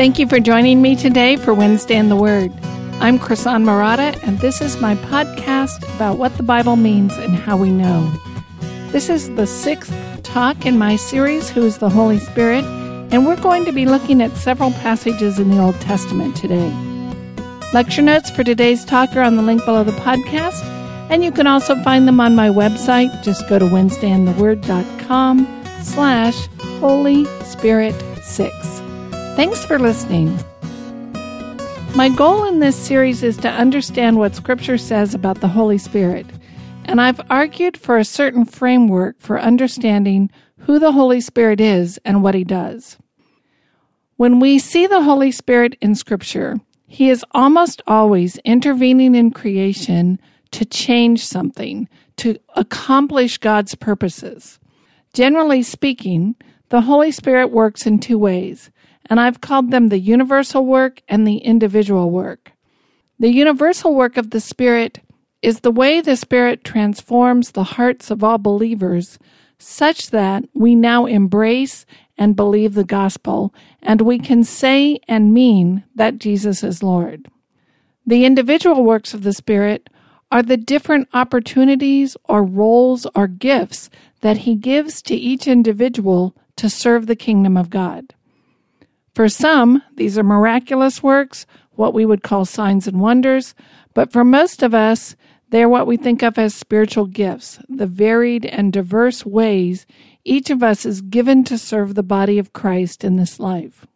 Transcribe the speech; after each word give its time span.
Thank 0.00 0.18
you 0.18 0.26
for 0.26 0.40
joining 0.40 0.80
me 0.80 0.96
today 0.96 1.36
for 1.36 1.52
Wednesday 1.52 1.96
in 1.96 2.08
the 2.08 2.16
Word. 2.16 2.50
I'm 3.00 3.18
Krisan 3.18 3.64
Marotta, 3.64 4.18
and 4.26 4.38
this 4.38 4.62
is 4.62 4.80
my 4.80 4.94
podcast 4.94 5.82
about 5.94 6.16
what 6.16 6.34
the 6.38 6.42
Bible 6.42 6.76
means 6.76 7.14
and 7.18 7.34
how 7.34 7.58
we 7.58 7.70
know. 7.70 8.10
This 8.92 9.10
is 9.10 9.28
the 9.34 9.46
sixth 9.46 9.94
talk 10.22 10.64
in 10.64 10.78
my 10.78 10.96
series, 10.96 11.50
Who 11.50 11.66
is 11.66 11.76
the 11.76 11.90
Holy 11.90 12.18
Spirit? 12.18 12.64
And 13.12 13.26
we're 13.26 13.42
going 13.42 13.66
to 13.66 13.72
be 13.72 13.84
looking 13.84 14.22
at 14.22 14.34
several 14.38 14.70
passages 14.70 15.38
in 15.38 15.50
the 15.50 15.58
Old 15.58 15.78
Testament 15.82 16.34
today. 16.34 16.72
Lecture 17.74 18.00
notes 18.00 18.30
for 18.30 18.42
today's 18.42 18.86
talk 18.86 19.14
are 19.14 19.20
on 19.20 19.36
the 19.36 19.42
link 19.42 19.62
below 19.66 19.84
the 19.84 19.92
podcast, 19.92 20.64
and 21.10 21.22
you 21.22 21.30
can 21.30 21.46
also 21.46 21.76
find 21.82 22.08
them 22.08 22.20
on 22.20 22.34
my 22.34 22.48
website. 22.48 23.22
Just 23.22 23.46
go 23.50 23.58
to 23.58 23.66
wednesdayintheword.com 23.66 25.64
slash 25.82 26.48
Holy 26.80 27.26
Spirit 27.44 27.94
6. 28.22 28.69
Thanks 29.36 29.64
for 29.64 29.78
listening. 29.78 30.38
My 31.94 32.08
goal 32.08 32.44
in 32.44 32.58
this 32.58 32.76
series 32.76 33.22
is 33.22 33.36
to 33.38 33.48
understand 33.48 34.18
what 34.18 34.34
Scripture 34.34 34.76
says 34.76 35.14
about 35.14 35.40
the 35.40 35.48
Holy 35.48 35.78
Spirit, 35.78 36.26
and 36.84 37.00
I've 37.00 37.20
argued 37.30 37.76
for 37.76 37.96
a 37.96 38.04
certain 38.04 38.44
framework 38.44 39.18
for 39.18 39.40
understanding 39.40 40.30
who 40.58 40.78
the 40.78 40.92
Holy 40.92 41.20
Spirit 41.20 41.60
is 41.60 41.98
and 42.04 42.22
what 42.22 42.34
He 42.34 42.44
does. 42.44 42.98
When 44.16 44.40
we 44.40 44.58
see 44.58 44.86
the 44.86 45.02
Holy 45.02 45.30
Spirit 45.30 45.76
in 45.80 45.94
Scripture, 45.94 46.58
He 46.86 47.08
is 47.08 47.24
almost 47.30 47.80
always 47.86 48.36
intervening 48.38 49.14
in 49.14 49.30
creation 49.30 50.20
to 50.50 50.64
change 50.64 51.24
something, 51.24 51.88
to 52.16 52.36
accomplish 52.56 53.38
God's 53.38 53.74
purposes. 53.74 54.58
Generally 55.14 55.62
speaking, 55.62 56.34
the 56.68 56.82
Holy 56.82 57.10
Spirit 57.10 57.50
works 57.50 57.86
in 57.86 57.98
two 57.98 58.18
ways 58.18 58.70
and 59.10 59.20
I've 59.20 59.40
called 59.40 59.70
them 59.70 59.88
the 59.88 59.98
universal 59.98 60.64
work 60.64 61.02
and 61.08 61.26
the 61.26 61.38
individual 61.38 62.10
work. 62.10 62.52
The 63.18 63.28
universal 63.28 63.94
work 63.94 64.16
of 64.16 64.30
the 64.30 64.40
Spirit 64.40 65.00
is 65.42 65.60
the 65.60 65.72
way 65.72 66.00
the 66.00 66.16
Spirit 66.16 66.62
transforms 66.64 67.50
the 67.50 67.64
hearts 67.64 68.10
of 68.10 68.22
all 68.22 68.38
believers 68.38 69.18
such 69.58 70.10
that 70.10 70.44
we 70.54 70.74
now 70.74 71.06
embrace 71.06 71.84
and 72.16 72.36
believe 72.36 72.74
the 72.74 72.84
gospel, 72.84 73.52
and 73.82 74.00
we 74.00 74.18
can 74.18 74.44
say 74.44 75.00
and 75.08 75.34
mean 75.34 75.84
that 75.94 76.18
Jesus 76.18 76.62
is 76.62 76.82
Lord. 76.82 77.28
The 78.06 78.24
individual 78.24 78.84
works 78.84 79.12
of 79.12 79.22
the 79.22 79.32
Spirit 79.32 79.90
are 80.30 80.42
the 80.42 80.56
different 80.56 81.08
opportunities 81.12 82.16
or 82.24 82.44
roles 82.44 83.06
or 83.14 83.26
gifts 83.26 83.90
that 84.20 84.38
He 84.38 84.54
gives 84.54 85.02
to 85.02 85.14
each 85.14 85.46
individual 85.46 86.36
to 86.56 86.70
serve 86.70 87.06
the 87.06 87.16
kingdom 87.16 87.56
of 87.56 87.70
God. 87.70 88.14
For 89.20 89.28
some, 89.28 89.82
these 89.96 90.16
are 90.16 90.22
miraculous 90.22 91.02
works, 91.02 91.44
what 91.72 91.92
we 91.92 92.06
would 92.06 92.22
call 92.22 92.46
signs 92.46 92.88
and 92.88 93.02
wonders, 93.02 93.54
but 93.92 94.10
for 94.10 94.24
most 94.24 94.62
of 94.62 94.72
us, 94.72 95.14
they 95.50 95.62
are 95.62 95.68
what 95.68 95.86
we 95.86 95.98
think 95.98 96.22
of 96.22 96.38
as 96.38 96.54
spiritual 96.54 97.04
gifts, 97.04 97.58
the 97.68 97.86
varied 97.86 98.46
and 98.46 98.72
diverse 98.72 99.26
ways 99.26 99.84
each 100.24 100.48
of 100.48 100.62
us 100.62 100.86
is 100.86 101.02
given 101.02 101.44
to 101.44 101.58
serve 101.58 101.94
the 101.94 102.02
body 102.02 102.38
of 102.38 102.54
Christ 102.54 103.04
in 103.04 103.16
this 103.16 103.38
life. 103.38 103.86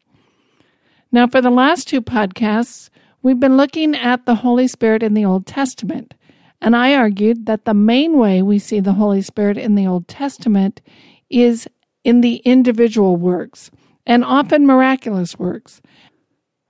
Now, 1.11 1.27
for 1.27 1.41
the 1.41 1.49
last 1.49 1.89
two 1.89 2.03
podcasts, 2.03 2.91
we've 3.23 3.41
been 3.41 3.57
looking 3.57 3.95
at 3.95 4.27
the 4.27 4.35
Holy 4.35 4.69
Spirit 4.69 5.03
in 5.03 5.15
the 5.15 5.25
Old 5.25 5.47
Testament, 5.47 6.13
and 6.61 6.77
I 6.77 6.95
argued 6.95 7.47
that 7.47 7.65
the 7.65 7.73
main 7.73 8.19
way 8.19 8.43
we 8.43 8.59
see 8.59 8.79
the 8.79 8.93
Holy 8.93 9.23
Spirit 9.23 9.57
in 9.57 9.75
the 9.75 9.87
Old 9.87 10.07
Testament 10.07 10.83
is 11.31 11.67
in 12.05 12.21
the 12.21 12.43
individual 12.45 13.17
works 13.17 13.71
and 14.07 14.25
often 14.25 14.67
miraculous 14.67 15.39
works. 15.39 15.81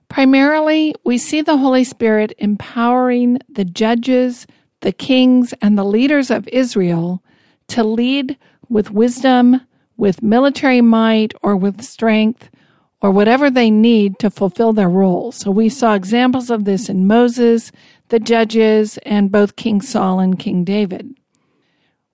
Primarily, 0.09 0.95
we 1.03 1.17
see 1.17 1.41
the 1.41 1.57
Holy 1.57 1.83
Spirit 1.83 2.33
empowering 2.37 3.39
the 3.49 3.65
judges, 3.65 4.47
the 4.81 4.91
kings, 4.91 5.53
and 5.61 5.77
the 5.77 5.83
leaders 5.83 6.29
of 6.29 6.47
Israel 6.49 7.23
to 7.67 7.83
lead 7.83 8.37
with 8.69 8.91
wisdom, 8.91 9.61
with 9.97 10.21
military 10.21 10.81
might, 10.81 11.33
or 11.41 11.55
with 11.55 11.81
strength, 11.81 12.49
or 13.01 13.11
whatever 13.11 13.49
they 13.49 13.69
need 13.69 14.17
to 14.19 14.29
fulfill 14.29 14.73
their 14.73 14.89
roles. 14.89 15.35
So 15.35 15.51
we 15.51 15.69
saw 15.69 15.93
examples 15.93 16.49
of 16.49 16.65
this 16.65 16.89
in 16.89 17.07
Moses, 17.07 17.71
the 18.09 18.19
judges, 18.19 18.97
and 18.99 19.31
both 19.31 19.55
King 19.55 19.81
Saul 19.81 20.19
and 20.19 20.39
King 20.39 20.63
David. 20.63 21.15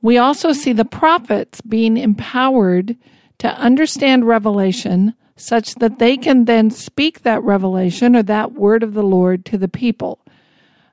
We 0.02 0.18
also 0.18 0.52
see 0.52 0.74
the 0.74 0.86
prophets 0.86 1.62
being 1.62 1.98
empowered 1.98 2.98
to 3.42 3.50
understand 3.58 4.28
revelation 4.28 5.16
such 5.36 5.74
that 5.76 5.98
they 5.98 6.16
can 6.16 6.46
then 6.46 6.70
speak 6.70 7.24
that 7.24 7.42
revelation 7.42 8.16
or 8.16 8.22
that 8.22 8.52
word 8.52 8.84
of 8.84 8.94
the 8.94 9.02
Lord 9.02 9.46
to 9.46 9.58
the 9.58 9.68
people. 9.68 10.24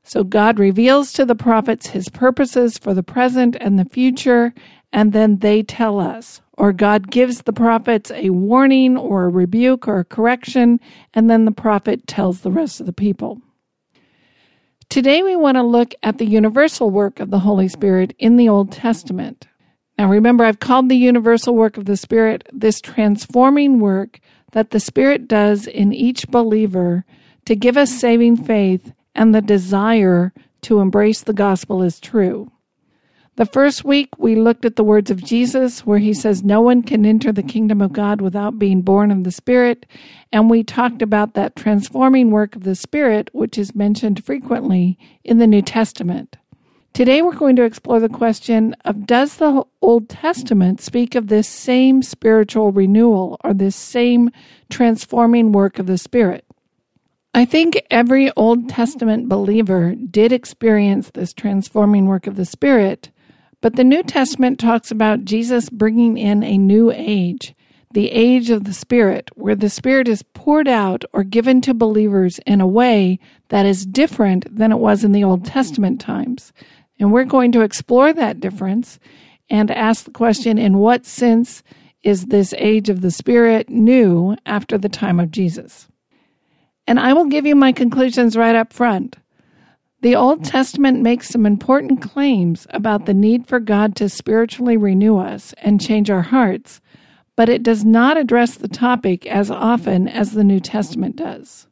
So 0.02 0.24
God 0.24 0.58
reveals 0.58 1.12
to 1.12 1.26
the 1.26 1.34
prophets 1.34 1.88
his 1.88 2.08
purposes 2.08 2.78
for 2.78 2.94
the 2.94 3.02
present 3.02 3.54
and 3.60 3.78
the 3.78 3.84
future, 3.84 4.54
and 4.90 5.12
then 5.12 5.40
they 5.40 5.62
tell 5.62 6.00
us. 6.00 6.40
Or 6.56 6.72
God 6.72 7.10
gives 7.10 7.42
the 7.42 7.52
prophets 7.52 8.10
a 8.12 8.30
warning 8.30 8.96
or 8.96 9.26
a 9.26 9.28
rebuke 9.28 9.86
or 9.86 9.98
a 9.98 10.04
correction, 10.06 10.80
and 11.12 11.28
then 11.28 11.44
the 11.44 11.52
prophet 11.52 12.06
tells 12.06 12.40
the 12.40 12.50
rest 12.50 12.80
of 12.80 12.86
the 12.86 12.94
people. 12.94 13.42
Today 14.88 15.22
we 15.22 15.36
want 15.36 15.56
to 15.56 15.62
look 15.62 15.92
at 16.02 16.16
the 16.16 16.24
universal 16.24 16.88
work 16.88 17.20
of 17.20 17.28
the 17.28 17.40
Holy 17.40 17.68
Spirit 17.68 18.14
in 18.18 18.36
the 18.36 18.48
Old 18.48 18.72
Testament. 18.72 19.46
Now, 19.98 20.08
remember, 20.08 20.44
I've 20.44 20.60
called 20.60 20.88
the 20.88 20.96
universal 20.96 21.56
work 21.56 21.76
of 21.76 21.86
the 21.86 21.96
Spirit 21.96 22.48
this 22.52 22.80
transforming 22.80 23.80
work 23.80 24.20
that 24.52 24.70
the 24.70 24.78
Spirit 24.78 25.26
does 25.26 25.66
in 25.66 25.92
each 25.92 26.28
believer 26.28 27.04
to 27.46 27.56
give 27.56 27.76
us 27.76 27.98
saving 27.98 28.36
faith 28.36 28.92
and 29.16 29.34
the 29.34 29.42
desire 29.42 30.32
to 30.62 30.78
embrace 30.78 31.22
the 31.22 31.32
gospel 31.32 31.82
as 31.82 31.98
true. 31.98 32.52
The 33.34 33.46
first 33.46 33.84
week, 33.84 34.08
we 34.18 34.34
looked 34.34 34.64
at 34.64 34.76
the 34.76 34.84
words 34.84 35.10
of 35.10 35.24
Jesus, 35.24 35.86
where 35.86 35.98
he 35.98 36.12
says, 36.12 36.42
No 36.42 36.60
one 36.60 36.82
can 36.82 37.04
enter 37.04 37.30
the 37.32 37.42
kingdom 37.42 37.80
of 37.80 37.92
God 37.92 38.20
without 38.20 38.58
being 38.58 38.82
born 38.82 39.10
of 39.10 39.24
the 39.24 39.30
Spirit. 39.30 39.86
And 40.32 40.50
we 40.50 40.62
talked 40.62 41.02
about 41.02 41.34
that 41.34 41.54
transforming 41.56 42.30
work 42.30 42.56
of 42.56 42.64
the 42.64 42.74
Spirit, 42.74 43.30
which 43.32 43.56
is 43.56 43.74
mentioned 43.74 44.24
frequently 44.24 44.98
in 45.24 45.38
the 45.38 45.46
New 45.46 45.62
Testament. 45.62 46.36
Today 46.92 47.22
we're 47.22 47.36
going 47.36 47.56
to 47.56 47.64
explore 47.64 48.00
the 48.00 48.08
question 48.08 48.74
of 48.84 49.06
does 49.06 49.36
the 49.36 49.64
Old 49.80 50.08
Testament 50.08 50.80
speak 50.80 51.14
of 51.14 51.28
this 51.28 51.48
same 51.48 52.02
spiritual 52.02 52.72
renewal 52.72 53.36
or 53.44 53.54
this 53.54 53.76
same 53.76 54.30
transforming 54.68 55.52
work 55.52 55.78
of 55.78 55.86
the 55.86 55.98
Spirit? 55.98 56.44
I 57.34 57.44
think 57.44 57.80
every 57.90 58.32
Old 58.32 58.68
Testament 58.68 59.28
believer 59.28 59.94
did 59.94 60.32
experience 60.32 61.10
this 61.14 61.32
transforming 61.32 62.06
work 62.06 62.26
of 62.26 62.34
the 62.34 62.44
Spirit, 62.44 63.10
but 63.60 63.76
the 63.76 63.84
New 63.84 64.02
Testament 64.02 64.58
talks 64.58 64.90
about 64.90 65.24
Jesus 65.24 65.70
bringing 65.70 66.18
in 66.18 66.42
a 66.42 66.58
new 66.58 66.90
age, 66.90 67.54
the 67.92 68.10
age 68.10 68.50
of 68.50 68.64
the 68.64 68.72
Spirit, 68.72 69.30
where 69.34 69.54
the 69.54 69.70
Spirit 69.70 70.08
is 70.08 70.22
poured 70.22 70.66
out 70.66 71.04
or 71.12 71.22
given 71.22 71.60
to 71.60 71.74
believers 71.74 72.40
in 72.40 72.60
a 72.60 72.66
way 72.66 73.20
that 73.50 73.66
is 73.66 73.86
different 73.86 74.56
than 74.56 74.72
it 74.72 74.78
was 74.78 75.04
in 75.04 75.12
the 75.12 75.24
Old 75.24 75.44
Testament 75.44 76.00
times. 76.00 76.52
And 76.98 77.12
we're 77.12 77.24
going 77.24 77.52
to 77.52 77.62
explore 77.62 78.12
that 78.12 78.40
difference 78.40 78.98
and 79.50 79.70
ask 79.70 80.04
the 80.04 80.10
question 80.10 80.58
in 80.58 80.78
what 80.78 81.06
sense 81.06 81.62
is 82.02 82.26
this 82.26 82.54
age 82.58 82.88
of 82.88 83.00
the 83.00 83.10
Spirit 83.10 83.68
new 83.68 84.36
after 84.46 84.78
the 84.78 84.88
time 84.88 85.18
of 85.20 85.30
Jesus? 85.30 85.88
And 86.86 86.98
I 86.98 87.12
will 87.12 87.26
give 87.26 87.46
you 87.46 87.54
my 87.54 87.72
conclusions 87.72 88.36
right 88.36 88.54
up 88.54 88.72
front. 88.72 89.16
The 90.00 90.14
Old 90.14 90.44
Testament 90.44 91.02
makes 91.02 91.28
some 91.28 91.44
important 91.44 92.00
claims 92.00 92.66
about 92.70 93.06
the 93.06 93.14
need 93.14 93.48
for 93.48 93.58
God 93.58 93.96
to 93.96 94.08
spiritually 94.08 94.76
renew 94.76 95.18
us 95.18 95.54
and 95.58 95.80
change 95.80 96.08
our 96.08 96.22
hearts, 96.22 96.80
but 97.34 97.48
it 97.48 97.64
does 97.64 97.84
not 97.84 98.16
address 98.16 98.54
the 98.54 98.68
topic 98.68 99.26
as 99.26 99.50
often 99.50 100.06
as 100.06 100.32
the 100.32 100.44
New 100.44 100.60
Testament 100.60 101.16
does. 101.16 101.66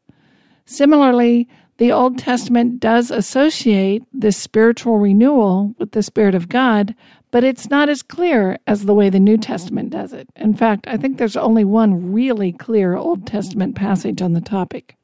Similarly, 0.65 1.49
the 1.79 1.93
Old 1.93 2.19
Testament 2.19 2.81
does 2.81 3.11
associate 3.11 4.03
this 4.13 4.37
spiritual 4.37 4.99
renewal 4.99 5.75
with 5.79 5.93
the 5.93 6.03
Spirit 6.03 6.35
of 6.35 6.49
God, 6.49 6.95
but 7.31 7.45
it's 7.45 7.69
not 7.69 7.91
as 7.91 8.03
clear 8.03 8.59
as 8.67 8.85
the 8.85 8.95
way 8.95 9.11
the 9.11 9.21
New 9.21 9.37
Testament 9.37 9.91
does 9.91 10.15
it. 10.15 10.29
In 10.37 10.55
fact, 10.55 10.87
I 10.89 10.97
think 10.97 11.19
there's 11.19 11.37
only 11.37 11.65
one 11.65 12.13
really 12.13 12.53
clear 12.53 12.97
Old 12.97 13.27
Testament 13.27 13.77
passage 13.77 14.23
on 14.23 14.33
the 14.33 14.41
topic. 14.41 14.97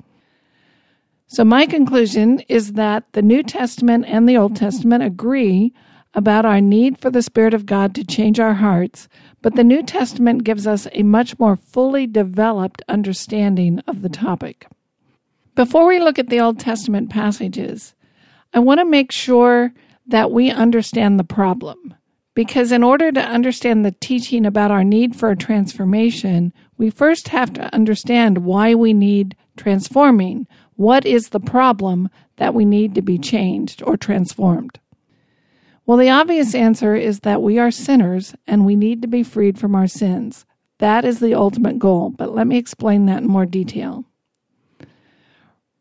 So, 1.27 1.45
my 1.45 1.67
conclusion 1.67 2.41
is 2.49 2.73
that 2.73 3.05
the 3.13 3.23
New 3.23 3.43
Testament 3.43 4.07
and 4.07 4.29
the 4.29 4.37
Old 4.37 4.57
Testament 4.57 5.03
agree 5.03 5.73
about 6.15 6.45
our 6.45 6.61
need 6.61 6.99
for 6.99 7.11
the 7.11 7.23
Spirit 7.23 7.55
of 7.55 7.67
God 7.67 7.95
to 7.95 8.05
change 8.05 8.39
our 8.39 8.55
hearts, 8.55 9.09
but 9.41 9.57
the 9.57 9.65
New 9.65 9.83
Testament 9.83 10.45
gives 10.45 10.67
us 10.67 10.87
a 10.93 11.03
much 11.03 11.39
more 11.39 11.57
fully 11.57 12.07
developed 12.07 12.83
understanding 12.89 13.81
of 13.87 14.03
the 14.03 14.11
topic. 14.11 14.67
Before 15.55 15.87
we 15.87 15.99
look 16.01 16.19
at 16.19 16.29
the 16.29 16.41
Old 16.41 16.59
Testament 16.59 17.11
passages, 17.11 17.95
I 18.55 18.59
want 18.59 18.81
to 18.81 18.85
make 18.85 19.13
sure 19.13 19.73
that 20.07 20.31
we 20.31 20.51
understand 20.51 21.19
the 21.19 21.25
problem 21.25 21.95
Because 22.35 22.73
in 22.73 22.83
order 22.83 23.13
to 23.13 23.21
understand 23.21 23.85
the 23.85 23.93
teaching 23.93 24.47
about 24.47 24.71
our 24.71 24.85
need 24.85 25.15
for 25.15 25.31
a 25.31 25.37
transformation, 25.37 26.53
we 26.79 26.89
first 26.89 27.29
have 27.29 27.53
to 27.55 27.75
understand 27.75 28.39
why 28.39 28.75
we 28.75 28.95
need 28.95 29.37
transforming. 29.57 30.47
What 30.77 31.05
is 31.05 31.29
the 31.29 31.41
problem 31.41 32.09
that 32.37 32.55
we 32.55 32.65
need 32.65 32.95
to 32.95 33.03
be 33.03 33.19
changed 33.19 33.83
or 33.83 33.99
transformed? 33.99 34.81
Well, 35.85 35.99
the 35.99 36.09
obvious 36.09 36.55
answer 36.55 36.95
is 36.95 37.21
that 37.21 37.43
we 37.43 37.59
are 37.59 37.71
sinners 37.71 38.35
and 38.47 38.65
we 38.65 38.77
need 38.77 39.03
to 39.03 39.09
be 39.09 39.23
freed 39.23 39.59
from 39.59 39.75
our 39.75 39.87
sins. 39.87 40.47
That 40.79 41.05
is 41.05 41.21
the 41.21 41.35
ultimate 41.35 41.79
goal, 41.79 42.11
but 42.11 42.35
let 42.35 42.47
me 42.47 42.57
explain 42.57 43.05
that 43.07 43.23
in 43.23 43.29
more 43.29 43.47
detail. 43.47 44.07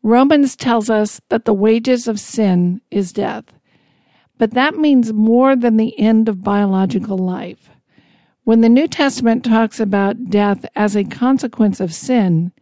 Romans 0.02 0.56
tells 0.56 0.90
us 0.90 1.20
that 1.28 1.44
the 1.44 1.54
wages 1.54 2.08
of 2.08 2.18
sin 2.18 2.80
is 2.90 3.12
death, 3.12 3.44
but 4.36 4.52
that 4.52 4.76
means 4.76 5.12
more 5.12 5.54
than 5.54 5.76
the 5.76 5.98
end 5.98 6.28
of 6.28 6.42
biological 6.42 7.16
life. 7.16 7.70
When 8.44 8.60
the 8.60 8.68
New 8.68 8.88
Testament 8.88 9.44
talks 9.44 9.78
about 9.78 10.28
death 10.30 10.66
as 10.74 10.96
a 10.96 11.04
consequence 11.04 11.78
of 11.78 11.94
sin, 11.94 12.52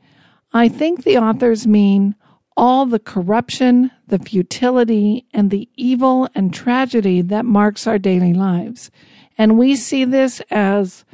I 0.52 0.68
think 0.68 1.04
the 1.04 1.16
authors 1.16 1.66
mean 1.66 2.14
all 2.56 2.84
the 2.84 2.98
corruption, 2.98 3.90
the 4.08 4.18
futility, 4.18 5.24
and 5.32 5.50
the 5.50 5.68
evil 5.76 6.28
and 6.34 6.52
tragedy 6.52 7.22
that 7.22 7.46
marks 7.46 7.86
our 7.86 7.98
daily 7.98 8.34
lives. 8.34 8.90
And 9.38 9.58
we 9.58 9.76
see 9.76 10.04
this 10.04 10.42
as 10.50 11.06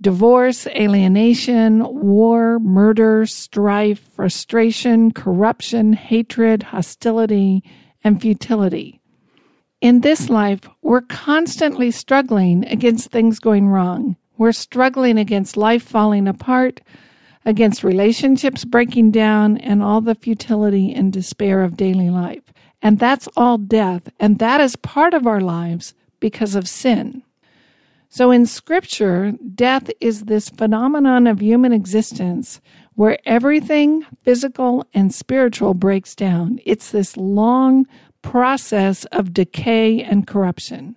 divorce, 0.00 0.66
alienation, 0.68 1.82
war, 1.84 2.58
murder, 2.58 3.26
strife, 3.26 4.00
frustration, 4.14 5.10
corruption, 5.10 5.92
hatred, 5.92 6.62
hostility, 6.64 7.62
and 8.04 8.20
futility. 8.20 9.00
In 9.80 10.00
this 10.00 10.28
life, 10.28 10.68
we're 10.82 11.02
constantly 11.02 11.90
struggling 11.90 12.64
against 12.66 13.10
things 13.10 13.38
going 13.38 13.68
wrong. 13.68 14.16
We're 14.36 14.52
struggling 14.52 15.18
against 15.18 15.56
life 15.56 15.82
falling 15.82 16.28
apart, 16.28 16.80
against 17.44 17.84
relationships 17.84 18.64
breaking 18.64 19.12
down, 19.12 19.56
and 19.58 19.82
all 19.82 20.00
the 20.00 20.14
futility 20.14 20.92
and 20.92 21.12
despair 21.12 21.62
of 21.62 21.76
daily 21.76 22.10
life. 22.10 22.52
And 22.82 22.98
that's 22.98 23.28
all 23.36 23.58
death, 23.58 24.08
and 24.20 24.38
that 24.38 24.60
is 24.60 24.76
part 24.76 25.14
of 25.14 25.26
our 25.26 25.40
lives 25.40 25.94
because 26.20 26.54
of 26.54 26.68
sin. 26.68 27.22
So 28.08 28.30
in 28.30 28.46
Scripture, 28.46 29.34
death 29.54 29.90
is 30.00 30.24
this 30.24 30.48
phenomenon 30.48 31.26
of 31.26 31.40
human 31.40 31.72
existence 31.72 32.60
where 32.94 33.18
everything 33.26 34.04
physical 34.22 34.86
and 34.94 35.14
spiritual 35.14 35.74
breaks 35.74 36.14
down. 36.14 36.58
It's 36.64 36.90
this 36.90 37.16
long, 37.16 37.86
process 38.22 39.04
of 39.06 39.32
decay 39.32 40.02
and 40.02 40.26
corruption. 40.26 40.96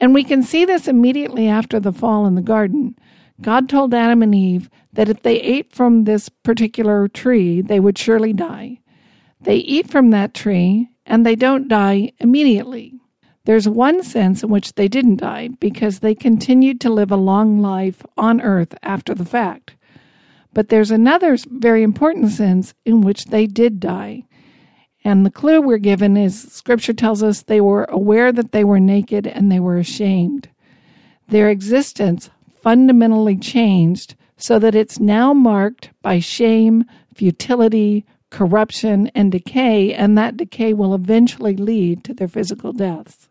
And 0.00 0.14
we 0.14 0.24
can 0.24 0.42
see 0.42 0.64
this 0.64 0.88
immediately 0.88 1.48
after 1.48 1.80
the 1.80 1.92
fall 1.92 2.24
in 2.26 2.34
the 2.34 2.40
garden. 2.40 2.96
God 3.40 3.68
told 3.68 3.92
Adam 3.92 4.22
and 4.22 4.34
Eve 4.34 4.70
that 4.92 5.08
if 5.08 5.22
they 5.22 5.40
ate 5.40 5.72
from 5.72 6.04
this 6.04 6.28
particular 6.28 7.08
tree, 7.08 7.60
they 7.60 7.80
would 7.80 7.98
surely 7.98 8.32
die. 8.32 8.80
They 9.40 9.56
eat 9.56 9.90
from 9.90 10.10
that 10.10 10.34
tree 10.34 10.88
and 11.04 11.26
they 11.26 11.36
don't 11.36 11.68
die 11.68 12.12
immediately. 12.18 12.94
There's 13.48 13.66
one 13.66 14.02
sense 14.02 14.42
in 14.42 14.50
which 14.50 14.74
they 14.74 14.88
didn't 14.88 15.20
die 15.20 15.48
because 15.58 16.00
they 16.00 16.14
continued 16.14 16.82
to 16.82 16.92
live 16.92 17.10
a 17.10 17.16
long 17.16 17.62
life 17.62 18.04
on 18.14 18.42
earth 18.42 18.74
after 18.82 19.14
the 19.14 19.24
fact. 19.24 19.74
But 20.52 20.68
there's 20.68 20.90
another 20.90 21.38
very 21.46 21.82
important 21.82 22.30
sense 22.30 22.74
in 22.84 23.00
which 23.00 23.24
they 23.24 23.46
did 23.46 23.80
die. 23.80 24.24
And 25.02 25.24
the 25.24 25.30
clue 25.30 25.62
we're 25.62 25.78
given 25.78 26.14
is 26.14 26.52
scripture 26.52 26.92
tells 26.92 27.22
us 27.22 27.40
they 27.40 27.62
were 27.62 27.84
aware 27.84 28.32
that 28.32 28.52
they 28.52 28.64
were 28.64 28.78
naked 28.78 29.26
and 29.26 29.50
they 29.50 29.60
were 29.60 29.78
ashamed. 29.78 30.50
Their 31.28 31.48
existence 31.48 32.28
fundamentally 32.60 33.38
changed 33.38 34.14
so 34.36 34.58
that 34.58 34.74
it's 34.74 35.00
now 35.00 35.32
marked 35.32 35.88
by 36.02 36.18
shame, 36.18 36.84
futility, 37.14 38.04
corruption, 38.28 39.06
and 39.14 39.32
decay, 39.32 39.94
and 39.94 40.18
that 40.18 40.36
decay 40.36 40.74
will 40.74 40.94
eventually 40.94 41.56
lead 41.56 42.04
to 42.04 42.12
their 42.12 42.28
physical 42.28 42.74
deaths. 42.74 43.27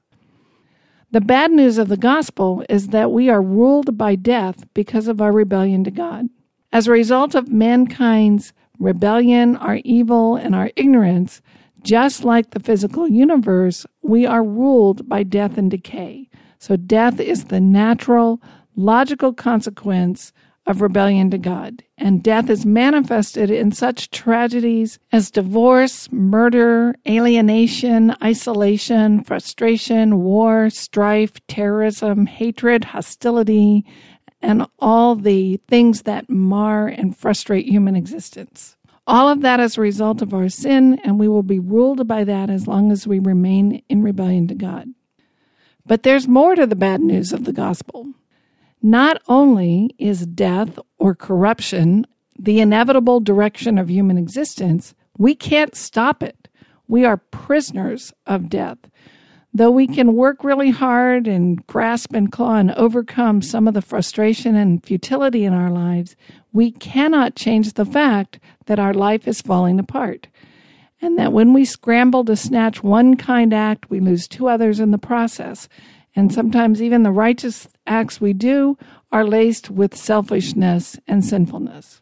The 1.09 1.21
bad 1.21 1.51
news 1.51 1.77
of 1.77 1.87
the 1.87 1.95
gospel 1.95 2.65
is 2.67 2.89
that 2.89 3.11
we 3.11 3.29
are 3.29 3.41
ruled 3.41 3.97
by 3.97 4.15
death 4.15 4.65
because 4.73 5.07
of 5.07 5.21
our 5.21 5.31
rebellion 5.31 5.85
to 5.85 5.91
God. 5.91 6.27
As 6.73 6.85
a 6.85 6.91
result 6.91 7.33
of 7.33 7.47
mankind's 7.47 8.51
rebellion, 8.77 9.55
our 9.55 9.79
evil, 9.85 10.35
and 10.35 10.53
our 10.53 10.69
ignorance, 10.75 11.41
just 11.81 12.25
like 12.25 12.49
the 12.49 12.59
physical 12.59 13.07
universe, 13.07 13.85
we 14.01 14.25
are 14.25 14.43
ruled 14.43 15.07
by 15.07 15.23
death 15.23 15.57
and 15.57 15.71
decay. 15.71 16.29
So, 16.59 16.75
death 16.75 17.21
is 17.21 17.45
the 17.45 17.61
natural, 17.61 18.41
logical 18.75 19.31
consequence 19.31 20.33
of 20.67 20.81
rebellion 20.81 21.31
to 21.31 21.37
God. 21.37 21.83
And 21.97 22.21
death 22.21 22.49
is 22.49 22.65
manifested 22.65 23.49
in 23.49 23.71
such 23.71 24.11
tragedies 24.11 24.99
as 25.11 25.31
divorce, 25.31 26.11
murder, 26.11 26.95
alienation, 27.07 28.13
isolation, 28.21 29.23
frustration, 29.23 30.19
war, 30.19 30.69
strife, 30.69 31.45
terrorism, 31.47 32.25
hatred, 32.25 32.83
hostility, 32.85 33.85
and 34.41 34.67
all 34.79 35.15
the 35.15 35.59
things 35.67 36.03
that 36.03 36.29
mar 36.29 36.87
and 36.87 37.17
frustrate 37.17 37.65
human 37.65 37.95
existence. 37.95 38.75
All 39.07 39.29
of 39.29 39.41
that 39.41 39.61
is 39.61 39.77
a 39.77 39.81
result 39.81 40.21
of 40.21 40.33
our 40.33 40.49
sin, 40.49 40.99
and 41.05 41.17
we 41.17 41.29
will 41.29 41.43
be 41.43 41.59
ruled 41.59 42.05
by 42.07 42.25
that 42.25 42.49
as 42.49 42.67
long 42.67 42.91
as 42.91 43.07
we 43.07 43.19
remain 43.19 43.81
in 43.87 44.03
rebellion 44.03 44.47
to 44.49 44.55
God. 44.55 44.89
But 45.85 46.03
there's 46.03 46.27
more 46.27 46.55
to 46.55 46.67
the 46.67 46.75
bad 46.75 46.99
news 46.99 47.31
of 47.31 47.45
the 47.45 47.53
gospel. 47.53 48.07
Not 48.81 49.21
only 49.27 49.95
is 49.97 50.25
death 50.25 50.79
or 50.97 51.15
corruption 51.15 52.05
the 52.39 52.59
inevitable 52.59 53.19
direction 53.19 53.77
of 53.77 53.89
human 53.89 54.17
existence, 54.17 54.93
we 55.17 55.33
can't 55.33 55.75
stop 55.75 56.21
it. 56.21 56.47
We 56.87 57.03
are 57.03 57.17
prisoners 57.17 58.13
of 58.25 58.49
death. 58.49 58.77
Though 59.53 59.71
we 59.71 59.87
can 59.87 60.13
work 60.13 60.43
really 60.43 60.69
hard 60.69 61.27
and 61.27 61.65
grasp 61.65 62.13
and 62.13 62.31
claw 62.31 62.57
and 62.57 62.71
overcome 62.73 63.41
some 63.41 63.67
of 63.67 63.73
the 63.73 63.81
frustration 63.81 64.55
and 64.55 64.85
futility 64.85 65.45
in 65.45 65.53
our 65.53 65.71
lives, 65.71 66.15
we 66.53 66.71
cannot 66.71 67.35
change 67.35 67.73
the 67.73 67.85
fact 67.85 68.39
that 68.67 68.79
our 68.79 68.93
life 68.93 69.27
is 69.27 69.41
falling 69.41 69.79
apart. 69.79 70.27
And 71.01 71.17
that 71.17 71.33
when 71.33 71.53
we 71.53 71.65
scramble 71.65 72.23
to 72.25 72.35
snatch 72.35 72.83
one 72.83 73.17
kind 73.17 73.53
act, 73.53 73.89
we 73.89 73.99
lose 73.99 74.27
two 74.27 74.47
others 74.47 74.79
in 74.79 74.91
the 74.91 74.97
process. 74.97 75.67
And 76.17 76.33
sometimes 76.33 76.81
even 76.81 77.03
the 77.03 77.11
righteous 77.11 77.67
acts 77.85 78.19
we 78.19 78.33
do 78.33 78.75
are 79.11 79.23
laced 79.23 79.69
with 79.69 79.95
selfishness 79.95 80.97
and 81.07 81.23
sinfulness. 81.23 82.01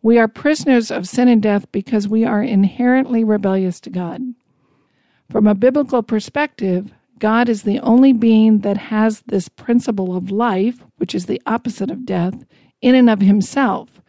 We 0.00 0.16
are 0.16 0.28
prisoners 0.28 0.92
of 0.92 1.08
sin 1.08 1.26
and 1.26 1.42
death 1.42 1.66
because 1.72 2.06
we 2.06 2.24
are 2.24 2.40
inherently 2.40 3.24
rebellious 3.24 3.80
to 3.80 3.90
God. 3.90 4.22
From 5.28 5.48
a 5.48 5.56
biblical 5.56 6.04
perspective, 6.04 6.92
God 7.18 7.48
is 7.48 7.64
the 7.64 7.80
only 7.80 8.12
being 8.12 8.60
that 8.60 8.76
has 8.76 9.22
this 9.22 9.48
principle 9.48 10.16
of 10.16 10.30
life, 10.30 10.78
which 10.98 11.12
is 11.12 11.26
the 11.26 11.42
opposite 11.44 11.90
of 11.90 12.06
death, 12.06 12.44
in 12.80 12.94
and 12.94 13.10
of 13.10 13.22
himself. 13.22 14.00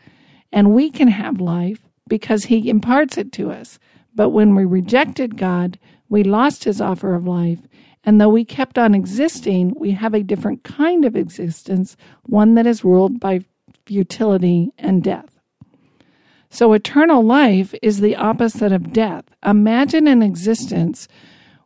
And 0.51 0.75
we 0.75 0.91
can 0.91 1.07
have 1.07 1.41
life 1.41 1.79
because 2.07 2.45
he 2.45 2.69
imparts 2.69 3.17
it 3.17 3.31
to 3.31 3.49
us. 3.51 3.79
But 4.13 4.29
when 4.29 4.53
we 4.53 4.63
rejected 4.63 5.37
God, 5.37 5.79
we 6.07 6.23
lost 6.23 6.65
his 6.65 6.79
offer 6.79 7.15
of 7.15 7.25
life. 7.25 7.61
And 8.05 8.19
though 8.19 8.29
we 8.29 8.43
kept 8.43 8.77
on 8.77 8.93
existing, 8.93 9.73
we 9.77 9.91
have 9.91 10.13
a 10.13 10.23
different 10.23 10.63
kind 10.63 11.05
of 11.05 11.15
existence, 11.15 11.95
one 12.23 12.55
that 12.55 12.67
is 12.67 12.83
ruled 12.83 13.19
by 13.19 13.45
futility 13.85 14.71
and 14.77 15.03
death. 15.03 15.39
So, 16.49 16.73
eternal 16.73 17.23
life 17.23 17.73
is 17.81 17.99
the 17.99 18.15
opposite 18.15 18.71
of 18.71 18.93
death. 18.93 19.25
Imagine 19.43 20.07
an 20.07 20.21
existence 20.21 21.07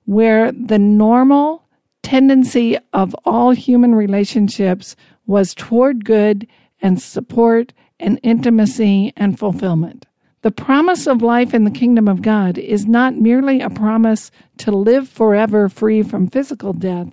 where 0.05 0.51
the 0.53 0.79
normal 0.79 1.67
tendency 2.03 2.77
of 2.93 3.13
all 3.25 3.51
human 3.51 3.93
relationships 3.93 4.95
was 5.25 5.53
toward 5.53 6.05
good 6.05 6.47
and 6.81 7.01
support 7.01 7.73
and 7.99 8.19
intimacy 8.23 9.11
and 9.17 9.37
fulfillment. 9.37 10.06
The 10.47 10.51
promise 10.51 11.07
of 11.07 11.21
life 11.21 11.53
in 11.53 11.65
the 11.65 11.69
kingdom 11.69 12.07
of 12.07 12.21
God 12.21 12.57
is 12.57 12.85
not 12.85 13.17
merely 13.17 13.59
a 13.59 13.69
promise 13.69 14.31
to 14.59 14.71
live 14.71 15.09
forever 15.09 15.67
free 15.67 16.01
from 16.01 16.29
physical 16.29 16.71
death, 16.71 17.09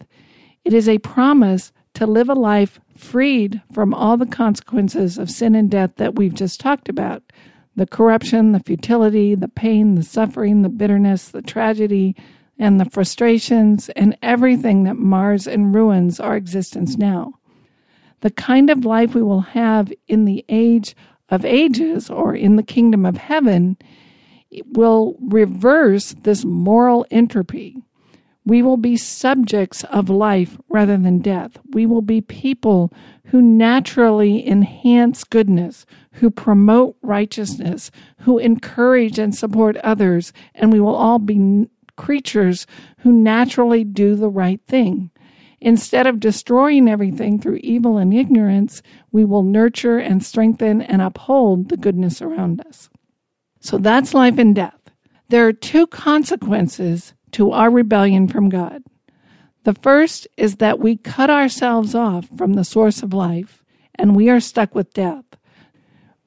it 0.64 0.72
is 0.72 0.88
a 0.88 0.98
promise 0.98 1.72
to 1.94 2.06
live 2.06 2.28
a 2.28 2.34
life 2.34 2.78
freed 2.96 3.60
from 3.72 3.92
all 3.92 4.16
the 4.16 4.24
consequences 4.24 5.18
of 5.18 5.32
sin 5.32 5.56
and 5.56 5.68
death 5.68 5.96
that 5.96 6.14
we've 6.14 6.32
just 6.32 6.60
talked 6.60 6.88
about 6.88 7.24
the 7.74 7.88
corruption, 7.88 8.52
the 8.52 8.60
futility, 8.60 9.34
the 9.34 9.48
pain, 9.48 9.96
the 9.96 10.04
suffering, 10.04 10.62
the 10.62 10.68
bitterness, 10.68 11.30
the 11.30 11.42
tragedy, 11.42 12.14
and 12.56 12.78
the 12.78 12.88
frustrations, 12.88 13.88
and 13.96 14.16
everything 14.22 14.84
that 14.84 14.94
mars 14.94 15.48
and 15.48 15.74
ruins 15.74 16.20
our 16.20 16.36
existence 16.36 16.96
now. 16.96 17.34
The 18.20 18.30
kind 18.30 18.70
of 18.70 18.84
life 18.84 19.12
we 19.12 19.24
will 19.24 19.40
have 19.40 19.92
in 20.06 20.24
the 20.24 20.44
age 20.48 20.94
of 21.28 21.44
ages 21.44 22.10
or 22.10 22.34
in 22.34 22.56
the 22.56 22.62
kingdom 22.62 23.06
of 23.06 23.16
heaven 23.16 23.76
will 24.72 25.16
reverse 25.20 26.14
this 26.22 26.44
moral 26.44 27.06
entropy. 27.10 27.76
We 28.46 28.60
will 28.60 28.76
be 28.76 28.96
subjects 28.98 29.84
of 29.84 30.10
life 30.10 30.58
rather 30.68 30.98
than 30.98 31.20
death. 31.20 31.58
We 31.72 31.86
will 31.86 32.02
be 32.02 32.20
people 32.20 32.92
who 33.26 33.40
naturally 33.40 34.46
enhance 34.46 35.24
goodness, 35.24 35.86
who 36.12 36.30
promote 36.30 36.96
righteousness, 37.00 37.90
who 38.18 38.38
encourage 38.38 39.18
and 39.18 39.34
support 39.34 39.78
others, 39.78 40.32
and 40.54 40.72
we 40.72 40.78
will 40.80 40.94
all 40.94 41.18
be 41.18 41.68
creatures 41.96 42.66
who 42.98 43.12
naturally 43.12 43.82
do 43.82 44.14
the 44.14 44.28
right 44.28 44.60
thing. 44.66 45.10
Instead 45.64 46.06
of 46.06 46.20
destroying 46.20 46.86
everything 46.86 47.40
through 47.40 47.58
evil 47.62 47.96
and 47.96 48.12
ignorance, 48.12 48.82
we 49.12 49.24
will 49.24 49.42
nurture 49.42 49.96
and 49.96 50.22
strengthen 50.22 50.82
and 50.82 51.00
uphold 51.00 51.70
the 51.70 51.76
goodness 51.78 52.20
around 52.20 52.60
us. 52.66 52.90
So 53.60 53.78
that's 53.78 54.12
life 54.12 54.36
and 54.36 54.54
death. 54.54 54.78
There 55.30 55.48
are 55.48 55.54
two 55.54 55.86
consequences 55.86 57.14
to 57.32 57.52
our 57.52 57.70
rebellion 57.70 58.28
from 58.28 58.50
God. 58.50 58.82
The 59.62 59.72
first 59.72 60.28
is 60.36 60.56
that 60.56 60.80
we 60.80 60.98
cut 60.98 61.30
ourselves 61.30 61.94
off 61.94 62.28
from 62.36 62.52
the 62.52 62.64
source 62.64 63.02
of 63.02 63.14
life 63.14 63.64
and 63.94 64.14
we 64.14 64.28
are 64.28 64.40
stuck 64.40 64.74
with 64.74 64.92
death. 64.92 65.24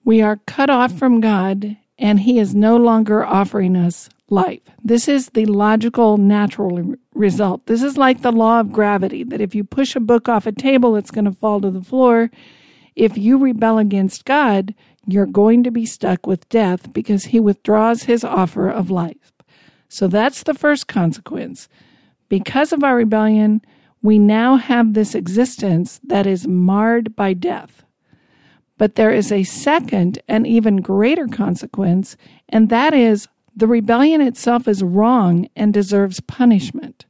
We 0.03 0.19
are 0.19 0.37
cut 0.47 0.71
off 0.71 0.97
from 0.97 1.21
God 1.21 1.77
and 1.99 2.21
He 2.21 2.39
is 2.39 2.55
no 2.55 2.75
longer 2.75 3.23
offering 3.23 3.75
us 3.75 4.09
life. 4.29 4.61
This 4.83 5.07
is 5.07 5.29
the 5.29 5.45
logical, 5.45 6.17
natural 6.17 6.95
result. 7.13 7.65
This 7.65 7.81
is 7.81 7.97
like 7.97 8.21
the 8.21 8.31
law 8.31 8.59
of 8.59 8.71
gravity 8.71 9.23
that 9.23 9.41
if 9.41 9.55
you 9.55 9.63
push 9.63 9.95
a 9.95 10.01
book 10.01 10.27
off 10.27 10.45
a 10.45 10.51
table, 10.51 10.95
it's 10.95 11.11
going 11.11 11.25
to 11.25 11.31
fall 11.31 11.61
to 11.61 11.71
the 11.71 11.83
floor. 11.83 12.29
If 12.95 13.17
you 13.17 13.37
rebel 13.37 13.77
against 13.77 14.25
God, 14.25 14.73
you're 15.05 15.25
going 15.25 15.63
to 15.63 15.71
be 15.71 15.85
stuck 15.85 16.27
with 16.27 16.49
death 16.49 16.91
because 16.93 17.25
He 17.25 17.39
withdraws 17.39 18.03
His 18.03 18.23
offer 18.23 18.69
of 18.69 18.91
life. 18.91 19.31
So 19.87 20.07
that's 20.07 20.43
the 20.43 20.53
first 20.53 20.87
consequence. 20.87 21.69
Because 22.27 22.73
of 22.73 22.83
our 22.83 22.95
rebellion, 22.95 23.61
we 24.01 24.19
now 24.19 24.57
have 24.57 24.93
this 24.93 25.15
existence 25.15 25.99
that 26.03 26.27
is 26.27 26.47
marred 26.47 27.15
by 27.15 27.33
death. 27.33 27.83
But 28.77 28.95
there 28.95 29.11
is 29.11 29.31
a 29.31 29.43
second 29.43 30.19
and 30.27 30.45
even 30.45 30.77
greater 30.77 31.27
consequence, 31.27 32.17
and 32.49 32.69
that 32.69 32.93
is 32.93 33.27
the 33.57 33.67
rebellion 33.67 34.21
itself 34.21 34.67
is 34.67 34.83
wrong 34.83 35.49
and 35.55 35.73
deserves 35.73 36.19
punishment. 36.19 37.05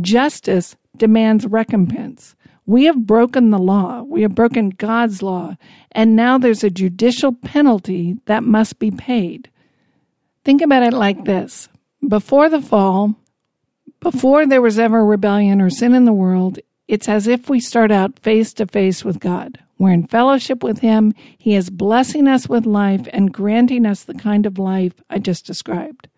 Justice 0.00 0.74
demands 0.96 1.46
recompense. 1.46 2.34
We 2.64 2.84
have 2.84 3.06
broken 3.06 3.50
the 3.50 3.58
law. 3.58 4.02
We 4.02 4.22
have 4.22 4.34
broken 4.34 4.70
God's 4.70 5.22
law. 5.22 5.56
And 5.92 6.16
now 6.16 6.38
there's 6.38 6.64
a 6.64 6.70
judicial 6.70 7.32
penalty 7.32 8.16
that 8.24 8.42
must 8.42 8.78
be 8.78 8.90
paid. 8.90 9.50
Think 10.44 10.62
about 10.62 10.82
it 10.82 10.94
like 10.94 11.24
this 11.24 11.68
before 12.06 12.48
the 12.48 12.62
fall, 12.62 13.14
before 14.00 14.46
there 14.46 14.62
was 14.62 14.78
ever 14.78 15.04
rebellion 15.04 15.60
or 15.60 15.68
sin 15.68 15.94
in 15.94 16.06
the 16.06 16.12
world, 16.12 16.58
it's 16.88 17.08
as 17.08 17.26
if 17.26 17.50
we 17.50 17.60
start 17.60 17.90
out 17.90 18.18
face 18.20 18.54
to 18.54 18.66
face 18.66 19.04
with 19.04 19.20
God. 19.20 19.58
We're 19.78 19.92
in 19.92 20.06
fellowship 20.06 20.62
with 20.62 20.80
Him. 20.80 21.12
He 21.36 21.54
is 21.54 21.70
blessing 21.70 22.26
us 22.26 22.48
with 22.48 22.66
life 22.66 23.06
and 23.12 23.32
granting 23.32 23.84
us 23.84 24.04
the 24.04 24.14
kind 24.14 24.46
of 24.46 24.58
life 24.58 24.94
I 25.10 25.18
just 25.18 25.46
described. 25.46 26.08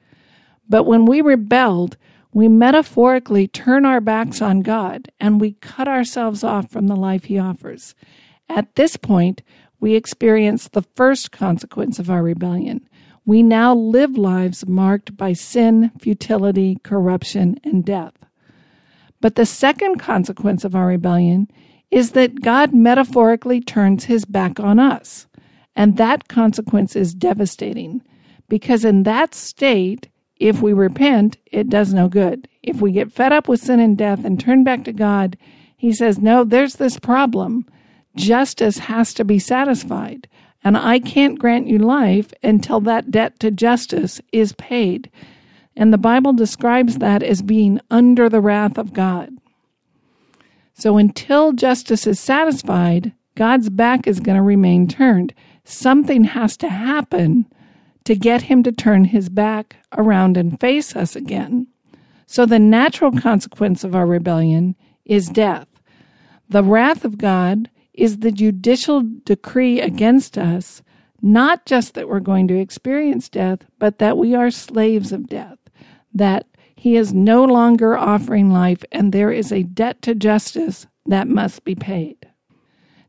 But 0.69 0.85
when 0.85 1.07
we 1.07 1.21
rebelled, 1.21 1.97
we 2.33 2.47
metaphorically 2.47 3.49
turn 3.49 3.85
our 3.85 4.01
backs 4.01 4.41
on 4.41 4.61
God 4.61 5.11
and 5.19 5.41
we 5.41 5.53
cut 5.55 5.89
ourselves 5.89 6.45
off 6.45 6.71
from 6.71 6.87
the 6.87 6.97
life 6.97 7.25
He 7.25 7.39
offers. 7.39 7.95
At 8.49 8.75
this 8.77 8.97
point, 8.97 9.43
we 9.81 9.95
experience 9.95 10.69
the 10.69 10.83
first 10.95 11.33
consequence 11.33 11.99
of 11.99 12.11
our 12.11 12.23
rebellion. 12.23 12.89
We 13.25 13.43
now 13.43 13.75
live 13.75 14.17
lives 14.17 14.67
marked 14.67 15.17
by 15.17 15.33
sin, 15.33 15.91
futility, 16.01 16.79
corruption, 16.83 17.59
and 17.63 17.85
death. 17.85 18.15
But 19.21 19.35
the 19.35 19.47
second 19.47 19.99
consequence 19.99 20.65
of 20.65 20.75
our 20.75 20.87
rebellion 20.87 21.49
is 21.91 22.13
that 22.13 22.43
God 22.43 22.75
metaphorically 22.75 23.61
turns 23.61 24.05
his 24.05 24.25
back 24.25 24.61
on 24.61 24.79
us. 24.79 25.27
And 25.75 25.97
that 25.97 26.29
consequence 26.29 26.97
is 26.97 27.15
devastating 27.15 28.03
because 28.49 28.85
in 28.85 29.05
that 29.05 29.35
state, 29.35 30.09
if 30.37 30.61
we 30.61 30.73
repent, 30.73 31.37
it 31.47 31.69
does 31.69 31.93
no 31.93 32.09
good. 32.09 32.49
If 32.63 32.81
we 32.81 32.93
get 32.93 33.13
fed 33.13 33.33
up 33.33 33.49
with 33.49 33.61
sin 33.61 33.81
and 33.81 33.97
death 33.97 34.25
and 34.25 34.39
turn 34.39 34.65
back 34.65 34.85
to 34.85 34.93
God, 34.93 35.37
he 35.77 35.93
says, 35.93 36.19
No, 36.19 36.45
there's 36.45 36.77
this 36.77 36.99
problem. 36.99 37.67
Justice 38.17 38.79
has 38.79 39.15
to 39.15 39.25
be 39.25 39.39
satisfied. 39.39 40.29
And 40.65 40.77
I 40.77 40.99
can't 40.99 41.39
grant 41.39 41.69
you 41.69 41.79
life 41.79 42.33
until 42.43 42.81
that 42.81 43.11
debt 43.11 43.39
to 43.41 43.51
justice 43.51 44.21
is 44.33 44.53
paid. 44.55 45.11
And 45.77 45.93
the 45.93 45.99
Bible 45.99 46.33
describes 46.33 46.99
that 46.99 47.23
as 47.23 47.43
being 47.43 47.81
under 47.91 48.29
the 48.29 48.41
wrath 48.41 48.77
of 48.77 48.93
God. 48.93 49.31
So 50.79 50.97
until 50.97 51.53
justice 51.53 52.07
is 52.07 52.21
satisfied, 52.21 53.13
God's 53.35 53.69
back 53.69 54.07
is 54.07 54.21
going 54.21 54.37
to 54.37 54.43
remain 54.43 54.87
turned. 54.87 55.35
Something 55.65 56.23
has 56.23 56.57
to 56.59 56.69
happen 56.69 57.47
to 58.05 58.15
get 58.15 58.43
him 58.43 58.63
to 58.63 58.71
turn 58.71 59.07
his 59.07 59.29
back 59.29 59.77
around 59.97 60.37
and 60.37 60.59
face 60.61 60.95
us 60.95 61.17
again. 61.17 61.67
So 62.27 62.47
the 62.47 62.61
natural 62.61 63.11
consequence 63.11 63.83
of 63.83 63.97
our 63.97 64.07
rebellion 64.07 64.77
is 65.05 65.29
death. 65.29 65.67
The 66.49 66.63
wrath 66.63 67.05
of 67.05 67.19
God 67.19 67.69
is 67.93 68.19
the 68.19 68.31
judicial 68.31 69.03
decree 69.25 69.81
against 69.81 70.39
us, 70.39 70.83
not 71.21 71.67
just 71.67 71.95
that 71.95 72.09
we're 72.09 72.21
going 72.21 72.47
to 72.49 72.59
experience 72.59 73.29
death, 73.29 73.65
but 73.81 73.99
that 73.99 74.17
we 74.17 74.37
are 74.37 74.51
slaves 74.51 75.11
of 75.11 75.27
death, 75.27 75.59
that 76.15 76.47
he 76.79 76.95
is 76.95 77.13
no 77.13 77.45
longer 77.45 77.99
offering 77.99 78.53
life, 78.53 78.85
and 78.93 79.13
there 79.13 79.33
is 79.33 79.51
a 79.51 79.65
debt 79.65 80.01
to 80.01 80.15
justice 80.15 80.87
that 81.07 81.27
must 81.27 81.65
be 81.65 81.75
paid. 81.75 82.29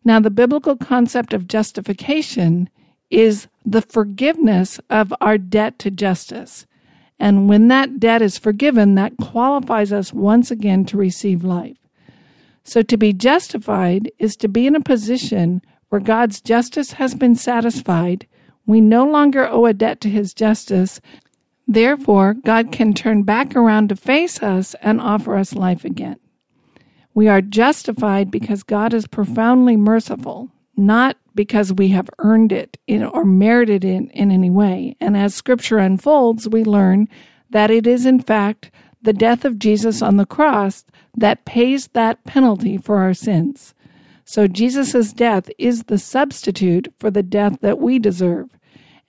Now, 0.04 0.20
the 0.20 0.32
biblical 0.32 0.76
concept 0.76 1.36
of 1.36 1.48
justification 1.48 2.68
is 3.12 3.48
the 3.64 3.84
forgiveness 3.84 4.80
of 4.90 5.14
our 5.22 5.38
debt 5.38 5.78
to 5.80 5.92
justice. 5.92 6.66
And 7.20 7.48
when 7.48 7.68
that 7.68 8.00
debt 8.00 8.24
is 8.24 8.40
forgiven, 8.40 8.96
that 8.96 9.18
qualifies 9.18 9.94
us 9.94 10.12
once 10.12 10.50
again 10.50 10.84
to 10.86 10.98
receive 10.98 11.44
life. 11.44 11.78
So 12.64 12.82
to 12.82 12.98
be 12.98 13.14
justified 13.14 14.12
is 14.18 14.36
to 14.38 14.48
be 14.48 14.66
in 14.66 14.76
a 14.76 14.82
position 14.82 15.62
where 15.90 16.02
God's 16.02 16.42
justice 16.42 16.94
has 16.94 17.14
been 17.14 17.36
satisfied. 17.36 18.26
We 18.66 18.82
no 18.82 19.06
longer 19.06 19.48
owe 19.48 19.68
a 19.68 19.74
debt 19.74 20.02
to 20.02 20.10
his 20.10 20.34
justice, 20.34 21.00
Therefore, 21.72 22.34
God 22.34 22.72
can 22.72 22.96
turn 22.96 23.22
back 23.22 23.56
around 23.56 23.90
to 23.90 23.96
face 23.96 24.42
us 24.42 24.76
and 24.82 25.00
offer 25.00 25.36
us 25.36 25.54
life 25.54 25.86
again. 25.86 26.18
We 27.14 27.28
are 27.28 27.42
justified 27.42 28.32
because 28.32 28.64
God 28.64 28.92
is 28.92 29.06
profoundly 29.06 29.78
merciful, 29.78 30.50
not 30.76 31.16
because 31.36 31.72
we 31.72 31.90
have 31.90 32.10
earned 32.18 32.52
it 32.52 32.80
or 32.90 33.24
merited 33.24 33.86
it 33.86 34.10
in 34.12 34.32
any 34.32 34.50
way. 34.50 34.96
And 35.00 35.16
as 35.16 35.36
scripture 35.36 35.78
unfolds, 35.78 36.50
we 36.50 36.64
learn 36.64 37.08
that 37.52 37.70
it 37.70 37.86
is 37.86 38.04
in 38.04 38.20
fact 38.20 38.72
the 39.04 39.14
death 39.14 39.46
of 39.46 39.60
Jesus 39.60 40.02
on 40.02 40.18
the 40.18 40.26
cross 40.26 40.84
that 41.16 41.46
pays 41.46 41.90
that 41.90 42.24
penalty 42.24 42.80
for 42.80 42.98
our 42.98 43.14
sins. 43.14 43.76
So 44.26 44.48
Jesus' 44.48 45.14
death 45.14 45.52
is 45.60 45.84
the 45.84 46.00
substitute 46.00 46.92
for 46.98 47.12
the 47.12 47.24
death 47.24 47.60
that 47.62 47.78
we 47.78 48.00
deserve. 48.00 48.50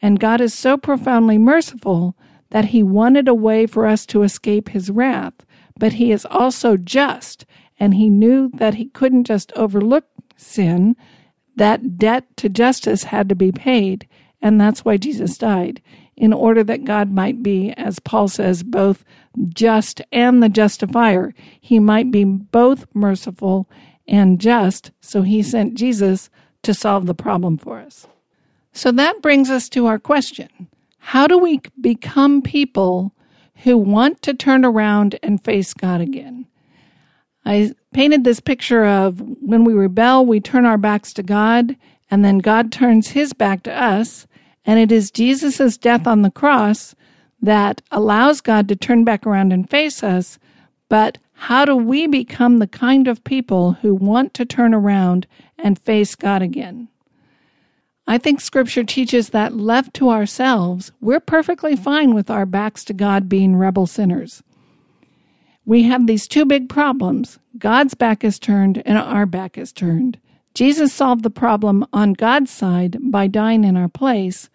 And 0.02 0.20
God 0.20 0.42
is 0.42 0.52
so 0.52 0.76
profoundly 0.76 1.38
merciful 1.38 2.14
that 2.50 2.66
he 2.66 2.82
wanted 2.82 3.28
a 3.28 3.34
way 3.34 3.66
for 3.66 3.86
us 3.86 4.04
to 4.06 4.22
escape 4.22 4.68
his 4.68 4.90
wrath, 4.90 5.34
but 5.78 5.94
he 5.94 6.12
is 6.12 6.26
also 6.26 6.76
just, 6.76 7.46
and 7.78 7.94
he 7.94 8.10
knew 8.10 8.50
that 8.54 8.74
he 8.74 8.86
couldn't 8.86 9.24
just 9.24 9.52
overlook 9.52 10.04
sin. 10.36 10.96
That 11.56 11.96
debt 11.96 12.24
to 12.36 12.48
justice 12.48 13.04
had 13.04 13.28
to 13.28 13.34
be 13.34 13.52
paid, 13.52 14.06
and 14.42 14.60
that's 14.60 14.84
why 14.84 14.96
Jesus 14.96 15.38
died, 15.38 15.80
in 16.16 16.32
order 16.32 16.62
that 16.64 16.84
God 16.84 17.10
might 17.10 17.42
be, 17.42 17.72
as 17.72 17.98
Paul 17.98 18.28
says, 18.28 18.62
both 18.62 19.04
just 19.48 20.02
and 20.12 20.42
the 20.42 20.48
justifier. 20.48 21.34
He 21.60 21.78
might 21.78 22.10
be 22.10 22.24
both 22.24 22.86
merciful 22.94 23.68
and 24.06 24.40
just, 24.40 24.90
so 25.00 25.22
he 25.22 25.42
sent 25.42 25.74
Jesus 25.74 26.30
to 26.62 26.74
solve 26.74 27.06
the 27.06 27.14
problem 27.14 27.56
for 27.56 27.78
us. 27.78 28.06
So 28.72 28.92
that 28.92 29.22
brings 29.22 29.50
us 29.50 29.68
to 29.70 29.86
our 29.86 29.98
question 29.98 30.68
how 31.00 31.26
do 31.26 31.36
we 31.36 31.60
become 31.80 32.40
people 32.40 33.12
who 33.64 33.76
want 33.76 34.22
to 34.22 34.32
turn 34.32 34.64
around 34.64 35.18
and 35.22 35.42
face 35.42 35.74
God 35.74 36.00
again? 36.00 36.46
I 37.44 37.72
painted 37.92 38.22
this 38.22 38.38
picture 38.38 38.84
of 38.84 39.20
when 39.20 39.64
we 39.64 39.72
rebel, 39.72 40.24
we 40.24 40.40
turn 40.40 40.64
our 40.64 40.78
backs 40.78 41.12
to 41.14 41.22
God, 41.22 41.74
and 42.10 42.24
then 42.24 42.38
God 42.38 42.70
turns 42.70 43.08
his 43.08 43.32
back 43.32 43.62
to 43.64 43.72
us. 43.72 44.26
And 44.64 44.78
it 44.78 44.92
is 44.92 45.10
Jesus' 45.10 45.78
death 45.78 46.06
on 46.06 46.22
the 46.22 46.30
cross 46.30 46.94
that 47.40 47.80
allows 47.90 48.40
God 48.40 48.68
to 48.68 48.76
turn 48.76 49.04
back 49.04 49.26
around 49.26 49.52
and 49.52 49.68
face 49.68 50.04
us. 50.04 50.38
But 50.88 51.18
how 51.32 51.64
do 51.64 51.74
we 51.74 52.06
become 52.06 52.58
the 52.58 52.66
kind 52.66 53.08
of 53.08 53.24
people 53.24 53.72
who 53.80 53.94
want 53.94 54.34
to 54.34 54.44
turn 54.44 54.74
around 54.74 55.26
and 55.58 55.78
face 55.78 56.14
God 56.14 56.42
again? 56.42 56.89
I 58.10 58.18
think 58.18 58.40
scripture 58.40 58.82
teaches 58.82 59.28
that 59.28 59.56
left 59.56 59.94
to 59.94 60.10
ourselves, 60.10 60.90
we're 61.00 61.20
perfectly 61.20 61.76
fine 61.76 62.12
with 62.12 62.28
our 62.28 62.44
backs 62.44 62.84
to 62.86 62.92
God 62.92 63.28
being 63.28 63.54
rebel 63.54 63.86
sinners. 63.86 64.42
We 65.64 65.84
have 65.84 66.08
these 66.08 66.26
two 66.26 66.44
big 66.44 66.68
problems 66.68 67.38
God's 67.56 67.94
back 67.94 68.24
is 68.24 68.40
turned 68.40 68.82
and 68.84 68.98
our 68.98 69.26
back 69.26 69.56
is 69.56 69.70
turned. 69.72 70.18
Jesus 70.54 70.92
solved 70.92 71.22
the 71.22 71.30
problem 71.30 71.86
on 71.92 72.14
God's 72.14 72.50
side 72.50 72.96
by 73.00 73.28
dying 73.28 73.62
in 73.62 73.76
our 73.76 73.88
place. 73.88 74.50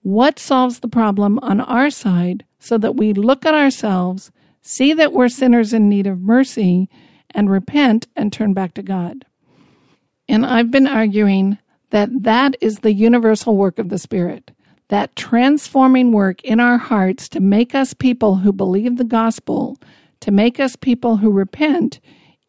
What 0.00 0.38
solves 0.38 0.80
the 0.80 0.88
problem 0.88 1.38
on 1.40 1.60
our 1.60 1.90
side 1.90 2.46
so 2.58 2.78
that 2.78 2.96
we 2.96 3.12
look 3.12 3.44
at 3.44 3.52
ourselves, 3.52 4.32
see 4.62 4.94
that 4.94 5.12
we're 5.12 5.28
sinners 5.28 5.74
in 5.74 5.90
need 5.90 6.06
of 6.06 6.22
mercy, 6.22 6.88
and 7.32 7.50
repent 7.50 8.06
and 8.16 8.32
turn 8.32 8.54
back 8.54 8.72
to 8.74 8.82
God? 8.82 9.26
And 10.26 10.46
I've 10.46 10.70
been 10.70 10.86
arguing 10.86 11.58
that 11.94 12.24
that 12.24 12.56
is 12.60 12.80
the 12.80 12.92
universal 12.92 13.56
work 13.56 13.78
of 13.78 13.88
the 13.88 13.98
Spirit, 13.98 14.50
that 14.88 15.14
transforming 15.14 16.10
work 16.10 16.42
in 16.42 16.58
our 16.58 16.76
hearts 16.76 17.28
to 17.28 17.38
make 17.38 17.72
us 17.72 17.94
people 17.94 18.34
who 18.34 18.52
believe 18.52 18.96
the 18.96 19.04
gospel, 19.04 19.78
to 20.18 20.32
make 20.32 20.58
us 20.58 20.74
people 20.74 21.18
who 21.18 21.30
repent, 21.30 22.00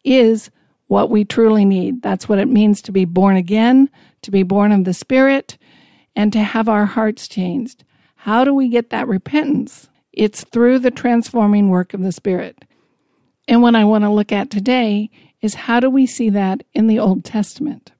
is 0.02 0.50
what 0.88 1.10
we 1.10 1.24
truly 1.24 1.64
need. 1.64 2.02
That's 2.02 2.28
what 2.28 2.40
it 2.40 2.48
means 2.48 2.82
to 2.82 2.90
be 2.90 3.04
born 3.04 3.36
again, 3.36 3.88
to 4.22 4.32
be 4.32 4.42
born 4.42 4.72
of 4.72 4.82
the 4.82 4.92
Spirit, 4.92 5.58
and 6.16 6.32
to 6.32 6.40
have 6.40 6.68
our 6.68 6.86
hearts 6.86 7.28
changed. 7.28 7.84
How 8.16 8.42
do 8.42 8.52
we 8.52 8.68
get 8.68 8.90
that 8.90 9.06
repentance? 9.06 9.88
It's 10.12 10.42
through 10.42 10.80
the 10.80 10.90
transforming 10.90 11.68
work 11.68 11.94
of 11.94 12.02
the 12.02 12.10
Spirit. 12.10 12.64
And 13.46 13.62
what 13.62 13.76
I 13.76 13.84
want 13.84 14.02
to 14.02 14.10
look 14.10 14.32
at 14.32 14.50
today 14.50 15.08
is 15.40 15.54
how 15.54 15.78
do 15.78 15.88
we 15.88 16.04
see 16.04 16.30
that 16.30 16.64
in 16.74 16.88
the 16.88 16.98
Old 16.98 17.24
Testament? 17.24 17.92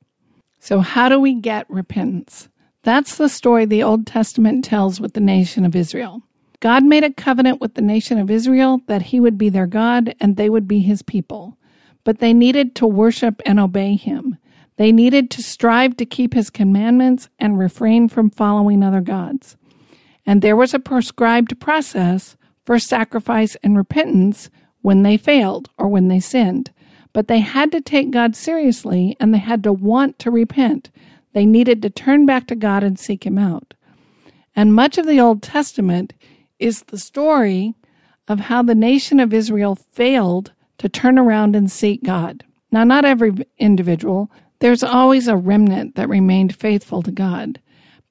So, 0.66 0.80
how 0.80 1.08
do 1.08 1.20
we 1.20 1.35
get 1.35 1.70
repentance? 1.70 2.49
That's 2.82 3.16
the 3.16 3.28
story 3.28 3.64
the 3.64 3.82
Old 3.82 4.06
Testament 4.06 4.64
tells 4.64 5.00
with 5.00 5.14
the 5.14 5.20
nation 5.20 5.64
of 5.64 5.76
Israel. 5.76 6.23
God 6.61 6.85
made 6.85 7.04
a 7.04 7.12
covenant 7.12 7.61
with 7.61 7.75
the 7.75 7.82
nation 7.82 8.18
of 8.18 8.30
Israel 8.30 8.80
that 8.87 9.02
he 9.02 9.20
would 9.20 9.38
be 9.38 9.49
their 9.49 9.66
God 9.66 10.14
and 10.20 10.37
they 10.37 10.50
would 10.50 10.66
be 10.66 10.80
his 10.80 11.02
people 11.02 11.56
but 12.06 12.20
they 12.20 12.32
needed 12.32 12.76
to 12.76 12.87
worship 12.87 13.42
and 13.44 13.58
obey 13.58 13.96
him. 13.96 14.38
They 14.76 14.92
needed 14.92 15.28
to 15.32 15.42
strive 15.42 15.96
to 15.96 16.06
keep 16.06 16.35
his 16.35 16.50
commandments 16.50 17.28
and 17.40 17.58
refrain 17.58 18.08
from 18.08 18.30
following 18.30 18.85
other 18.85 19.00
gods. 19.00 19.56
And 20.25 20.40
there 20.40 20.54
was 20.54 20.73
a 20.73 20.78
prescribed 20.78 21.58
process 21.58 22.37
for 22.64 22.78
sacrifice 22.78 23.56
and 23.56 23.76
repentance 23.76 24.50
when 24.82 25.02
they 25.02 25.16
failed 25.16 25.68
or 25.78 25.88
when 25.88 26.06
they 26.06 26.20
sinned. 26.20 26.70
But 27.16 27.28
they 27.28 27.40
had 27.40 27.73
to 27.73 27.80
take 27.80 28.11
God 28.11 28.37
seriously 28.37 29.16
and 29.18 29.32
they 29.32 29.38
had 29.38 29.64
to 29.64 29.73
want 29.73 30.18
to 30.18 30.30
repent. 30.30 30.90
They 31.32 31.46
needed 31.46 31.80
to 31.80 31.88
turn 31.88 32.26
back 32.26 32.46
to 32.49 32.54
God 32.54 32.85
and 32.85 32.99
seek 32.99 33.25
him 33.25 33.38
out. 33.38 33.73
And 34.54 34.75
much 34.75 34.99
of 34.99 35.06
the 35.06 35.18
Old 35.18 35.42
Testament 35.42 36.12
is 36.58 36.82
the 36.82 36.99
story 36.99 37.75
of 38.28 38.40
how 38.40 38.62
the 38.62 38.75
nation 38.75 39.18
of 39.18 39.32
Israel 39.32 39.76
failed 39.76 40.52
to 40.76 40.90
turn 40.90 41.18
around 41.18 41.56
and 41.56 41.73
seek 41.73 42.04
God. 42.04 42.44
Now, 42.70 42.85
not 42.85 43.06
every 43.06 43.32
individual, 43.56 44.30
there's 44.58 44.82
always 44.82 45.26
a 45.26 45.38
remnant 45.38 45.94
that 45.94 46.11
remained 46.11 46.54
faithful 46.54 47.00
to 47.00 47.11
God. 47.11 47.62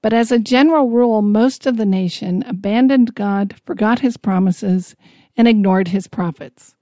But 0.02 0.14
as 0.14 0.32
a 0.32 0.40
general 0.40 0.90
rule, 0.90 1.22
most 1.22 1.68
of 1.68 1.78
the 1.78 1.86
nation 1.86 2.44
abandoned 2.48 3.14
God, 3.14 3.54
forgot 3.68 4.00
his 4.00 4.18
promises, 4.18 4.96
and 5.38 5.48
ignored 5.48 5.90
his 5.90 6.08
prophets. 6.08 6.74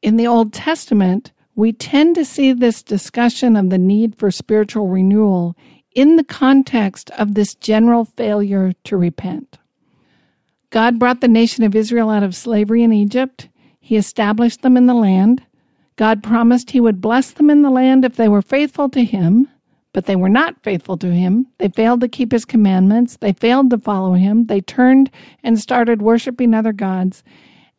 In 0.00 0.16
the 0.16 0.26
Old 0.26 0.54
Testament, 0.54 1.32
we 1.60 1.72
tend 1.72 2.14
to 2.14 2.24
see 2.24 2.52
this 2.54 2.82
discussion 2.82 3.54
of 3.54 3.68
the 3.68 3.78
need 3.78 4.16
for 4.16 4.30
spiritual 4.30 4.88
renewal 4.88 5.54
in 5.94 6.16
the 6.16 6.24
context 6.24 7.10
of 7.18 7.34
this 7.34 7.54
general 7.54 8.06
failure 8.06 8.72
to 8.84 8.96
repent. 8.96 9.58
God 10.70 10.98
brought 10.98 11.20
the 11.20 11.28
nation 11.28 11.62
of 11.62 11.74
Israel 11.74 12.08
out 12.08 12.22
of 12.22 12.34
slavery 12.34 12.82
in 12.82 12.94
Egypt. 12.94 13.48
He 13.78 13.96
established 13.96 14.62
them 14.62 14.76
in 14.78 14.86
the 14.86 14.94
land. 14.94 15.42
God 15.96 16.22
promised 16.22 16.70
He 16.70 16.80
would 16.80 17.02
bless 17.02 17.32
them 17.32 17.50
in 17.50 17.60
the 17.60 17.70
land 17.70 18.06
if 18.06 18.16
they 18.16 18.28
were 18.28 18.40
faithful 18.40 18.88
to 18.88 19.04
Him, 19.04 19.46
but 19.92 20.06
they 20.06 20.16
were 20.16 20.30
not 20.30 20.62
faithful 20.62 20.96
to 20.96 21.12
Him. 21.12 21.46
They 21.58 21.68
failed 21.68 22.00
to 22.00 22.08
keep 22.08 22.32
His 22.32 22.46
commandments. 22.46 23.18
They 23.18 23.34
failed 23.34 23.68
to 23.68 23.78
follow 23.78 24.14
Him. 24.14 24.46
They 24.46 24.62
turned 24.62 25.10
and 25.42 25.60
started 25.60 26.00
worshiping 26.00 26.54
other 26.54 26.72
gods. 26.72 27.22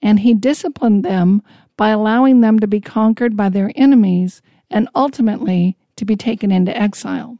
And 0.03 0.19
He 0.19 0.35
disciplined 0.35 1.03
them 1.03 1.41
by 1.81 1.89
allowing 1.89 2.41
them 2.41 2.59
to 2.59 2.67
be 2.67 2.79
conquered 2.79 3.35
by 3.35 3.49
their 3.49 3.71
enemies 3.75 4.43
and 4.69 4.87
ultimately 4.93 5.75
to 5.95 6.05
be 6.05 6.15
taken 6.15 6.51
into 6.51 6.77
exile. 6.77 7.39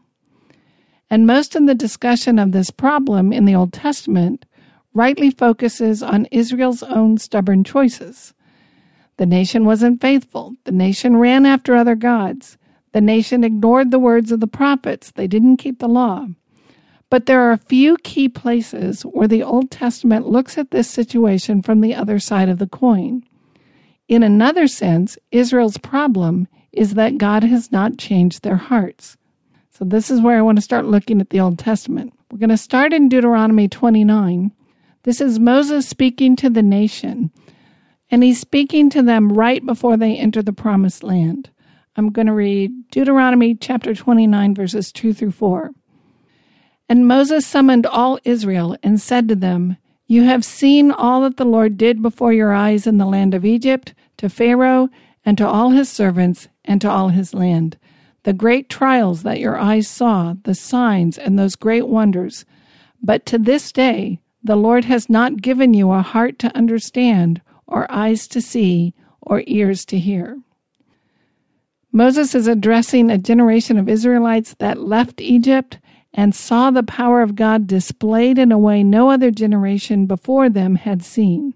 And 1.11 1.27
most 1.27 1.55
of 1.55 1.67
the 1.67 1.75
discussion 1.75 2.39
of 2.39 2.51
this 2.51 2.71
problem 2.71 3.31
in 3.31 3.45
the 3.45 3.53
Old 3.53 3.71
Testament 3.71 4.47
rightly 4.95 5.29
focuses 5.29 6.01
on 6.01 6.25
Israel's 6.31 6.81
own 6.81 7.19
stubborn 7.19 7.63
choices. 7.63 8.33
The 9.17 9.27
nation 9.27 9.63
wasn't 9.63 10.01
faithful. 10.01 10.55
The 10.63 10.71
nation 10.71 11.17
ran 11.17 11.45
after 11.45 11.75
other 11.75 11.93
gods. 11.93 12.57
The 12.93 13.01
nation 13.01 13.43
ignored 13.43 13.91
the 13.91 13.99
words 13.99 14.31
of 14.31 14.39
the 14.39 14.47
prophets. 14.47 15.11
They 15.11 15.27
didn't 15.27 15.57
keep 15.57 15.77
the 15.77 15.87
law. 15.87 16.25
But 17.11 17.27
there 17.27 17.41
are 17.41 17.51
a 17.51 17.59
few 17.59 17.95
key 17.97 18.27
places 18.27 19.03
where 19.03 19.27
the 19.27 19.43
Old 19.43 19.69
Testament 19.69 20.27
looks 20.27 20.57
at 20.57 20.71
this 20.71 20.89
situation 20.89 21.61
from 21.61 21.81
the 21.81 21.93
other 21.93 22.17
side 22.17 22.49
of 22.49 22.57
the 22.57 22.65
coin. 22.65 23.23
In 24.11 24.23
another 24.23 24.67
sense, 24.67 25.17
Israel's 25.31 25.77
problem 25.77 26.49
is 26.73 26.95
that 26.95 27.17
God 27.17 27.45
has 27.45 27.71
not 27.71 27.97
changed 27.97 28.43
their 28.43 28.57
hearts. 28.57 29.15
So, 29.69 29.85
this 29.85 30.11
is 30.11 30.19
where 30.19 30.37
I 30.37 30.41
want 30.41 30.57
to 30.57 30.61
start 30.61 30.85
looking 30.85 31.21
at 31.21 31.29
the 31.29 31.39
Old 31.39 31.57
Testament. 31.57 32.11
We're 32.29 32.39
going 32.39 32.49
to 32.49 32.57
start 32.57 32.91
in 32.91 33.07
Deuteronomy 33.07 33.69
29. 33.69 34.51
This 35.03 35.21
is 35.21 35.39
Moses 35.39 35.87
speaking 35.87 36.35
to 36.35 36.49
the 36.49 36.61
nation 36.61 37.31
and 38.11 38.21
he's 38.21 38.41
speaking 38.41 38.89
to 38.89 39.01
them 39.01 39.31
right 39.31 39.65
before 39.65 39.95
they 39.95 40.17
enter 40.17 40.41
the 40.41 40.51
promised 40.51 41.03
land. 41.03 41.49
I'm 41.95 42.11
going 42.11 42.27
to 42.27 42.33
read 42.33 42.89
Deuteronomy 42.91 43.55
chapter 43.55 43.95
29, 43.95 44.53
verses 44.53 44.91
2 44.91 45.13
through 45.13 45.31
4. 45.31 45.71
And 46.89 47.07
Moses 47.07 47.47
summoned 47.47 47.85
all 47.85 48.19
Israel 48.25 48.75
and 48.83 48.99
said 48.99 49.29
to 49.29 49.35
them, 49.35 49.77
You 50.11 50.23
have 50.23 50.43
seen 50.43 50.91
all 50.91 51.21
that 51.21 51.37
the 51.37 51.45
Lord 51.45 51.77
did 51.77 52.01
before 52.01 52.33
your 52.33 52.51
eyes 52.51 52.85
in 52.85 52.97
the 52.97 53.05
land 53.05 53.33
of 53.33 53.45
Egypt, 53.45 53.93
to 54.17 54.27
Pharaoh, 54.27 54.89
and 55.25 55.37
to 55.37 55.47
all 55.47 55.69
his 55.69 55.87
servants, 55.87 56.49
and 56.65 56.81
to 56.81 56.89
all 56.89 57.07
his 57.07 57.33
land. 57.33 57.77
The 58.23 58.33
great 58.33 58.67
trials 58.67 59.23
that 59.23 59.39
your 59.39 59.57
eyes 59.57 59.87
saw, 59.87 60.33
the 60.43 60.53
signs, 60.53 61.17
and 61.17 61.39
those 61.39 61.55
great 61.55 61.87
wonders. 61.87 62.43
But 63.01 63.25
to 63.27 63.37
this 63.37 63.71
day, 63.71 64.19
the 64.43 64.57
Lord 64.57 64.83
has 64.83 65.09
not 65.09 65.41
given 65.41 65.73
you 65.73 65.91
a 65.91 66.01
heart 66.01 66.37
to 66.39 66.57
understand 66.57 67.39
or 67.65 67.89
eyes 67.89 68.27
to 68.27 68.41
see, 68.41 68.93
or 69.21 69.45
ears 69.47 69.85
to 69.85 69.97
hear. 69.97 70.41
Moses 71.93 72.35
is 72.35 72.47
addressing 72.47 73.09
a 73.09 73.17
generation 73.17 73.77
of 73.77 73.87
Israelites 73.87 74.55
that 74.59 74.77
left 74.77 75.21
Egypt 75.21 75.79
and 76.13 76.35
saw 76.35 76.71
the 76.71 76.83
power 76.83 77.21
of 77.21 77.35
God 77.35 77.67
displayed 77.67 78.37
in 78.37 78.51
a 78.51 78.57
way 78.57 78.83
no 78.83 79.09
other 79.09 79.31
generation 79.31 80.05
before 80.05 80.49
them 80.49 80.75
had 80.75 81.03
seen. 81.03 81.53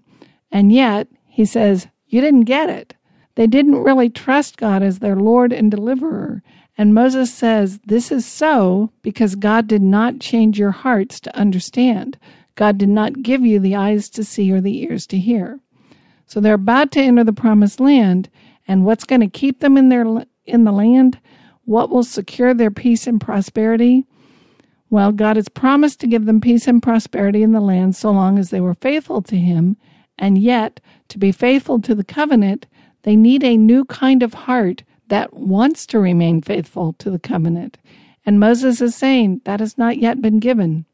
And 0.50 0.72
yet, 0.72 1.08
he 1.28 1.44
says, 1.44 1.88
You 2.06 2.20
didn't 2.20 2.44
get 2.44 2.70
it. 2.70 2.94
They 3.34 3.46
didn't 3.46 3.82
really 3.82 4.08
trust 4.08 4.56
God 4.56 4.82
as 4.82 4.98
their 4.98 5.16
Lord 5.16 5.52
and 5.52 5.70
deliverer. 5.70 6.42
And 6.78 6.94
Moses 6.94 7.32
says, 7.32 7.78
This 7.86 8.10
is 8.10 8.24
so 8.24 8.90
because 9.02 9.34
God 9.34 9.66
did 9.66 9.82
not 9.82 10.20
change 10.20 10.58
your 10.58 10.70
hearts 10.70 11.20
to 11.20 11.36
understand. 11.36 12.18
God 12.54 12.78
did 12.78 12.88
not 12.88 13.22
give 13.22 13.44
you 13.44 13.58
the 13.58 13.76
eyes 13.76 14.08
to 14.10 14.24
see 14.24 14.50
or 14.50 14.60
the 14.60 14.82
ears 14.82 15.06
to 15.08 15.18
hear. 15.18 15.60
So 16.26 16.40
they're 16.40 16.54
about 16.54 16.90
to 16.92 17.00
enter 17.00 17.22
the 17.22 17.32
promised 17.32 17.78
land, 17.78 18.28
and 18.66 18.84
what's 18.84 19.04
going 19.04 19.20
to 19.20 19.28
keep 19.28 19.60
them 19.60 19.76
in 19.76 19.90
their 19.90 20.24
in 20.44 20.64
the 20.64 20.72
land? 20.72 21.18
What 21.64 21.90
will 21.90 22.04
secure 22.04 22.54
their 22.54 22.70
peace 22.70 23.06
and 23.06 23.20
prosperity? 23.20 24.06
Well, 24.88 25.12
God 25.12 25.36
has 25.36 25.48
promised 25.48 26.00
to 26.00 26.06
give 26.06 26.26
them 26.26 26.40
peace 26.40 26.66
and 26.68 26.82
prosperity 26.82 27.42
in 27.42 27.52
the 27.52 27.60
land 27.60 27.96
so 27.96 28.10
long 28.10 28.38
as 28.38 28.50
they 28.50 28.60
were 28.60 28.74
faithful 28.74 29.20
to 29.22 29.36
him, 29.36 29.76
and 30.18 30.38
yet 30.38 30.80
to 31.08 31.18
be 31.18 31.32
faithful 31.32 31.80
to 31.82 31.94
the 31.94 32.04
covenant, 32.04 32.66
they 33.02 33.16
need 33.16 33.42
a 33.44 33.56
new 33.56 33.84
kind 33.84 34.22
of 34.22 34.34
heart 34.34 34.82
that 35.08 35.34
wants 35.34 35.86
to 35.86 35.98
remain 35.98 36.42
faithful 36.42 36.92
to 36.94 37.10
the 37.10 37.18
covenant. 37.18 37.78
And 38.24 38.40
Moses 38.40 38.80
is 38.80 38.94
saying 38.94 39.42
that 39.44 39.60
has 39.60 39.78
not 39.78 39.98
yet 39.98 40.20
been 40.20 40.40
given. 40.40 40.84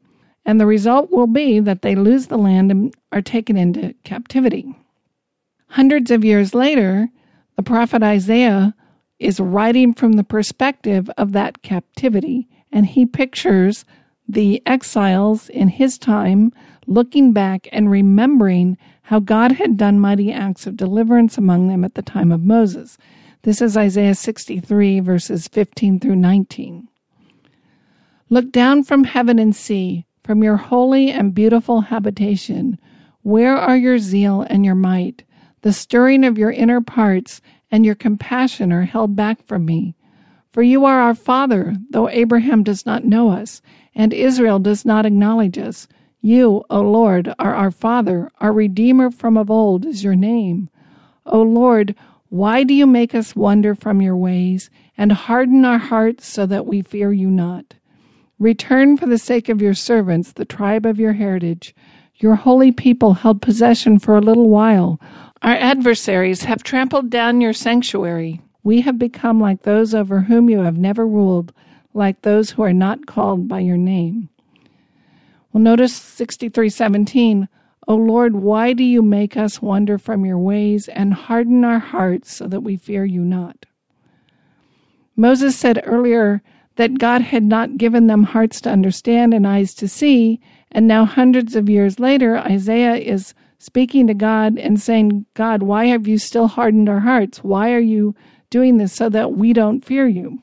And 0.45 0.59
the 0.59 0.65
result 0.65 1.09
will 1.09 1.27
be 1.27 1.59
that 1.59 1.81
they 1.81 1.95
lose 1.95 2.27
the 2.27 2.37
land 2.37 2.69
and 2.69 2.93
are 3.11 3.21
taken 3.21 3.57
into 3.57 3.95
captivity. 4.03 4.75
Hundreds 5.69 6.11
of 6.11 6.23
years 6.23 6.53
later, 6.53 7.09
the 7.55 7.63
prophet 7.63 8.03
Isaiah 8.03 8.75
is 9.19 9.39
writing 9.39 9.93
from 9.93 10.13
the 10.13 10.23
perspective 10.23 11.09
of 11.17 11.31
that 11.31 11.61
captivity, 11.61 12.47
and 12.73 12.87
he 12.87 13.05
pictures 13.05 13.85
the 14.27 14.61
exiles 14.65 15.47
in 15.49 15.69
his 15.69 15.97
time 15.97 16.51
looking 16.87 17.31
back 17.31 17.69
and 17.71 17.89
remembering 17.89 18.77
how 19.03 19.19
God 19.19 19.53
had 19.53 19.77
done 19.77 19.99
mighty 19.99 20.31
acts 20.31 20.65
of 20.65 20.75
deliverance 20.75 21.37
among 21.37 21.67
them 21.67 21.85
at 21.85 21.93
the 21.93 22.01
time 22.01 22.31
of 22.31 22.41
Moses. 22.41 22.97
This 23.43 23.61
is 23.61 23.77
Isaiah 23.77 24.15
63, 24.15 24.99
verses 25.01 25.47
15 25.47 25.99
through 25.99 26.15
19. 26.15 26.87
Look 28.29 28.51
down 28.51 28.83
from 28.83 29.03
heaven 29.03 29.37
and 29.37 29.55
see, 29.55 30.05
from 30.23 30.43
your 30.43 30.57
holy 30.57 31.11
and 31.11 31.35
beautiful 31.35 31.81
habitation, 31.81 32.79
where 33.21 33.55
are 33.55 33.77
your 33.77 33.99
zeal 33.99 34.41
and 34.41 34.65
your 34.65 34.75
might? 34.75 35.23
The 35.61 35.73
stirring 35.73 36.25
of 36.25 36.37
your 36.37 36.51
inner 36.51 36.81
parts 36.81 37.41
and 37.69 37.85
your 37.85 37.95
compassion 37.95 38.71
are 38.71 38.83
held 38.83 39.15
back 39.15 39.45
from 39.45 39.65
me. 39.65 39.95
For 40.53 40.61
you 40.61 40.85
are 40.85 41.01
our 41.01 41.15
Father, 41.15 41.75
though 41.89 42.07
Abraham 42.09 42.61
does 42.61 42.85
not 42.85 43.03
know 43.03 43.31
us, 43.31 43.59
and 43.95 44.13
Israel 44.13 44.59
does 44.59 44.85
not 44.85 45.03
acknowledge 45.03 45.57
us. 45.57 45.87
You, 46.21 46.63
O 46.69 46.79
Lord, 46.81 47.33
are 47.39 47.55
our 47.55 47.71
Father, 47.71 48.29
our 48.39 48.53
Redeemer 48.53 49.09
from 49.09 49.35
of 49.35 49.49
old 49.49 49.83
is 49.83 50.03
your 50.03 50.13
name. 50.13 50.69
O 51.25 51.41
Lord, 51.41 51.95
why 52.29 52.63
do 52.63 52.75
you 52.75 52.85
make 52.85 53.15
us 53.15 53.35
wander 53.35 53.73
from 53.73 53.99
your 53.99 54.15
ways, 54.15 54.69
and 54.95 55.11
harden 55.11 55.65
our 55.65 55.79
hearts 55.79 56.27
so 56.27 56.45
that 56.45 56.67
we 56.67 56.83
fear 56.83 57.11
you 57.11 57.31
not? 57.31 57.73
Return 58.37 58.95
for 58.95 59.07
the 59.07 59.17
sake 59.17 59.49
of 59.49 59.59
your 59.59 59.73
servants, 59.73 60.33
the 60.33 60.45
tribe 60.45 60.85
of 60.85 60.99
your 60.99 61.13
heritage. 61.13 61.73
Your 62.17 62.35
holy 62.35 62.71
people 62.71 63.15
held 63.15 63.41
possession 63.41 63.97
for 63.97 64.15
a 64.15 64.21
little 64.21 64.49
while. 64.49 65.01
Our 65.41 65.55
adversaries 65.55 66.43
have 66.43 66.61
trampled 66.61 67.09
down 67.09 67.41
your 67.41 67.53
sanctuary. 67.53 68.39
We 68.63 68.81
have 68.81 68.97
become 68.97 69.39
like 69.39 69.63
those 69.63 69.93
over 69.93 70.21
whom 70.21 70.49
you 70.49 70.59
have 70.59 70.77
never 70.77 71.05
ruled, 71.05 71.53
like 71.93 72.21
those 72.21 72.51
who 72.51 72.63
are 72.63 72.73
not 72.73 73.05
called 73.05 73.47
by 73.47 73.59
your 73.59 73.77
name. 73.77 74.29
Well, 75.51 75.61
notice 75.61 75.93
6317. 75.95 77.49
O 77.87 77.95
Lord, 77.95 78.35
why 78.35 78.73
do 78.73 78.83
you 78.83 79.01
make 79.01 79.35
us 79.35 79.61
wander 79.61 79.97
from 79.97 80.25
your 80.25 80.39
ways 80.39 80.87
and 80.87 81.13
harden 81.13 81.65
our 81.65 81.79
hearts 81.79 82.33
so 82.33 82.47
that 82.47 82.61
we 82.61 82.77
fear 82.77 83.03
you 83.03 83.21
not? 83.21 83.65
Moses 85.15 85.57
said 85.57 85.83
earlier 85.85 86.41
that 86.77 86.97
God 86.97 87.21
had 87.21 87.43
not 87.43 87.77
given 87.77 88.07
them 88.07 88.23
hearts 88.23 88.61
to 88.61 88.71
understand 88.71 89.33
and 89.33 89.45
eyes 89.45 89.73
to 89.75 89.87
see, 89.87 90.39
and 90.71 90.87
now, 90.87 91.05
hundreds 91.05 91.55
of 91.55 91.69
years 91.69 91.99
later, 91.99 92.37
Isaiah 92.37 92.95
is 92.95 93.35
speaking 93.59 94.07
to 94.07 94.15
God 94.15 94.57
and 94.57 94.81
saying, 94.81 95.27
God, 95.35 95.61
why 95.61 95.85
have 95.85 96.07
you 96.07 96.17
still 96.17 96.47
hardened 96.47 96.89
our 96.89 97.01
hearts? 97.01 97.43
Why 97.43 97.73
are 97.73 97.79
you 97.79 98.15
doing 98.53 98.77
this 98.77 98.93
so 98.93 99.09
that 99.09 99.33
we 99.33 99.51
don't 99.51 99.83
fear 99.83 100.07
you? 100.07 100.37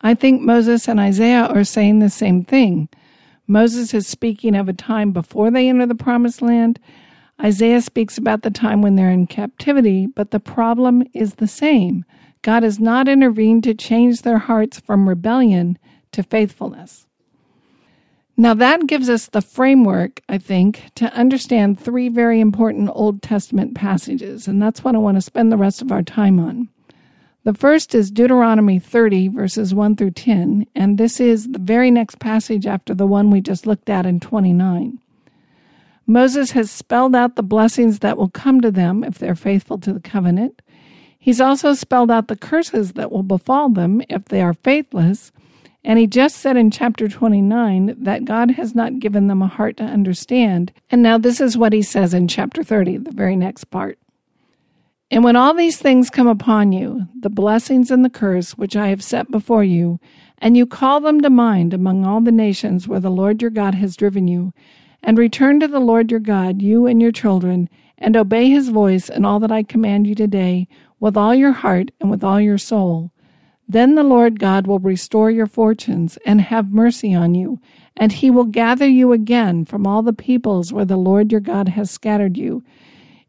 I 0.00 0.14
think 0.14 0.42
Moses 0.42 0.88
and 0.88 0.98
Isaiah 0.98 1.44
are 1.44 1.62
saying 1.62 2.00
the 2.00 2.10
same 2.10 2.44
thing. 2.44 2.88
Moses 3.46 3.94
is 3.94 4.08
speaking 4.08 4.56
of 4.56 4.68
a 4.68 4.72
time 4.72 5.12
before 5.12 5.52
they 5.52 5.68
enter 5.68 5.86
the 5.86 5.94
promised 5.94 6.42
land. 6.42 6.80
Isaiah 7.40 7.80
speaks 7.80 8.18
about 8.18 8.42
the 8.42 8.50
time 8.50 8.82
when 8.82 8.96
they're 8.96 9.08
in 9.08 9.28
captivity, 9.28 10.06
but 10.08 10.32
the 10.32 10.40
problem 10.40 11.04
is 11.14 11.34
the 11.34 11.46
same. 11.46 12.04
God 12.42 12.64
has 12.64 12.80
not 12.80 13.06
intervened 13.06 13.62
to 13.62 13.74
change 13.74 14.22
their 14.22 14.38
hearts 14.38 14.80
from 14.80 15.08
rebellion 15.08 15.78
to 16.10 16.24
faithfulness. 16.24 17.07
Now, 18.40 18.54
that 18.54 18.86
gives 18.86 19.10
us 19.10 19.26
the 19.26 19.42
framework, 19.42 20.22
I 20.28 20.38
think, 20.38 20.92
to 20.94 21.12
understand 21.12 21.80
three 21.80 22.08
very 22.08 22.38
important 22.38 22.88
Old 22.94 23.20
Testament 23.20 23.74
passages, 23.74 24.46
and 24.46 24.62
that's 24.62 24.84
what 24.84 24.94
I 24.94 24.98
want 24.98 25.16
to 25.16 25.20
spend 25.20 25.50
the 25.50 25.56
rest 25.56 25.82
of 25.82 25.90
our 25.90 26.04
time 26.04 26.38
on. 26.38 26.68
The 27.42 27.52
first 27.52 27.96
is 27.96 28.12
Deuteronomy 28.12 28.78
30, 28.78 29.26
verses 29.26 29.74
1 29.74 29.96
through 29.96 30.12
10, 30.12 30.68
and 30.76 30.98
this 30.98 31.18
is 31.18 31.48
the 31.48 31.58
very 31.58 31.90
next 31.90 32.20
passage 32.20 32.64
after 32.64 32.94
the 32.94 33.08
one 33.08 33.32
we 33.32 33.40
just 33.40 33.66
looked 33.66 33.90
at 33.90 34.06
in 34.06 34.20
29. 34.20 35.00
Moses 36.06 36.52
has 36.52 36.70
spelled 36.70 37.16
out 37.16 37.34
the 37.34 37.42
blessings 37.42 37.98
that 37.98 38.16
will 38.16 38.30
come 38.30 38.60
to 38.60 38.70
them 38.70 39.02
if 39.02 39.18
they're 39.18 39.34
faithful 39.34 39.78
to 39.78 39.92
the 39.92 39.98
covenant. 39.98 40.62
He's 41.18 41.40
also 41.40 41.74
spelled 41.74 42.12
out 42.12 42.28
the 42.28 42.36
curses 42.36 42.92
that 42.92 43.10
will 43.10 43.24
befall 43.24 43.68
them 43.68 44.00
if 44.08 44.26
they 44.26 44.40
are 44.40 44.54
faithless 44.54 45.32
and 45.88 45.98
he 45.98 46.06
just 46.06 46.36
said 46.36 46.58
in 46.58 46.70
chapter 46.70 47.08
29 47.08 47.96
that 48.02 48.26
God 48.26 48.50
has 48.52 48.74
not 48.74 48.98
given 48.98 49.26
them 49.26 49.40
a 49.40 49.46
heart 49.46 49.78
to 49.78 49.84
understand. 49.84 50.70
And 50.90 51.02
now 51.02 51.16
this 51.16 51.40
is 51.40 51.56
what 51.56 51.72
he 51.72 51.80
says 51.80 52.12
in 52.12 52.28
chapter 52.28 52.62
30, 52.62 52.98
the 52.98 53.10
very 53.10 53.36
next 53.36 53.64
part. 53.64 53.98
And 55.10 55.24
when 55.24 55.34
all 55.34 55.54
these 55.54 55.78
things 55.78 56.10
come 56.10 56.26
upon 56.26 56.72
you, 56.72 57.08
the 57.18 57.30
blessings 57.30 57.90
and 57.90 58.04
the 58.04 58.10
curse 58.10 58.50
which 58.58 58.76
I 58.76 58.88
have 58.88 59.02
set 59.02 59.30
before 59.30 59.64
you, 59.64 59.98
and 60.36 60.58
you 60.58 60.66
call 60.66 61.00
them 61.00 61.22
to 61.22 61.30
mind 61.30 61.72
among 61.72 62.04
all 62.04 62.20
the 62.20 62.30
nations 62.30 62.86
where 62.86 63.00
the 63.00 63.08
Lord 63.08 63.40
your 63.40 63.50
God 63.50 63.74
has 63.76 63.96
driven 63.96 64.28
you, 64.28 64.52
and 65.02 65.16
return 65.16 65.58
to 65.60 65.68
the 65.68 65.80
Lord 65.80 66.10
your 66.10 66.20
God, 66.20 66.60
you 66.60 66.86
and 66.86 67.00
your 67.00 67.12
children, 67.12 67.66
and 67.96 68.14
obey 68.14 68.50
his 68.50 68.68
voice 68.68 69.08
and 69.08 69.24
all 69.24 69.40
that 69.40 69.50
I 69.50 69.62
command 69.62 70.06
you 70.06 70.14
today, 70.14 70.68
with 71.00 71.16
all 71.16 71.34
your 71.34 71.52
heart 71.52 71.92
and 71.98 72.10
with 72.10 72.22
all 72.22 72.42
your 72.42 72.58
soul, 72.58 73.10
then 73.68 73.94
the 73.96 74.02
Lord 74.02 74.40
God 74.40 74.66
will 74.66 74.78
restore 74.78 75.30
your 75.30 75.46
fortunes 75.46 76.16
and 76.24 76.40
have 76.40 76.72
mercy 76.72 77.12
on 77.14 77.34
you, 77.34 77.60
and 77.94 78.12
he 78.12 78.30
will 78.30 78.44
gather 78.44 78.88
you 78.88 79.12
again 79.12 79.66
from 79.66 79.86
all 79.86 80.02
the 80.02 80.14
peoples 80.14 80.72
where 80.72 80.86
the 80.86 80.96
Lord 80.96 81.30
your 81.30 81.42
God 81.42 81.68
has 81.68 81.90
scattered 81.90 82.38
you. 82.38 82.64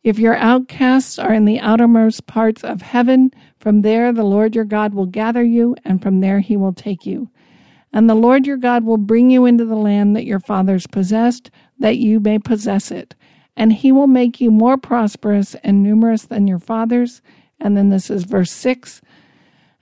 If 0.02 0.18
your 0.18 0.38
outcasts 0.38 1.20
are 1.20 1.34
in 1.34 1.44
the 1.44 1.60
outermost 1.60 2.26
parts 2.26 2.64
of 2.64 2.82
heaven, 2.82 3.32
from 3.60 3.82
there 3.82 4.14
the 4.14 4.24
Lord 4.24 4.56
your 4.56 4.64
God 4.64 4.94
will 4.94 5.08
gather 5.08 5.44
you, 5.44 5.76
and 5.84 6.02
from 6.02 6.22
there 6.22 6.40
he 6.40 6.56
will 6.56 6.74
take 6.74 7.06
you. 7.06 7.30
And 7.92 8.10
the 8.10 8.16
Lord 8.16 8.48
your 8.48 8.56
God 8.56 8.86
will 8.86 8.98
bring 8.98 9.30
you 9.30 9.46
into 9.46 9.66
the 9.66 9.76
land 9.76 10.16
that 10.16 10.26
your 10.26 10.40
fathers 10.40 10.88
possessed, 10.88 11.52
that 11.80 11.98
you 11.98 12.22
may 12.22 12.40
possess 12.40 12.92
it. 12.92 13.14
And 13.58 13.74
he 13.74 13.92
will 13.92 14.08
make 14.08 14.40
you 14.40 14.52
more 14.52 14.78
prosperous 14.78 15.56
and 15.64 15.84
numerous 15.84 16.22
than 16.24 16.48
your 16.48 16.60
fathers. 16.60 17.22
And 17.60 17.76
then 17.76 17.90
this 17.90 18.10
is 18.10 18.24
verse 18.24 18.52
6 18.52 19.02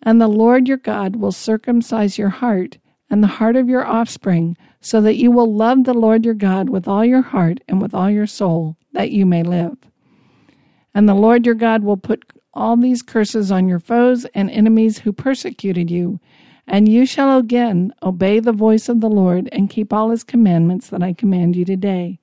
and 0.04 0.22
the 0.22 0.28
Lord 0.28 0.68
your 0.68 0.78
God 0.78 1.16
will 1.16 1.32
circumcise 1.32 2.18
your 2.18 2.30
heart 2.30 2.78
and 3.10 3.24
the 3.24 3.28
heart 3.28 3.56
of 3.56 3.70
your 3.70 3.86
offspring, 3.86 4.58
so 4.82 5.02
that 5.02 5.16
you 5.16 5.32
will 5.32 5.54
love 5.54 5.84
the 5.84 5.94
Lord 5.94 6.26
your 6.26 6.34
God 6.34 6.70
with 6.70 6.88
all 6.88 7.06
your 7.06 7.22
heart 7.22 7.60
and 7.68 7.82
with 7.82 7.94
all 7.94 8.10
your 8.10 8.28
soul, 8.28 8.78
that 8.94 9.12
you 9.12 9.26
may 9.26 9.44
live. 9.44 9.78
And 10.94 11.08
the 11.08 11.14
Lord 11.14 11.46
your 11.46 11.56
God 11.56 11.84
will 11.84 11.98
put 11.98 12.26
all 12.54 12.76
these 12.76 13.02
curses 13.02 13.52
on 13.52 13.68
your 13.68 13.80
foes 13.80 14.26
and 14.34 14.50
enemies 14.50 15.00
who 15.00 15.14
persecuted 15.14 15.90
you, 15.90 16.20
and 16.68 16.90
you 16.90 17.06
shall 17.06 17.38
again 17.38 17.94
obey 18.04 18.40
the 18.40 18.52
voice 18.52 18.90
of 18.90 19.00
the 19.00 19.10
Lord 19.10 19.48
and 19.52 19.70
keep 19.70 19.94
all 19.94 20.10
his 20.10 20.24
commandments 20.24 20.90
that 20.90 21.04
I 21.04 21.14
command 21.14 21.56
you 21.56 21.64
today. 21.64 22.20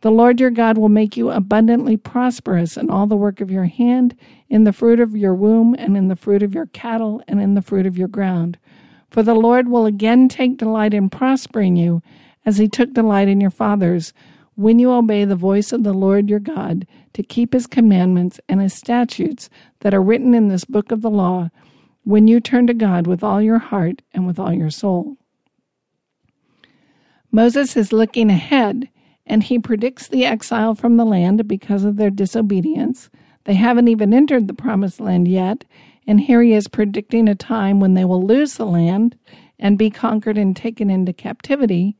The 0.00 0.10
Lord 0.12 0.38
your 0.38 0.50
God 0.50 0.78
will 0.78 0.88
make 0.88 1.16
you 1.16 1.30
abundantly 1.30 1.96
prosperous 1.96 2.76
in 2.76 2.88
all 2.88 3.06
the 3.06 3.16
work 3.16 3.40
of 3.40 3.50
your 3.50 3.64
hand, 3.64 4.16
in 4.48 4.62
the 4.64 4.72
fruit 4.72 5.00
of 5.00 5.16
your 5.16 5.34
womb, 5.34 5.74
and 5.76 5.96
in 5.96 6.06
the 6.06 6.16
fruit 6.16 6.42
of 6.42 6.54
your 6.54 6.66
cattle, 6.66 7.20
and 7.26 7.40
in 7.40 7.54
the 7.54 7.62
fruit 7.62 7.84
of 7.84 7.98
your 7.98 8.06
ground. 8.06 8.58
For 9.10 9.24
the 9.24 9.34
Lord 9.34 9.68
will 9.68 9.86
again 9.86 10.28
take 10.28 10.56
delight 10.56 10.94
in 10.94 11.10
prospering 11.10 11.76
you, 11.76 12.00
as 12.46 12.58
he 12.58 12.68
took 12.68 12.92
delight 12.92 13.26
in 13.26 13.40
your 13.40 13.50
fathers, 13.50 14.12
when 14.54 14.78
you 14.78 14.92
obey 14.92 15.24
the 15.24 15.36
voice 15.36 15.72
of 15.72 15.82
the 15.82 15.92
Lord 15.92 16.30
your 16.30 16.40
God, 16.40 16.86
to 17.14 17.22
keep 17.22 17.52
his 17.52 17.66
commandments 17.66 18.40
and 18.48 18.60
his 18.60 18.74
statutes 18.74 19.50
that 19.80 19.94
are 19.94 20.02
written 20.02 20.34
in 20.34 20.48
this 20.48 20.64
book 20.64 20.92
of 20.92 21.02
the 21.02 21.10
law, 21.10 21.50
when 22.04 22.28
you 22.28 22.40
turn 22.40 22.66
to 22.68 22.74
God 22.74 23.06
with 23.06 23.24
all 23.24 23.42
your 23.42 23.58
heart 23.58 24.02
and 24.14 24.26
with 24.26 24.38
all 24.38 24.52
your 24.52 24.70
soul. 24.70 25.16
Moses 27.30 27.76
is 27.76 27.92
looking 27.92 28.30
ahead 28.30 28.88
and 29.28 29.44
he 29.44 29.58
predicts 29.58 30.08
the 30.08 30.24
exile 30.24 30.74
from 30.74 30.96
the 30.96 31.04
land 31.04 31.46
because 31.46 31.84
of 31.84 31.96
their 31.96 32.10
disobedience. 32.10 33.10
They 33.44 33.54
haven't 33.54 33.88
even 33.88 34.12
entered 34.12 34.48
the 34.48 34.54
promised 34.54 35.00
land 35.00 35.28
yet, 35.28 35.64
and 36.06 36.20
here 36.20 36.42
he 36.42 36.54
is 36.54 36.66
predicting 36.66 37.28
a 37.28 37.34
time 37.34 37.78
when 37.78 37.94
they 37.94 38.04
will 38.04 38.26
lose 38.26 38.54
the 38.54 38.66
land 38.66 39.16
and 39.58 39.78
be 39.78 39.90
conquered 39.90 40.38
and 40.38 40.56
taken 40.56 40.90
into 40.90 41.12
captivity. 41.12 41.96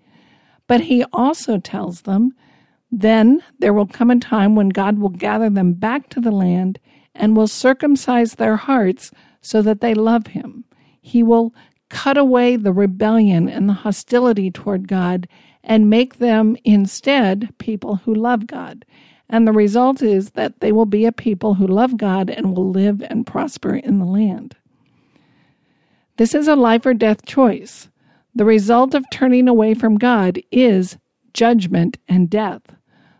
But 0.66 0.82
he 0.82 1.04
also 1.12 1.58
tells 1.58 2.02
them, 2.02 2.32
then 2.90 3.42
there 3.58 3.74
will 3.74 3.86
come 3.86 4.10
a 4.10 4.18
time 4.18 4.56
when 4.56 4.70
God 4.70 4.98
will 4.98 5.10
gather 5.10 5.50
them 5.50 5.74
back 5.74 6.08
to 6.10 6.20
the 6.20 6.30
land 6.30 6.78
and 7.14 7.36
will 7.36 7.48
circumcise 7.48 8.34
their 8.34 8.56
hearts 8.56 9.10
so 9.42 9.60
that 9.62 9.80
they 9.80 9.92
love 9.92 10.28
him. 10.28 10.64
He 11.00 11.22
will 11.22 11.54
cut 11.90 12.16
away 12.16 12.56
the 12.56 12.72
rebellion 12.72 13.48
and 13.48 13.68
the 13.68 13.74
hostility 13.74 14.50
toward 14.50 14.88
God 14.88 15.28
and 15.68 15.90
make 15.90 16.18
them 16.18 16.56
instead 16.64 17.54
people 17.58 17.96
who 17.96 18.14
love 18.14 18.46
God. 18.46 18.84
And 19.28 19.46
the 19.46 19.52
result 19.52 20.02
is 20.02 20.30
that 20.30 20.60
they 20.60 20.72
will 20.72 20.86
be 20.86 21.04
a 21.04 21.12
people 21.12 21.54
who 21.54 21.66
love 21.66 21.98
God 21.98 22.30
and 22.30 22.56
will 22.56 22.70
live 22.70 23.02
and 23.02 23.26
prosper 23.26 23.76
in 23.76 23.98
the 23.98 24.06
land. 24.06 24.56
This 26.16 26.34
is 26.34 26.48
a 26.48 26.56
life 26.56 26.86
or 26.86 26.94
death 26.94 27.26
choice. 27.26 27.90
The 28.34 28.46
result 28.46 28.94
of 28.94 29.04
turning 29.12 29.46
away 29.46 29.74
from 29.74 29.98
God 29.98 30.40
is 30.50 30.96
judgment 31.34 31.98
and 32.08 32.30
death. 32.30 32.62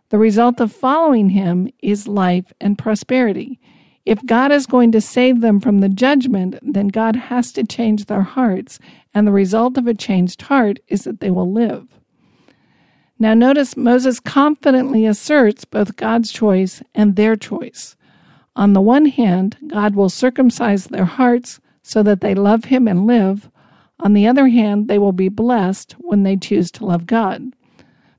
The 0.09 0.19
result 0.19 0.59
of 0.59 0.73
following 0.73 1.29
Him 1.31 1.69
is 1.81 2.09
life 2.09 2.51
and 2.61 2.79
prosperity. 2.79 3.61
If 4.07 4.25
God 4.25 4.51
is 4.51 4.65
going 4.65 4.91
to 4.93 5.03
save 5.03 5.43
them 5.43 5.61
from 5.61 5.81
the 5.81 5.91
judgment, 5.91 6.59
then 6.63 6.89
God 6.89 7.15
has 7.15 7.53
to 7.53 7.65
change 7.65 8.07
their 8.07 8.23
hearts, 8.23 8.79
and 9.13 9.27
the 9.27 9.33
result 9.33 9.77
of 9.77 9.87
a 9.87 9.93
changed 9.93 10.41
heart 10.43 10.79
is 10.89 11.05
that 11.05 11.21
they 11.21 11.31
will 11.31 11.53
live. 11.53 11.98
Now, 13.19 13.35
notice 13.35 13.77
Moses 13.77 14.21
confidently 14.21 15.05
asserts 15.05 15.65
both 15.65 15.97
God's 15.97 16.31
choice 16.31 16.83
and 16.95 17.17
their 17.17 17.35
choice. 17.35 17.97
On 18.55 18.73
the 18.73 18.81
one 18.81 19.07
hand, 19.07 19.57
God 19.67 19.97
will 19.97 20.09
circumcise 20.09 20.87
their 20.87 21.05
hearts 21.05 21.61
so 21.83 22.03
that 22.05 22.21
they 22.21 22.35
love 22.35 22.65
Him 22.67 22.87
and 22.87 23.07
live. 23.07 23.51
On 24.01 24.13
the 24.13 24.27
other 24.27 24.49
hand, 24.49 24.87
they 24.87 24.99
will 24.99 25.13
be 25.13 25.29
blessed 25.29 25.97
when 25.99 26.23
they 26.23 26.37
choose 26.37 26.71
to 26.73 26.85
love 26.85 27.07
God. 27.07 27.53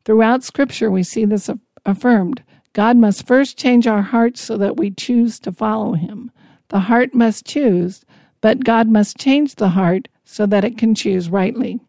Throughout 0.04 0.44
Scripture, 0.44 0.92
we 0.92 1.04
see 1.04 1.24
this 1.24 1.50
affirmed. 1.86 2.44
God 2.74 2.98
must 2.98 3.28
first 3.28 3.58
change 3.58 3.88
our 3.88 4.02
hearts 4.02 4.42
so 4.42 4.58
that 4.58 4.78
we 4.78 4.92
choose 4.92 5.40
to 5.40 5.52
follow 5.52 5.94
him. 5.94 6.32
The 6.70 6.82
heart 6.82 7.14
must 7.16 7.46
choose, 7.46 8.06
but 8.42 8.64
God 8.64 8.88
must 8.88 9.18
change 9.18 9.56
the 9.56 9.70
heart 9.70 10.08
so 10.24 10.46
that 10.46 10.64
it 10.64 10.78
can 10.78 10.94
choose 10.94 11.30
rightly. 11.30 11.80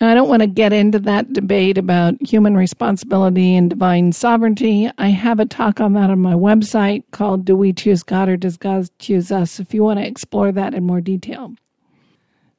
Now, 0.00 0.10
I 0.10 0.14
don't 0.14 0.28
want 0.28 0.42
to 0.42 0.48
get 0.48 0.72
into 0.72 0.98
that 1.00 1.32
debate 1.32 1.78
about 1.78 2.16
human 2.20 2.56
responsibility 2.56 3.54
and 3.54 3.70
divine 3.70 4.12
sovereignty. 4.12 4.90
I 4.98 5.08
have 5.08 5.38
a 5.38 5.46
talk 5.46 5.80
on 5.80 5.92
that 5.92 6.10
on 6.10 6.18
my 6.18 6.34
website 6.34 7.04
called 7.12 7.44
Do 7.44 7.54
We 7.54 7.72
Choose 7.72 8.02
God 8.02 8.28
or 8.28 8.36
Does 8.36 8.56
God 8.56 8.88
Choose 8.98 9.30
Us? 9.30 9.60
if 9.60 9.72
you 9.72 9.84
want 9.84 10.00
to 10.00 10.06
explore 10.06 10.50
that 10.50 10.74
in 10.74 10.84
more 10.84 11.00
detail. 11.00 11.54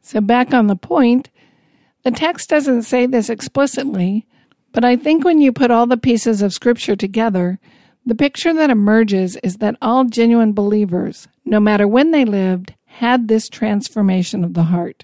So, 0.02 0.22
back 0.22 0.54
on 0.54 0.68
the 0.68 0.78
point, 0.78 1.30
the 2.04 2.12
text 2.12 2.50
doesn't 2.50 2.84
say 2.84 3.06
this 3.06 3.30
explicitly, 3.30 4.26
but 4.72 4.86
I 4.86 4.96
think 4.96 5.26
when 5.26 5.42
you 5.42 5.52
put 5.52 5.72
all 5.72 5.88
the 5.88 5.98
pieces 5.98 6.42
of 6.42 6.54
Scripture 6.54 6.96
together, 6.96 7.60
the 8.06 8.16
picture 8.16 8.54
that 8.54 8.70
emerges 8.70 9.36
is 9.38 9.58
that 9.58 9.76
all 9.82 10.06
genuine 10.06 10.54
believers, 10.54 11.28
no 11.44 11.60
matter 11.60 11.88
when 11.88 12.12
they 12.12 12.24
lived, 12.24 12.76
had 12.86 13.28
this 13.28 13.50
transformation 13.50 14.44
of 14.44 14.54
the 14.54 14.64
heart. 14.64 15.04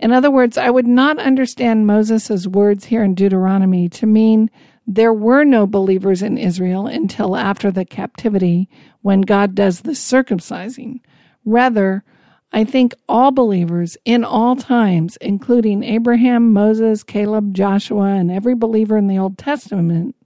In 0.00 0.12
other 0.12 0.30
words, 0.30 0.56
I 0.56 0.70
would 0.70 0.86
not 0.86 1.18
understand 1.18 1.86
Moses' 1.86 2.46
words 2.46 2.86
here 2.86 3.04
in 3.04 3.14
Deuteronomy 3.14 3.88
to 3.90 4.06
mean 4.06 4.50
there 4.86 5.12
were 5.12 5.44
no 5.44 5.66
believers 5.66 6.22
in 6.22 6.38
Israel 6.38 6.86
until 6.86 7.36
after 7.36 7.70
the 7.70 7.84
captivity 7.84 8.68
when 9.02 9.20
God 9.20 9.54
does 9.54 9.82
the 9.82 9.92
circumcising. 9.92 11.00
Rather, 11.44 12.02
I 12.50 12.64
think 12.64 12.94
all 13.08 13.30
believers 13.30 13.98
in 14.06 14.24
all 14.24 14.56
times, 14.56 15.18
including 15.20 15.84
Abraham, 15.84 16.52
Moses, 16.52 17.02
Caleb, 17.02 17.54
Joshua, 17.54 18.14
and 18.14 18.30
every 18.30 18.54
believer 18.54 18.96
in 18.96 19.06
the 19.06 19.18
Old 19.18 19.36
Testament, 19.36 20.16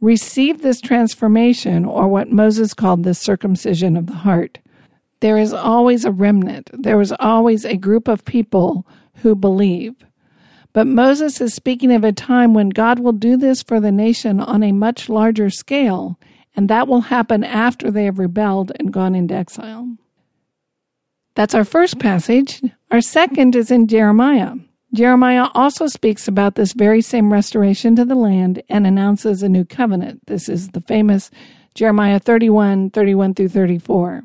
received 0.00 0.62
this 0.62 0.80
transformation 0.80 1.86
or 1.86 2.06
what 2.06 2.30
Moses 2.30 2.74
called 2.74 3.02
the 3.02 3.14
circumcision 3.14 3.96
of 3.96 4.06
the 4.06 4.14
heart. 4.14 4.58
There 5.20 5.38
is 5.38 5.52
always 5.52 6.04
a 6.04 6.12
remnant. 6.12 6.70
There 6.72 7.00
is 7.00 7.12
always 7.20 7.64
a 7.64 7.76
group 7.76 8.08
of 8.08 8.24
people 8.24 8.86
who 9.16 9.34
believe. 9.34 9.94
But 10.72 10.86
Moses 10.86 11.40
is 11.40 11.52
speaking 11.52 11.92
of 11.92 12.04
a 12.04 12.12
time 12.12 12.54
when 12.54 12.70
God 12.70 13.00
will 13.00 13.12
do 13.12 13.36
this 13.36 13.62
for 13.62 13.80
the 13.80 13.92
nation 13.92 14.40
on 14.40 14.62
a 14.62 14.72
much 14.72 15.08
larger 15.08 15.50
scale, 15.50 16.18
and 16.56 16.68
that 16.68 16.88
will 16.88 17.02
happen 17.02 17.44
after 17.44 17.90
they 17.90 18.04
have 18.04 18.18
rebelled 18.18 18.72
and 18.78 18.92
gone 18.92 19.14
into 19.14 19.34
exile. 19.34 19.96
That's 21.34 21.54
our 21.54 21.64
first 21.64 21.98
passage. 21.98 22.62
Our 22.90 23.00
second 23.00 23.56
is 23.56 23.70
in 23.70 23.88
Jeremiah. 23.88 24.54
Jeremiah 24.92 25.48
also 25.54 25.86
speaks 25.86 26.26
about 26.26 26.54
this 26.54 26.72
very 26.72 27.00
same 27.00 27.32
restoration 27.32 27.94
to 27.96 28.04
the 28.04 28.16
land 28.16 28.62
and 28.68 28.86
announces 28.86 29.42
a 29.42 29.48
new 29.48 29.64
covenant. 29.64 30.26
This 30.26 30.48
is 30.48 30.70
the 30.70 30.80
famous 30.80 31.30
Jeremiah 31.74 32.18
31 32.18 32.90
31 32.90 33.34
through 33.34 33.48
34. 33.50 34.24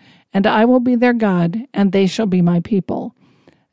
and 0.33 0.47
I 0.47 0.65
will 0.65 0.79
be 0.79 0.95
their 0.95 1.13
God, 1.13 1.67
and 1.73 1.91
they 1.91 2.07
shall 2.07 2.25
be 2.25 2.41
my 2.41 2.59
people. 2.59 3.15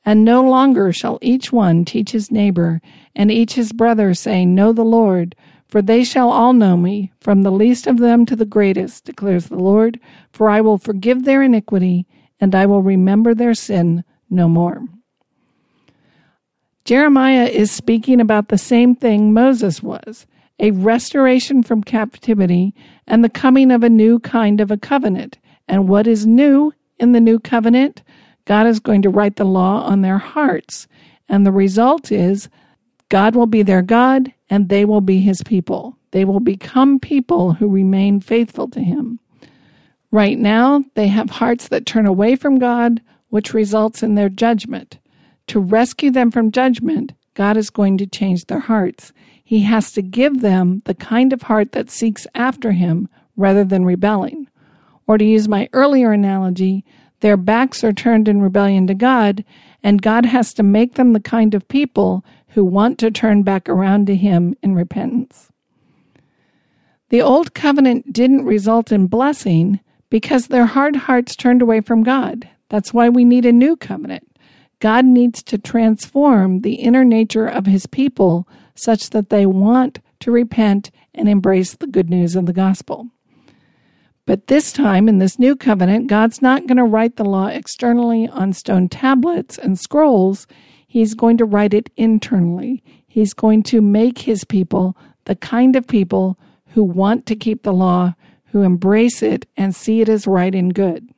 And 0.05 0.25
no 0.25 0.43
longer 0.43 0.93
shall 0.93 1.19
each 1.21 1.53
one 1.53 1.85
teach 1.85 2.11
his 2.13 2.31
neighbor, 2.31 2.81
and 3.15 3.31
each 3.31 3.55
his 3.55 3.73
brother, 3.73 4.15
saying, 4.15 4.55
Know 4.55 4.73
the 4.73 4.85
Lord, 4.85 5.37
for 5.69 5.83
they 5.83 6.03
shall 6.03 6.31
all 6.31 6.53
know 6.53 6.77
me, 6.77 7.13
from 7.21 7.43
the 7.43 7.53
least 7.53 7.87
of 7.87 7.99
them 7.99 8.25
to 8.27 8.35
the 8.35 8.47
greatest, 8.47 9.05
declares 9.05 9.47
the 9.47 9.57
Lord, 9.57 10.01
for 10.33 10.49
I 10.49 10.61
will 10.61 10.79
forgive 10.79 11.25
their 11.25 11.43
iniquity, 11.43 12.07
and 12.41 12.55
I 12.55 12.67
will 12.67 12.83
remember 12.83 13.35
their 13.35 13.55
sin 13.55 14.05
no 14.31 14.49
more. 14.49 14.83
Jeremiah 16.85 17.45
is 17.45 17.71
speaking 17.71 18.19
about 18.19 18.49
the 18.49 18.57
same 18.57 18.95
thing 18.95 19.35
Moses 19.35 19.83
was 19.83 20.27
a 20.59 20.71
restoration 20.71 21.63
from 21.63 21.85
captivity 21.85 22.75
and 23.07 23.23
the 23.23 23.29
coming 23.29 23.71
of 23.71 23.83
a 23.83 23.91
new 23.91 24.19
kind 24.19 24.61
of 24.61 24.71
a 24.71 24.77
covenant 24.77 25.39
and 25.69 25.89
what 25.89 26.07
is 26.07 26.27
new 26.27 26.73
in 26.99 27.13
the 27.13 27.21
new 27.21 27.39
covenant? 27.39 28.03
God 28.45 28.67
is 28.67 28.81
going 28.81 29.03
to 29.03 29.11
write 29.11 29.37
the 29.37 29.45
law 29.45 29.83
on 29.83 30.01
their 30.01 30.19
hearts. 30.19 30.89
And 31.29 31.47
the 31.47 31.53
result 31.53 32.11
is 32.11 32.49
God 33.11 33.37
will 33.37 33.47
be 33.47 33.63
their 33.63 33.83
God 33.83 34.33
and 34.49 34.69
they 34.69 34.85
will 34.85 35.03
be 35.03 35.21
his 35.21 35.43
people. 35.43 35.97
They 36.11 36.25
will 36.25 36.41
become 36.41 36.99
people 36.99 37.53
who 37.53 37.69
remain 37.69 38.21
faithful 38.21 38.69
to 38.69 38.81
him. 38.81 39.21
Right 40.11 40.39
now, 40.39 40.85
they 40.95 41.09
have 41.09 41.29
hearts 41.29 41.69
that 41.69 41.85
turn 41.85 42.07
away 42.07 42.35
from 42.35 42.59
God, 42.59 43.03
which 43.29 43.53
results 43.53 44.03
in 44.03 44.15
their 44.15 44.31
judgment. 44.31 44.99
To 45.49 45.61
rescue 45.61 46.11
them 46.11 46.31
from 46.31 46.51
judgment, 46.51 47.13
God 47.35 47.59
is 47.59 47.69
going 47.69 47.99
to 47.99 48.07
change 48.07 48.47
their 48.47 48.61
hearts. 48.61 49.13
He 49.45 49.61
has 49.61 49.93
to 49.93 50.03
give 50.03 50.41
them 50.41 50.81
the 50.87 50.95
kind 50.95 51.33
of 51.35 51.43
heart 51.43 51.73
that 51.73 51.91
seeks 51.91 52.27
after 52.35 52.73
him 52.73 53.09
rather 53.37 53.65
than 53.65 53.85
rebelling. 53.85 54.49
Or 55.09 55.19
to 55.19 55.25
use 55.25 55.49
my 55.49 55.69
earlier 55.73 56.13
analogy, 56.13 56.85
their 57.21 57.37
backs 57.37 57.83
are 57.83 57.93
turned 57.93 58.29
in 58.29 58.43
rebellion 58.43 58.87
to 58.87 58.95
God, 58.95 59.45
and 59.83 60.03
God 60.03 60.27
has 60.27 60.55
to 60.55 60.63
make 60.63 60.95
them 60.95 61.13
the 61.13 61.21
kind 61.21 61.55
of 61.55 61.67
people 61.67 62.25
who 62.49 62.65
want 62.65 62.99
to 62.99 63.11
turn 63.11 63.43
back 63.43 63.69
around 63.69 64.07
to 64.07 64.15
Him 64.15 64.55
in 64.63 64.75
repentance. 64.75 65.51
The 67.09 67.23
Old 67.23 67.55
Covenant 67.55 68.13
didn't 68.13 68.45
result 68.45 68.93
in 68.93 69.07
blessing 69.07 69.81
because 70.11 70.47
their 70.49 70.67
hard 70.67 70.95
hearts 70.95 71.35
turned 71.35 71.63
away 71.63 71.81
from 71.81 72.03
God. 72.03 72.49
That's 72.69 72.93
why 72.93 73.09
we 73.09 73.25
need 73.25 73.47
a 73.47 73.53
new 73.53 73.77
covenant. 73.77 74.29
God 74.79 75.05
needs 75.05 75.43
to 75.45 75.59
transform 75.59 76.61
the 76.61 76.75
inner 76.75 77.05
nature 77.05 77.47
of 77.47 77.67
His 77.67 77.87
people 77.87 78.47
such 78.75 79.11
that 79.11 79.31
they 79.31 79.47
want 79.47 80.01
to 80.21 80.31
repent 80.31 80.91
and 81.15 81.29
embrace 81.29 81.75
the 81.75 81.87
good 81.87 82.11
news 82.11 82.37
of 82.37 82.47
the 82.47 82.53
gospel. 82.53 83.09
But 84.29 84.49
this 84.49 84.75
time, 84.75 85.09
in 85.09 85.21
this 85.21 85.39
new 85.39 85.57
covenant, 85.57 86.07
God's 86.07 86.43
not 86.43 86.67
going 86.67 86.77
to 86.77 86.85
write 86.85 87.17
the 87.17 87.25
law 87.25 87.47
externally 87.47 88.29
on 88.29 88.53
stone 88.53 88.87
tablets 88.87 89.57
and 89.57 89.79
scrolls. 89.79 90.47
He's 90.87 91.15
going 91.15 91.39
to 91.39 91.47
write 91.47 91.73
it 91.73 91.89
internally. 91.97 92.85
He's 93.07 93.33
going 93.33 93.63
to 93.63 93.81
make 93.81 94.19
his 94.19 94.45
people 94.45 94.95
the 95.25 95.35
kind 95.35 95.77
of 95.77 95.87
people 95.87 96.39
who 96.75 96.85
want 96.85 97.25
to 97.25 97.37
keep 97.37 97.63
the 97.63 97.73
law, 97.73 98.17
who 98.49 98.61
embrace 98.61 99.23
it 99.23 99.47
and 99.57 99.75
see 99.75 100.03
it 100.03 100.11
as 100.11 100.27
right 100.27 100.55
and 100.55 100.75
good. 100.75 101.09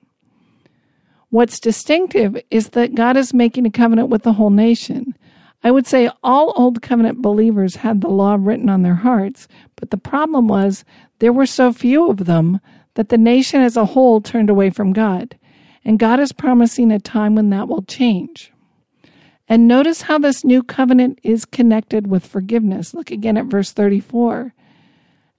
What's 1.30 1.58
distinctive 1.58 2.40
is 2.48 2.68
that 2.68 2.94
God 2.94 3.16
is 3.16 3.34
making 3.34 3.66
a 3.66 3.70
covenant 3.70 4.08
with 4.08 4.22
the 4.22 4.34
whole 4.34 4.50
nation. 4.50 5.16
I 5.64 5.72
would 5.72 5.88
say 5.88 6.12
all 6.22 6.52
Old 6.54 6.80
Covenant 6.80 7.20
believers 7.20 7.74
had 7.74 8.02
the 8.02 8.08
law 8.08 8.36
written 8.38 8.68
on 8.68 8.82
their 8.82 8.94
hearts, 8.94 9.48
but 9.74 9.90
the 9.90 9.96
problem 9.96 10.46
was 10.46 10.84
there 11.18 11.32
were 11.32 11.44
so 11.44 11.72
few 11.72 12.08
of 12.08 12.26
them 12.26 12.60
that 12.94 13.08
the 13.08 13.18
nation 13.18 13.60
as 13.60 13.76
a 13.76 13.86
whole 13.86 14.20
turned 14.20 14.50
away 14.50 14.70
from 14.70 14.92
God. 14.92 15.36
And 15.84 15.98
God 15.98 16.20
is 16.20 16.32
promising 16.32 16.92
a 16.92 16.98
time 16.98 17.34
when 17.34 17.50
that 17.50 17.68
will 17.68 17.82
change. 17.82 18.52
And 19.48 19.66
notice 19.66 20.02
how 20.02 20.18
this 20.18 20.44
new 20.44 20.62
covenant 20.62 21.18
is 21.22 21.44
connected 21.44 22.06
with 22.06 22.26
forgiveness. 22.26 22.94
Look 22.94 23.10
again 23.10 23.36
at 23.36 23.46
verse 23.46 23.72
34. 23.72 24.54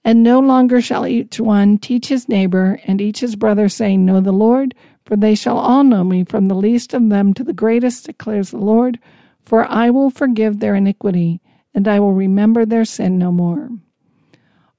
And 0.03 0.23
no 0.23 0.39
longer 0.39 0.81
shall 0.81 1.05
each 1.05 1.39
one 1.39 1.77
teach 1.77 2.07
his 2.07 2.27
neighbor 2.27 2.79
and 2.85 2.99
each 2.99 3.19
his 3.19 3.35
brother, 3.35 3.69
saying, 3.69 4.03
Know 4.03 4.19
the 4.19 4.33
Lord, 4.33 4.73
for 5.05 5.15
they 5.15 5.35
shall 5.35 5.57
all 5.57 5.83
know 5.83 6.03
me, 6.03 6.23
from 6.23 6.47
the 6.47 6.55
least 6.55 6.93
of 6.93 7.07
them 7.09 7.33
to 7.35 7.43
the 7.43 7.53
greatest, 7.53 8.05
declares 8.05 8.51
the 8.51 8.57
Lord. 8.57 8.99
For 9.45 9.65
I 9.65 9.89
will 9.91 10.09
forgive 10.09 10.59
their 10.59 10.75
iniquity, 10.75 11.39
and 11.73 11.87
I 11.87 11.99
will 11.99 12.13
remember 12.13 12.65
their 12.65 12.85
sin 12.85 13.17
no 13.17 13.31
more. 13.31 13.69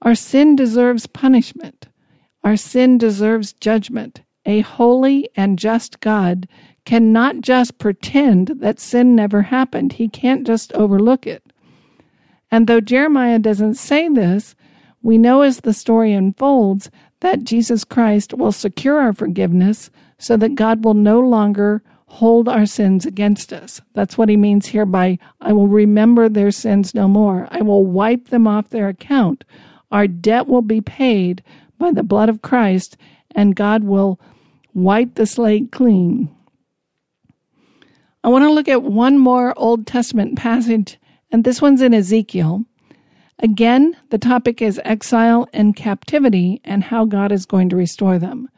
Our 0.02 0.14
sin 0.16 0.56
deserves 0.56 1.06
punishment. 1.06 1.86
Our 2.44 2.56
sin 2.56 2.98
deserves 2.98 3.52
judgment. 3.52 4.22
A 4.44 4.60
holy 4.60 5.28
and 5.36 5.58
just 5.58 6.00
God 6.00 6.48
cannot 6.84 7.40
just 7.40 7.78
pretend 7.78 8.48
that 8.56 8.80
sin 8.80 9.14
never 9.14 9.42
happened. 9.42 9.94
He 9.94 10.08
can't 10.08 10.46
just 10.46 10.72
overlook 10.72 11.26
it. 11.26 11.44
And 12.50 12.66
though 12.66 12.80
Jeremiah 12.80 13.38
doesn't 13.38 13.74
say 13.74 14.08
this, 14.08 14.54
we 15.00 15.18
know 15.18 15.42
as 15.42 15.60
the 15.60 15.72
story 15.72 16.12
unfolds 16.12 16.90
that 17.20 17.44
Jesus 17.44 17.84
Christ 17.84 18.34
will 18.34 18.52
secure 18.52 18.98
our 18.98 19.12
forgiveness 19.12 19.90
so 20.18 20.36
that 20.36 20.56
God 20.56 20.84
will 20.84 20.94
no 20.94 21.20
longer 21.20 21.82
hold 22.06 22.48
our 22.48 22.66
sins 22.66 23.06
against 23.06 23.52
us. 23.52 23.80
That's 23.94 24.18
what 24.18 24.28
he 24.28 24.36
means 24.36 24.66
here 24.66 24.84
by, 24.84 25.18
I 25.40 25.52
will 25.52 25.68
remember 25.68 26.28
their 26.28 26.50
sins 26.50 26.94
no 26.94 27.08
more. 27.08 27.48
I 27.50 27.62
will 27.62 27.86
wipe 27.86 28.28
them 28.28 28.46
off 28.46 28.68
their 28.68 28.88
account. 28.88 29.44
Our 29.90 30.06
debt 30.06 30.46
will 30.46 30.62
be 30.62 30.80
paid 30.80 31.42
by 31.82 31.90
the 31.90 32.04
blood 32.04 32.28
of 32.28 32.42
Christ, 32.42 32.96
and 33.34 33.56
God 33.56 33.82
will 33.82 34.20
wipe 34.72 35.16
the 35.16 35.26
slate 35.26 35.72
clean. 35.72 36.32
I 38.22 38.28
want 38.28 38.44
to 38.44 38.52
look 38.52 38.68
at 38.68 38.84
one 38.84 39.18
more 39.18 39.52
Old 39.56 39.84
Testament 39.84 40.38
passage, 40.38 40.96
and 41.32 41.42
this 41.42 41.60
one's 41.60 41.82
in 41.82 41.92
Ezekiel. 41.92 42.64
Again, 43.40 43.96
the 44.10 44.18
topic 44.18 44.62
is 44.62 44.80
exile 44.84 45.48
and 45.52 45.74
captivity 45.74 46.60
and 46.64 46.84
how 46.84 47.04
God 47.04 47.32
is 47.32 47.46
going 47.46 47.68
to 47.70 47.76
restore 47.76 48.16
them. 48.16 48.48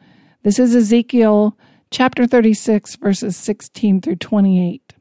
This 0.43 0.59
is 0.59 0.75
Ezekiel 0.75 1.57
chapter 1.89 2.27
36, 2.27 2.97
verses 2.97 3.35
16 3.35 4.01
through 4.01 4.17
28. 4.17 4.93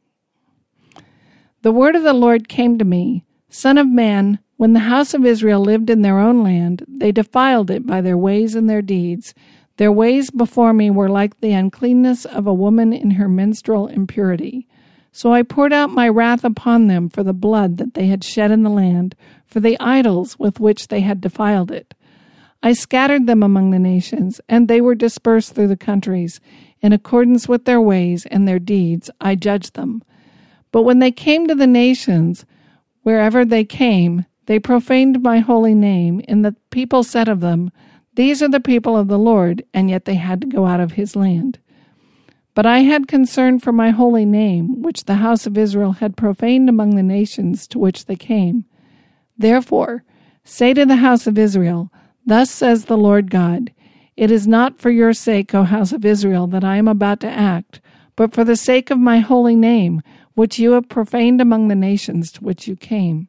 The 1.60 1.72
word 1.72 1.94
of 1.94 2.02
the 2.02 2.14
Lord 2.14 2.48
came 2.48 2.78
to 2.78 2.87
me 2.87 3.26
Son 3.50 3.76
of 3.76 3.87
man, 3.87 4.38
when 4.56 4.72
the 4.72 4.80
house 4.80 5.14
of 5.14 5.24
Israel 5.24 5.60
lived 5.60 5.90
in 5.90 6.02
their 6.02 6.18
own 6.18 6.42
land, 6.42 6.84
they 6.88 7.12
defiled 7.12 7.70
it 7.70 7.86
by 7.86 8.00
their 8.00 8.16
ways 8.16 8.54
and 8.54 8.70
their 8.70 8.82
deeds. 8.82 9.34
Their 9.76 9.90
ways 9.90 10.30
before 10.30 10.72
me 10.72 10.90
were 10.90 11.08
like 11.08 11.40
the 11.40 11.52
uncleanness 11.52 12.24
of 12.24 12.46
a 12.46 12.54
woman 12.54 12.92
in 12.92 13.12
her 13.12 13.28
menstrual 13.28 13.88
impurity. 13.88 14.68
So 15.10 15.32
I 15.32 15.42
poured 15.42 15.72
out 15.72 15.90
my 15.90 16.08
wrath 16.08 16.44
upon 16.44 16.86
them 16.86 17.08
for 17.08 17.22
the 17.22 17.32
blood 17.32 17.78
that 17.78 17.94
they 17.94 18.06
had 18.06 18.22
shed 18.22 18.50
in 18.50 18.62
the 18.62 18.70
land, 18.70 19.14
for 19.46 19.60
the 19.60 19.78
idols 19.80 20.38
with 20.38 20.60
which 20.60 20.88
they 20.88 21.00
had 21.00 21.20
defiled 21.20 21.70
it. 21.70 21.94
I 22.62 22.72
scattered 22.72 23.26
them 23.26 23.42
among 23.42 23.70
the 23.70 23.78
nations, 23.78 24.40
and 24.48 24.66
they 24.66 24.80
were 24.80 24.94
dispersed 24.94 25.54
through 25.54 25.68
the 25.68 25.76
countries. 25.76 26.40
In 26.80 26.92
accordance 26.92 27.48
with 27.48 27.64
their 27.64 27.80
ways 27.80 28.26
and 28.26 28.48
their 28.48 28.58
deeds, 28.58 29.10
I 29.20 29.34
judged 29.34 29.74
them. 29.74 30.02
But 30.72 30.82
when 30.82 30.98
they 30.98 31.12
came 31.12 31.46
to 31.46 31.54
the 31.54 31.66
nations, 31.66 32.46
wherever 33.02 33.44
they 33.44 33.64
came, 33.64 34.26
they 34.46 34.59
profaned 34.59 35.22
my 35.22 35.38
holy 35.40 35.74
name, 35.74 36.20
and 36.28 36.44
the 36.44 36.54
people 36.70 37.02
said 37.02 37.28
of 37.28 37.40
them, 37.40 37.70
these 38.14 38.42
are 38.42 38.48
the 38.48 38.61
people 38.61 38.96
of 38.96 39.09
the 39.09 39.18
Lord, 39.18 39.64
and 39.74 39.90
yet 39.90 40.04
they 40.04 40.14
had 40.14 40.40
to 40.42 40.46
go 40.46 40.66
out 40.66 40.78
of 40.78 40.92
his 40.92 41.16
land. 41.16 41.59
But 42.54 42.64
I 42.64 42.80
had 42.80 43.09
concern 43.09 43.59
for 43.59 43.72
my 43.72 43.90
holy 43.90 44.24
name, 44.24 44.83
which 44.83 45.04
the 45.04 45.16
house 45.16 45.46
of 45.46 45.59
Israel 45.59 45.92
had 45.92 46.16
profaned 46.16 46.68
among 46.68 46.94
the 46.94 47.02
nations 47.02 47.66
to 47.68 47.78
which 47.80 48.07
they 48.07 48.14
came. 48.14 48.66
Therefore, 49.37 50.04
say 50.44 50.72
to 50.74 50.87
the 50.87 50.96
house 50.96 51.26
of 51.26 51.38
Israel, 51.38 51.90
Thus 52.24 52.50
says 52.50 52.85
the 52.85 52.96
Lord 52.96 53.33
God, 53.33 53.72
It 54.16 54.30
is 54.30 54.46
not 54.46 54.78
for 54.78 54.90
your 54.90 55.12
sake, 55.12 55.52
O 55.52 55.64
house 55.64 55.90
of 55.90 56.04
Israel, 56.04 56.46
that 56.46 56.62
I 56.62 56.76
am 56.76 56.87
about 56.87 57.18
to 57.20 57.26
act, 57.28 57.80
but 58.14 58.33
for 58.33 58.44
the 58.44 58.54
sake 58.54 58.90
of 58.90 58.98
my 58.98 59.18
holy 59.18 59.57
name, 59.57 60.02
which 60.35 60.61
you 60.61 60.72
have 60.72 60.88
profaned 60.88 61.40
among 61.40 61.66
the 61.66 61.74
nations 61.74 62.30
to 62.33 62.44
which 62.44 62.68
you 62.68 62.76
came 62.76 63.28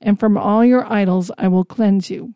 and 0.00 0.18
from 0.18 0.36
all 0.36 0.64
your 0.64 0.90
idols 0.90 1.30
I 1.38 1.48
will 1.48 1.64
cleanse 1.64 2.10
you. 2.10 2.34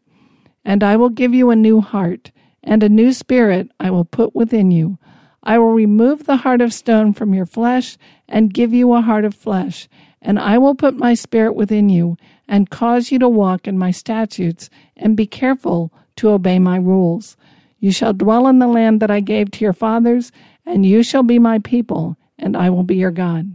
And 0.65 0.83
I 0.83 0.97
will 0.97 1.09
give 1.09 1.35
you 1.35 1.51
a 1.51 1.57
new 1.57 1.81
heart, 1.81 2.31
and 2.63 2.83
a 2.83 2.89
new 2.89 3.13
spirit 3.13 3.71
I 3.81 3.91
will 3.91 4.05
put 4.05 4.35
within 4.35 4.71
you. 4.71 4.99
I 5.43 5.59
will 5.59 5.73
remove 5.73 6.25
the 6.25 6.37
heart 6.37 6.61
of 6.61 6.73
stone 6.73 7.13
from 7.13 7.35
your 7.35 7.47
flesh, 7.47 7.99
and 8.29 8.55
give 8.55 8.73
you 8.73 8.93
a 8.95 9.01
heart 9.01 9.25
of 9.25 9.35
flesh. 9.35 9.89
And 10.21 10.39
I 10.39 10.59
will 10.59 10.77
put 10.77 10.97
my 10.97 11.15
spirit 11.15 11.55
within 11.55 11.89
you, 11.89 12.17
and 12.47 12.71
cause 12.71 13.11
you 13.11 13.19
to 13.19 13.29
walk 13.29 13.67
in 13.67 13.77
my 13.77 13.91
statutes, 13.91 14.71
and 14.97 15.17
be 15.17 15.27
careful 15.27 15.93
to 16.17 16.31
obey 16.31 16.59
my 16.59 16.77
rules. 16.77 17.37
You 17.81 17.91
shall 17.91 18.13
dwell 18.13 18.47
in 18.47 18.61
the 18.61 18.69
land 18.69 19.01
that 19.01 19.11
I 19.11 19.19
gave 19.19 19.51
to 19.53 19.65
your 19.65 19.73
fathers, 19.73 20.31
and 20.65 20.87
you 20.87 21.03
shall 21.03 21.25
be 21.25 21.41
my 21.41 21.59
people, 21.59 22.17
and 22.39 22.57
I 22.57 22.71
will 22.71 22.85
be 22.85 22.97
your 22.97 23.11
God. 23.11 23.53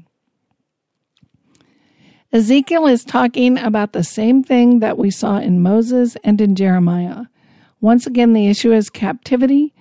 Ezekiel 2.34 2.88
is 2.88 3.06
talking 3.06 3.58
about 3.58 3.94
the 3.94 4.04
same 4.04 4.44
thing 4.44 4.80
that 4.80 4.98
we 4.98 5.10
saw 5.10 5.38
in 5.38 5.62
Moses 5.62 6.18
and 6.26 6.42
in 6.42 6.56
Jeremiah. 6.56 7.26
Once 7.80 8.06
again, 8.06 8.34
the 8.34 8.48
issue 8.48 8.74
is 8.74 8.90
captivity. 8.90 9.74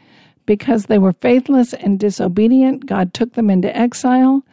Because 0.44 0.86
they 0.86 0.98
were 0.98 1.12
faithless 1.12 1.72
and 1.72 1.98
disobedient, 1.98 2.86
God 2.86 3.12
took 3.12 3.32
them 3.32 3.50
into 3.50 3.76
exile, 3.76 4.44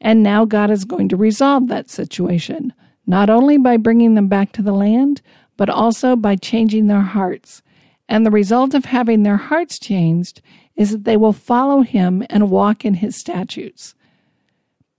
and 0.00 0.22
now 0.22 0.44
God 0.44 0.70
is 0.70 0.84
going 0.84 1.08
to 1.08 1.16
resolve 1.16 1.66
that 1.66 1.90
situation, 1.90 2.72
not 3.04 3.28
only 3.28 3.58
by 3.58 3.76
bringing 3.76 4.14
them 4.14 4.28
back 4.28 4.52
to 4.52 4.62
the 4.62 4.72
land, 4.72 5.20
but 5.56 5.68
also 5.68 6.14
by 6.14 6.36
changing 6.36 6.86
their 6.86 7.00
hearts. 7.00 7.62
And 8.08 8.24
the 8.24 8.30
result 8.30 8.74
of 8.74 8.84
having 8.84 9.24
their 9.24 9.38
hearts 9.38 9.80
changed 9.80 10.40
is 10.76 10.92
that 10.92 11.02
they 11.02 11.16
will 11.16 11.32
follow 11.32 11.80
him 11.82 12.24
and 12.30 12.48
walk 12.48 12.84
in 12.84 12.94
his 12.94 13.16
statutes. 13.16 13.96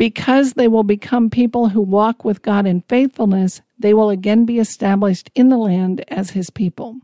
Because 0.02 0.54
they 0.54 0.68
will 0.68 0.82
become 0.82 1.30
people 1.30 1.70
who 1.70 1.82
walk 1.84 2.26
with 2.26 2.42
God 2.42 2.66
in 2.66 2.82
faithfulness, 2.90 3.62
they 3.78 3.94
will 3.94 4.10
again 4.10 4.46
be 4.46 4.58
established 4.58 5.30
in 5.36 5.50
the 5.50 5.60
land 5.60 6.04
as 6.08 6.32
his 6.32 6.50
people. 6.50 6.96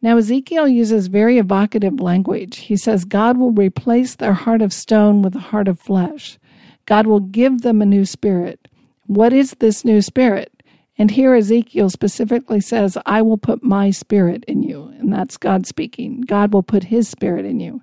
Now, 0.00 0.16
Ezekiel 0.16 0.68
uses 0.68 1.08
very 1.08 1.38
evocative 1.38 1.98
language. 1.98 2.58
He 2.58 2.76
says, 2.76 3.04
God 3.04 3.36
will 3.36 3.50
replace 3.50 4.14
their 4.14 4.34
heart 4.34 4.62
of 4.62 4.72
stone 4.72 5.22
with 5.22 5.34
a 5.34 5.40
heart 5.50 5.66
of 5.66 5.80
flesh. 5.80 6.38
God 6.86 7.08
will 7.08 7.18
give 7.18 7.62
them 7.62 7.82
a 7.82 7.84
new 7.84 8.04
spirit. 8.04 8.68
What 9.06 9.32
is 9.32 9.56
this 9.58 9.84
new 9.84 10.00
spirit? 10.00 10.52
And 10.98 11.10
here 11.10 11.34
Ezekiel 11.34 11.90
specifically 11.90 12.60
says, 12.60 12.96
I 13.06 13.22
will 13.22 13.38
put 13.38 13.64
my 13.64 13.90
spirit 13.90 14.44
in 14.44 14.62
you. 14.62 14.94
And 15.00 15.12
that's 15.12 15.36
God 15.36 15.66
speaking. 15.66 16.20
God 16.20 16.52
will 16.52 16.62
put 16.62 16.84
his 16.84 17.08
spirit 17.08 17.44
in 17.44 17.58
you. 17.58 17.82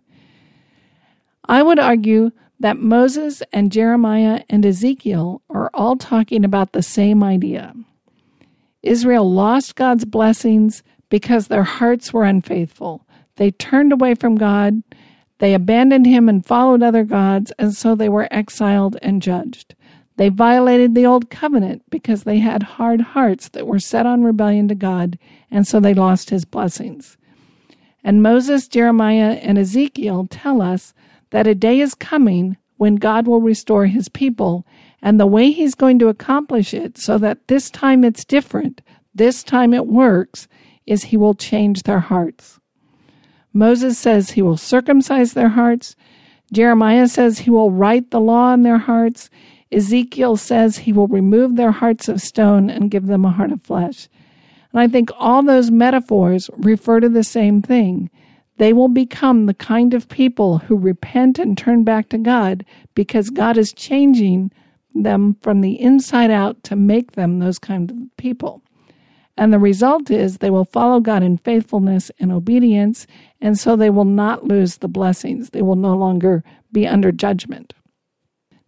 I 1.49 1.61
would 1.61 1.79
argue 1.79 2.31
that 2.59 2.77
Moses 2.77 3.43
and 3.51 3.71
Jeremiah 3.71 4.43
and 4.49 4.65
Ezekiel 4.65 5.41
are 5.49 5.69
all 5.73 5.95
talking 5.95 6.45
about 6.45 6.71
the 6.71 6.83
same 6.83 7.23
idea. 7.23 7.73
Israel 8.81 9.31
lost 9.31 9.75
God's 9.75 10.05
blessings 10.05 10.83
because 11.09 11.47
their 11.47 11.63
hearts 11.63 12.13
were 12.13 12.23
unfaithful. 12.23 13.05
They 13.35 13.51
turned 13.51 13.91
away 13.91 14.15
from 14.15 14.35
God, 14.35 14.83
they 15.39 15.53
abandoned 15.53 16.05
Him 16.05 16.29
and 16.29 16.45
followed 16.45 16.81
other 16.81 17.03
gods, 17.03 17.51
and 17.59 17.75
so 17.75 17.93
they 17.93 18.09
were 18.09 18.27
exiled 18.31 18.97
and 19.01 19.21
judged. 19.21 19.75
They 20.17 20.29
violated 20.29 20.95
the 20.95 21.05
old 21.05 21.29
covenant 21.29 21.83
because 21.89 22.23
they 22.23 22.39
had 22.39 22.63
hard 22.63 23.01
hearts 23.01 23.49
that 23.49 23.67
were 23.67 23.79
set 23.79 24.05
on 24.05 24.23
rebellion 24.23 24.69
to 24.69 24.75
God, 24.75 25.19
and 25.51 25.67
so 25.67 25.79
they 25.79 25.93
lost 25.93 26.29
His 26.29 26.45
blessings. 26.45 27.17
And 28.03 28.23
Moses, 28.23 28.67
Jeremiah, 28.67 29.39
and 29.41 29.57
Ezekiel 29.57 30.27
tell 30.29 30.61
us 30.61 30.93
that 31.31 31.47
a 31.47 31.55
day 31.55 31.79
is 31.79 31.95
coming 31.95 32.57
when 32.77 32.95
God 32.95 33.27
will 33.27 33.41
restore 33.41 33.85
his 33.85 34.09
people, 34.09 34.65
and 35.01 35.19
the 35.19 35.27
way 35.27 35.51
he's 35.51 35.75
going 35.75 35.99
to 35.99 36.09
accomplish 36.09 36.73
it 36.73 36.97
so 36.97 37.17
that 37.17 37.47
this 37.47 37.69
time 37.69 38.03
it's 38.03 38.25
different, 38.25 38.81
this 39.13 39.43
time 39.43 39.73
it 39.73 39.87
works, 39.87 40.47
is 40.85 41.05
he 41.05 41.17
will 41.17 41.33
change 41.33 41.83
their 41.83 41.99
hearts. 41.99 42.59
Moses 43.53 43.97
says 43.97 44.31
he 44.31 44.41
will 44.41 44.57
circumcise 44.57 45.33
their 45.33 45.49
hearts. 45.49 45.95
Jeremiah 46.51 47.07
says 47.07 47.39
he 47.39 47.49
will 47.49 47.71
write 47.71 48.11
the 48.11 48.19
law 48.19 48.53
in 48.53 48.63
their 48.63 48.77
hearts. 48.77 49.29
Ezekiel 49.71 50.35
says 50.35 50.79
he 50.79 50.91
will 50.91 51.07
remove 51.07 51.55
their 51.55 51.71
hearts 51.71 52.09
of 52.09 52.21
stone 52.21 52.69
and 52.69 52.91
give 52.91 53.07
them 53.07 53.23
a 53.23 53.31
heart 53.31 53.51
of 53.51 53.61
flesh. 53.61 54.09
And 54.73 54.81
I 54.81 54.87
think 54.89 55.09
all 55.17 55.41
those 55.41 55.71
metaphors 55.71 56.49
refer 56.57 56.99
to 56.99 57.07
the 57.07 57.23
same 57.23 57.61
thing. 57.61 58.09
They 58.57 58.73
will 58.73 58.87
become 58.87 59.45
the 59.45 59.53
kind 59.53 59.93
of 59.93 60.07
people 60.07 60.59
who 60.59 60.77
repent 60.77 61.39
and 61.39 61.57
turn 61.57 61.83
back 61.83 62.09
to 62.09 62.17
God 62.17 62.65
because 62.93 63.29
God 63.29 63.57
is 63.57 63.73
changing 63.73 64.51
them 64.93 65.35
from 65.41 65.61
the 65.61 65.79
inside 65.79 66.31
out 66.31 66.63
to 66.63 66.75
make 66.75 67.13
them 67.13 67.39
those 67.39 67.59
kind 67.59 67.91
of 67.91 67.97
people. 68.17 68.61
And 69.37 69.51
the 69.51 69.59
result 69.59 70.09
is 70.09 70.37
they 70.37 70.49
will 70.49 70.65
follow 70.65 71.01
God 71.01 71.21
in 71.21 71.37
faithfulness 71.37 72.09
and 72.19 72.31
obedience, 72.31 73.05
and 73.41 73.59
so 73.59 73.75
they 73.75 73.89
will 73.89 74.05
not 74.05 74.45
lose 74.45 74.77
the 74.77 74.87
blessings. 74.87 75.49
They 75.49 75.61
will 75.61 75.75
no 75.75 75.93
longer 75.93 76.43
be 76.71 76.87
under 76.87 77.11
judgment. 77.11 77.73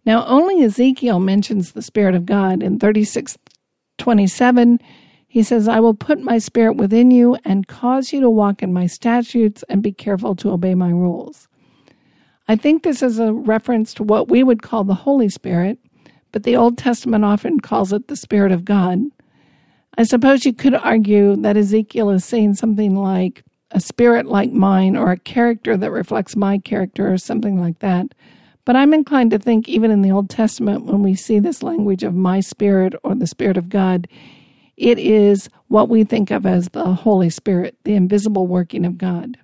Now, 0.04 0.26
only 0.26 0.62
Ezekiel 0.62 1.20
mentions 1.20 1.72
the 1.72 1.82
Spirit 1.82 2.14
of 2.14 2.26
God 2.26 2.62
in 2.62 2.78
36 2.78 3.38
27 3.96 4.78
he 5.28 5.42
says, 5.42 5.68
I 5.68 5.78
will 5.78 5.94
put 5.94 6.20
my 6.20 6.38
spirit 6.38 6.76
within 6.76 7.10
you 7.10 7.36
and 7.44 7.68
cause 7.68 8.12
you 8.12 8.20
to 8.20 8.30
walk 8.30 8.62
in 8.62 8.72
my 8.72 8.86
statutes 8.86 9.62
and 9.68 9.82
be 9.82 9.92
careful 9.92 10.34
to 10.36 10.50
obey 10.50 10.74
my 10.74 10.90
rules. 10.90 11.46
I 12.48 12.56
think 12.56 12.82
this 12.82 13.02
is 13.02 13.18
a 13.18 13.32
reference 13.32 13.92
to 13.94 14.02
what 14.02 14.28
we 14.28 14.42
would 14.42 14.62
call 14.62 14.84
the 14.84 14.94
Holy 14.94 15.28
Spirit, 15.28 15.78
but 16.32 16.42
the 16.42 16.56
Old 16.56 16.78
Testament 16.78 17.24
often 17.24 17.60
calls 17.60 17.92
it 17.92 18.08
the 18.08 18.16
Spirit 18.16 18.52
of 18.52 18.64
God. 18.64 19.00
I 19.96 20.04
suppose 20.04 20.46
you 20.46 20.54
could 20.54 20.74
argue 20.74 21.36
that 21.36 21.56
Ezekiel 21.56 22.10
is 22.10 22.24
saying 22.24 22.54
something 22.54 22.96
like, 22.96 23.44
a 23.70 23.80
spirit 23.80 24.26
like 24.26 24.50
mine 24.50 24.96
or 24.96 25.10
a 25.10 25.18
character 25.18 25.76
that 25.76 25.90
reflects 25.90 26.36
my 26.36 26.58
character 26.58 27.12
or 27.12 27.18
something 27.18 27.60
like 27.60 27.80
that. 27.80 28.14
But 28.64 28.76
I'm 28.76 28.94
inclined 28.94 29.30
to 29.32 29.38
think, 29.38 29.68
even 29.68 29.90
in 29.90 30.02
the 30.02 30.10
Old 30.10 30.28
Testament, 30.28 30.84
when 30.84 31.02
we 31.02 31.14
see 31.14 31.38
this 31.38 31.62
language 31.62 32.02
of 32.02 32.14
my 32.14 32.40
spirit 32.40 32.94
or 33.02 33.14
the 33.14 33.26
Spirit 33.26 33.56
of 33.56 33.68
God, 33.68 34.06
it 34.78 34.98
is 34.98 35.50
what 35.66 35.88
we 35.88 36.04
think 36.04 36.30
of 36.30 36.46
as 36.46 36.68
the 36.68 36.94
Holy 36.94 37.30
Spirit, 37.30 37.76
the 37.82 37.94
invisible 37.94 38.46
working 38.46 38.84
of 38.86 38.96
God. 38.96 39.36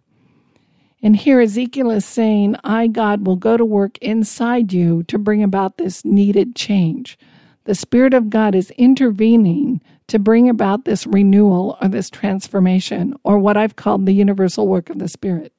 And 1.03 1.17
here 1.17 1.41
Ezekiel 1.41 1.91
is 1.91 2.05
saying, 2.05 2.57
I, 2.63 2.87
God, 2.87 3.27
will 3.27 3.37
go 3.37 3.57
to 3.57 3.65
work 3.65 3.99
inside 3.99 4.73
you 4.73 5.03
to 5.05 5.19
bring 5.19 5.43
about 5.43 5.77
this 5.77 6.05
needed 6.05 6.55
change. 6.55 7.19
The 7.65 7.75
Spirit 7.75 8.15
of 8.15 8.31
God 8.31 8.55
is 8.55 8.71
intervening 8.73 9.81
to 10.07 10.19
bring 10.19 10.49
about 10.49 10.85
this 10.85 11.07
renewal 11.07 11.77
or 11.83 11.89
this 11.89 12.11
transformation, 12.11 13.15
or 13.25 13.39
what 13.39 13.57
I've 13.57 13.77
called 13.77 14.07
the 14.07 14.13
universal 14.13 14.69
work 14.69 14.89
of 14.89 14.99
the 14.99 15.09
Spirit. 15.09 15.53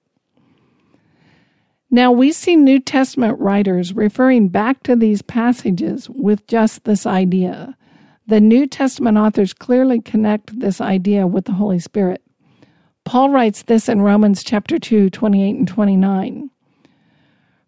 Now, 1.91 2.11
we 2.11 2.31
see 2.31 2.55
New 2.55 2.79
Testament 2.79 3.39
writers 3.39 3.93
referring 3.93 4.49
back 4.49 4.83
to 4.83 4.95
these 4.95 5.21
passages 5.21 6.09
with 6.09 6.47
just 6.47 6.85
this 6.85 7.05
idea. 7.05 7.75
The 8.27 8.41
New 8.41 8.65
Testament 8.65 9.19
authors 9.19 9.53
clearly 9.53 10.01
connect 10.01 10.59
this 10.59 10.81
idea 10.81 11.27
with 11.27 11.45
the 11.45 11.53
Holy 11.53 11.77
Spirit. 11.77 12.23
Paul 13.03 13.29
writes 13.29 13.61
this 13.61 13.87
in 13.87 14.01
Romans 14.01 14.43
chapter 14.43 14.79
2, 14.79 15.11
28 15.11 15.55
and 15.55 15.67
29. 15.67 16.49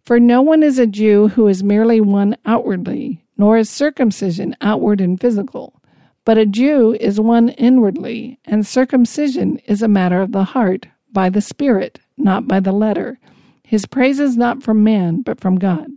For 0.04 0.20
no 0.20 0.42
one 0.42 0.64
is 0.64 0.80
a 0.80 0.88
Jew 0.88 1.28
who 1.28 1.48
is 1.48 1.64
merely 1.64 2.02
one 2.02 2.38
outwardly, 2.44 3.24
nor 3.38 3.58
is 3.58 3.70
circumcision 3.70 4.56
outward 4.60 5.00
and 5.00 5.22
physical. 5.22 5.80
But 6.26 6.40
a 6.40 6.46
Jew 6.48 6.98
is 7.00 7.20
one 7.20 7.50
inwardly, 7.50 8.40
and 8.46 8.66
circumcision 8.66 9.58
is 9.68 9.84
a 9.84 9.88
matter 9.88 10.22
of 10.22 10.32
the 10.32 10.44
heart, 10.44 10.88
by 11.12 11.30
the 11.30 11.42
Spirit, 11.42 12.00
not 12.18 12.48
by 12.48 12.60
the 12.60 12.72
letter. 12.72 13.20
His 13.64 13.86
praise 13.86 14.20
is 14.20 14.36
not 14.36 14.64
from 14.64 14.84
man, 14.84 15.22
but 15.22 15.40
from 15.40 15.60
God. 15.60 15.92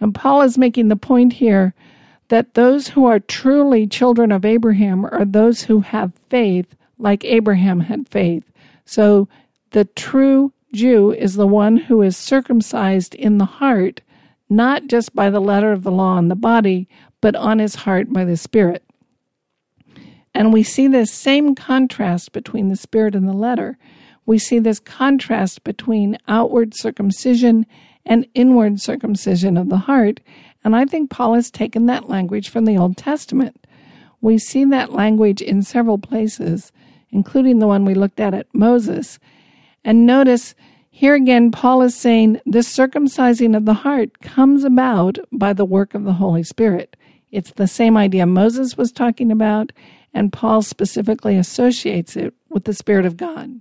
And 0.00 0.12
Paul 0.12 0.42
is 0.42 0.58
making 0.58 0.88
the 0.88 0.96
point 0.96 1.34
here 1.34 1.72
that 2.28 2.54
those 2.54 2.88
who 2.88 3.04
are 3.04 3.20
truly 3.20 3.86
children 3.86 4.32
of 4.32 4.44
Abraham 4.44 5.04
are 5.06 5.24
those 5.24 5.64
who 5.64 5.80
have 5.80 6.12
faith 6.28 6.74
like 6.98 7.24
Abraham 7.24 7.80
had 7.80 8.08
faith. 8.08 8.50
So 8.84 9.28
the 9.70 9.84
true 9.84 10.52
Jew 10.72 11.12
is 11.12 11.34
the 11.34 11.46
one 11.46 11.76
who 11.76 12.02
is 12.02 12.16
circumcised 12.16 13.14
in 13.14 13.38
the 13.38 13.44
heart, 13.44 14.00
not 14.48 14.86
just 14.86 15.14
by 15.14 15.30
the 15.30 15.40
letter 15.40 15.72
of 15.72 15.82
the 15.82 15.92
law 15.92 16.16
on 16.16 16.28
the 16.28 16.34
body, 16.34 16.88
but 17.20 17.36
on 17.36 17.58
his 17.58 17.74
heart 17.76 18.12
by 18.12 18.24
the 18.24 18.36
Spirit. 18.36 18.82
And 20.34 20.52
we 20.52 20.62
see 20.62 20.88
this 20.88 21.12
same 21.12 21.54
contrast 21.54 22.32
between 22.32 22.68
the 22.68 22.76
Spirit 22.76 23.14
and 23.14 23.28
the 23.28 23.32
letter 23.32 23.78
we 24.26 24.38
see 24.38 24.58
this 24.58 24.80
contrast 24.80 25.64
between 25.64 26.18
outward 26.28 26.74
circumcision 26.74 27.66
and 28.06 28.26
inward 28.34 28.80
circumcision 28.80 29.56
of 29.56 29.68
the 29.68 29.78
heart. 29.78 30.20
And 30.64 30.74
I 30.74 30.86
think 30.86 31.10
Paul 31.10 31.34
has 31.34 31.50
taken 31.50 31.86
that 31.86 32.08
language 32.08 32.48
from 32.48 32.64
the 32.64 32.78
Old 32.78 32.96
Testament. 32.96 33.66
We 34.20 34.38
see 34.38 34.64
that 34.64 34.92
language 34.92 35.42
in 35.42 35.62
several 35.62 35.98
places, 35.98 36.72
including 37.10 37.58
the 37.58 37.66
one 37.66 37.84
we 37.84 37.94
looked 37.94 38.18
at 38.18 38.32
at 38.32 38.46
Moses. 38.54 39.18
And 39.84 40.06
notice 40.06 40.54
here 40.90 41.14
again, 41.14 41.50
Paul 41.50 41.82
is 41.82 41.94
saying 41.94 42.40
this 42.46 42.74
circumcising 42.74 43.56
of 43.56 43.64
the 43.64 43.74
heart 43.74 44.20
comes 44.20 44.62
about 44.62 45.18
by 45.32 45.52
the 45.52 45.64
work 45.64 45.92
of 45.92 46.04
the 46.04 46.12
Holy 46.12 46.44
Spirit. 46.44 46.96
It's 47.32 47.50
the 47.50 47.66
same 47.66 47.96
idea 47.96 48.26
Moses 48.26 48.76
was 48.76 48.92
talking 48.92 49.32
about, 49.32 49.72
and 50.14 50.32
Paul 50.32 50.62
specifically 50.62 51.36
associates 51.36 52.16
it 52.16 52.32
with 52.48 52.62
the 52.62 52.72
Spirit 52.72 53.06
of 53.06 53.16
God. 53.16 53.60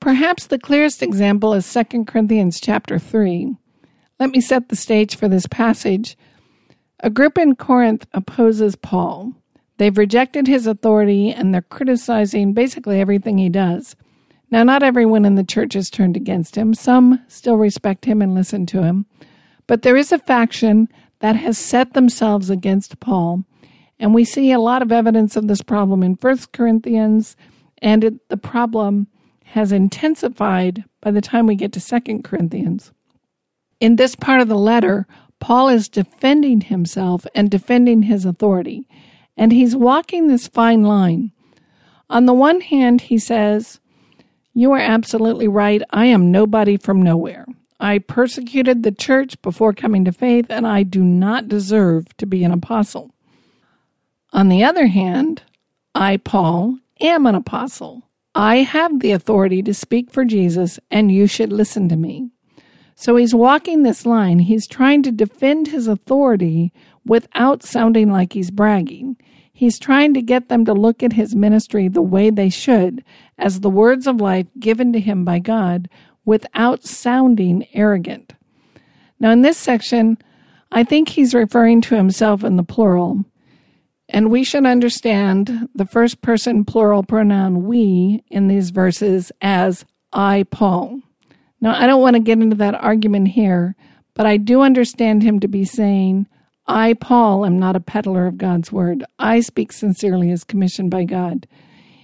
Perhaps 0.00 0.46
the 0.46 0.58
clearest 0.58 1.02
example 1.02 1.52
is 1.52 1.70
2 1.70 2.06
Corinthians 2.06 2.58
chapter 2.58 2.98
3. 2.98 3.54
Let 4.18 4.30
me 4.30 4.40
set 4.40 4.70
the 4.70 4.76
stage 4.76 5.14
for 5.14 5.28
this 5.28 5.46
passage. 5.46 6.16
A 7.02 7.10
group 7.10 7.36
in 7.36 7.56
Corinth 7.56 8.06
opposes 8.12 8.76
Paul. 8.76 9.34
They've 9.78 9.98
rejected 9.98 10.46
his 10.46 10.68
authority 10.68 11.32
and 11.32 11.52
they're 11.52 11.62
criticizing 11.62 12.52
basically 12.52 13.00
everything 13.00 13.38
he 13.38 13.48
does. 13.48 13.96
Now, 14.52 14.62
not 14.62 14.84
everyone 14.84 15.24
in 15.24 15.34
the 15.34 15.42
church 15.42 15.74
has 15.74 15.90
turned 15.90 16.16
against 16.16 16.54
him. 16.54 16.74
Some 16.74 17.20
still 17.26 17.56
respect 17.56 18.04
him 18.04 18.22
and 18.22 18.34
listen 18.34 18.66
to 18.66 18.82
him. 18.82 19.06
But 19.66 19.82
there 19.82 19.96
is 19.96 20.12
a 20.12 20.18
faction 20.18 20.88
that 21.18 21.34
has 21.36 21.58
set 21.58 21.94
themselves 21.94 22.50
against 22.50 23.00
Paul. 23.00 23.44
And 23.98 24.14
we 24.14 24.24
see 24.24 24.52
a 24.52 24.60
lot 24.60 24.82
of 24.82 24.92
evidence 24.92 25.36
of 25.36 25.48
this 25.48 25.62
problem 25.62 26.02
in 26.02 26.14
1 26.14 26.38
Corinthians 26.52 27.36
and 27.78 28.04
it, 28.04 28.28
the 28.28 28.36
problem 28.36 29.08
has 29.44 29.72
intensified 29.72 30.84
by 31.00 31.10
the 31.10 31.20
time 31.20 31.46
we 31.46 31.56
get 31.56 31.72
to 31.72 31.80
Second 31.80 32.22
Corinthians. 32.22 32.92
In 33.80 33.96
this 33.96 34.14
part 34.14 34.40
of 34.40 34.48
the 34.48 34.58
letter, 34.58 35.08
Paul 35.42 35.70
is 35.70 35.88
defending 35.88 36.60
himself 36.60 37.26
and 37.34 37.50
defending 37.50 38.04
his 38.04 38.24
authority, 38.24 38.86
and 39.36 39.52
he's 39.52 39.74
walking 39.74 40.28
this 40.28 40.46
fine 40.46 40.84
line. 40.84 41.32
On 42.08 42.26
the 42.26 42.32
one 42.32 42.60
hand, 42.60 43.00
he 43.00 43.18
says, 43.18 43.80
You 44.54 44.70
are 44.70 44.78
absolutely 44.78 45.48
right. 45.48 45.82
I 45.90 46.06
am 46.06 46.30
nobody 46.30 46.76
from 46.76 47.02
nowhere. 47.02 47.44
I 47.80 47.98
persecuted 47.98 48.84
the 48.84 48.92
church 48.92 49.42
before 49.42 49.72
coming 49.72 50.04
to 50.04 50.12
faith, 50.12 50.46
and 50.48 50.64
I 50.64 50.84
do 50.84 51.02
not 51.02 51.48
deserve 51.48 52.16
to 52.18 52.26
be 52.26 52.44
an 52.44 52.52
apostle. 52.52 53.10
On 54.32 54.48
the 54.48 54.62
other 54.62 54.86
hand, 54.86 55.42
I, 55.92 56.18
Paul, 56.18 56.78
am 57.00 57.26
an 57.26 57.34
apostle. 57.34 58.04
I 58.32 58.58
have 58.58 59.00
the 59.00 59.10
authority 59.10 59.60
to 59.64 59.74
speak 59.74 60.12
for 60.12 60.24
Jesus, 60.24 60.78
and 60.88 61.10
you 61.10 61.26
should 61.26 61.52
listen 61.52 61.88
to 61.88 61.96
me. 61.96 62.30
So 62.94 63.16
he's 63.16 63.34
walking 63.34 63.82
this 63.82 64.06
line. 64.06 64.40
He's 64.40 64.66
trying 64.66 65.02
to 65.04 65.12
defend 65.12 65.68
his 65.68 65.88
authority 65.88 66.72
without 67.04 67.62
sounding 67.62 68.10
like 68.10 68.32
he's 68.32 68.50
bragging. 68.50 69.16
He's 69.52 69.78
trying 69.78 70.14
to 70.14 70.22
get 70.22 70.48
them 70.48 70.64
to 70.64 70.72
look 70.72 71.02
at 71.02 71.12
his 71.12 71.34
ministry 71.34 71.88
the 71.88 72.02
way 72.02 72.30
they 72.30 72.48
should, 72.48 73.04
as 73.38 73.60
the 73.60 73.70
words 73.70 74.06
of 74.06 74.20
life 74.20 74.46
given 74.58 74.92
to 74.92 75.00
him 75.00 75.24
by 75.24 75.38
God, 75.38 75.88
without 76.24 76.84
sounding 76.84 77.66
arrogant. 77.74 78.34
Now, 79.20 79.30
in 79.30 79.42
this 79.42 79.58
section, 79.58 80.18
I 80.70 80.84
think 80.84 81.10
he's 81.10 81.34
referring 81.34 81.80
to 81.82 81.96
himself 81.96 82.42
in 82.42 82.56
the 82.56 82.62
plural. 82.62 83.24
And 84.08 84.30
we 84.30 84.42
should 84.42 84.66
understand 84.66 85.68
the 85.74 85.86
first 85.86 86.22
person 86.22 86.64
plural 86.64 87.02
pronoun 87.02 87.64
we 87.64 88.24
in 88.30 88.48
these 88.48 88.70
verses 88.70 89.32
as 89.40 89.84
I, 90.12 90.44
Paul. 90.50 91.00
Now, 91.62 91.80
I 91.80 91.86
don't 91.86 92.02
want 92.02 92.14
to 92.14 92.20
get 92.20 92.40
into 92.40 92.56
that 92.56 92.74
argument 92.74 93.28
here, 93.28 93.76
but 94.14 94.26
I 94.26 94.36
do 94.36 94.62
understand 94.62 95.22
him 95.22 95.38
to 95.40 95.48
be 95.48 95.64
saying, 95.64 96.26
I, 96.66 96.94
Paul, 96.94 97.46
am 97.46 97.58
not 97.60 97.76
a 97.76 97.80
peddler 97.80 98.26
of 98.26 98.36
God's 98.36 98.72
word. 98.72 99.04
I 99.20 99.40
speak 99.40 99.72
sincerely 99.72 100.32
as 100.32 100.42
commissioned 100.42 100.90
by 100.90 101.04
God. 101.04 101.46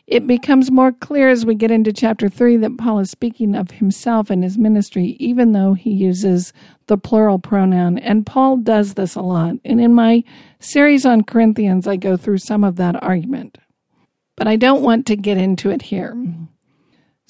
It 0.06 0.28
becomes 0.28 0.70
more 0.70 0.92
clear 0.92 1.28
as 1.28 1.44
we 1.44 1.56
get 1.56 1.72
into 1.72 1.92
chapter 1.92 2.28
3 2.28 2.56
that 2.58 2.78
Paul 2.78 3.00
is 3.00 3.10
speaking 3.10 3.56
of 3.56 3.72
himself 3.72 4.30
and 4.30 4.44
his 4.44 4.56
ministry, 4.56 5.16
even 5.18 5.52
though 5.52 5.74
he 5.74 5.90
uses 5.90 6.52
the 6.86 6.96
plural 6.96 7.40
pronoun. 7.40 7.98
And 7.98 8.24
Paul 8.24 8.58
does 8.58 8.94
this 8.94 9.16
a 9.16 9.20
lot. 9.20 9.56
And 9.64 9.80
in 9.80 9.92
my 9.92 10.22
series 10.60 11.04
on 11.04 11.24
Corinthians, 11.24 11.86
I 11.86 11.96
go 11.96 12.16
through 12.16 12.38
some 12.38 12.62
of 12.62 12.76
that 12.76 13.02
argument. 13.02 13.58
But 14.36 14.46
I 14.46 14.54
don't 14.54 14.82
want 14.82 15.04
to 15.06 15.16
get 15.16 15.36
into 15.36 15.68
it 15.68 15.82
here. 15.82 16.16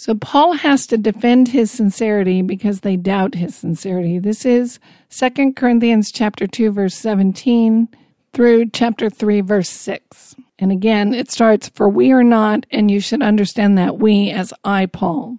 So 0.01 0.15
Paul 0.15 0.53
has 0.53 0.87
to 0.87 0.97
defend 0.97 1.49
his 1.49 1.73
sincerity 1.73 2.41
because 2.41 2.81
they 2.81 2.95
doubt 2.95 3.35
his 3.35 3.57
sincerity. 3.57 4.21
This 4.21 4.47
is 4.47 4.79
2 5.11 5.55
Corinthians 5.55 6.13
chapter 6.13 6.47
2 6.47 6.71
verse 6.71 6.95
17 6.95 7.89
through 8.33 8.71
chapter 8.71 9.11
3 9.11 9.41
verse 9.41 9.69
6. 9.69 10.37
And 10.61 10.71
again, 10.71 11.13
it 11.13 11.33
starts, 11.33 11.69
For 11.71 11.89
we 11.89 12.13
are 12.13 12.23
not, 12.23 12.65
and 12.71 12.89
you 12.89 13.01
should 13.01 13.23
understand 13.23 13.77
that 13.77 13.99
we 13.99 14.31
as 14.31 14.55
I, 14.63 14.87
Paul. 14.87 15.39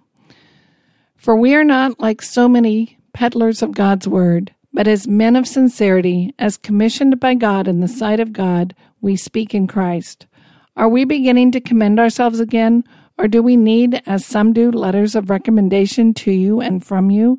For 1.16 1.34
we 1.34 1.54
are 1.54 1.64
not 1.64 1.98
like 1.98 2.20
so 2.20 2.46
many 2.46 2.98
peddlers 3.14 3.62
of 3.62 3.72
God's 3.72 4.06
word, 4.06 4.54
but 4.74 4.86
as 4.86 5.08
men 5.08 5.36
of 5.36 5.48
sincerity, 5.48 6.34
as 6.38 6.58
commissioned 6.58 7.18
by 7.18 7.32
God 7.32 7.66
in 7.66 7.80
the 7.80 7.88
sight 7.88 8.20
of 8.20 8.34
God, 8.34 8.74
we 9.00 9.16
speak 9.16 9.54
in 9.54 9.66
Christ. 9.66 10.26
Are 10.76 10.88
we 10.88 11.06
beginning 11.06 11.50
to 11.52 11.62
commend 11.62 11.98
ourselves 11.98 12.40
again, 12.40 12.84
or 13.20 13.28
do 13.28 13.42
we 13.42 13.54
need, 13.54 14.00
as 14.06 14.24
some 14.24 14.54
do, 14.54 14.70
letters 14.70 15.14
of 15.14 15.28
recommendation 15.28 16.14
to 16.14 16.32
you 16.32 16.62
and 16.62 16.82
from 16.82 17.10
you? 17.10 17.38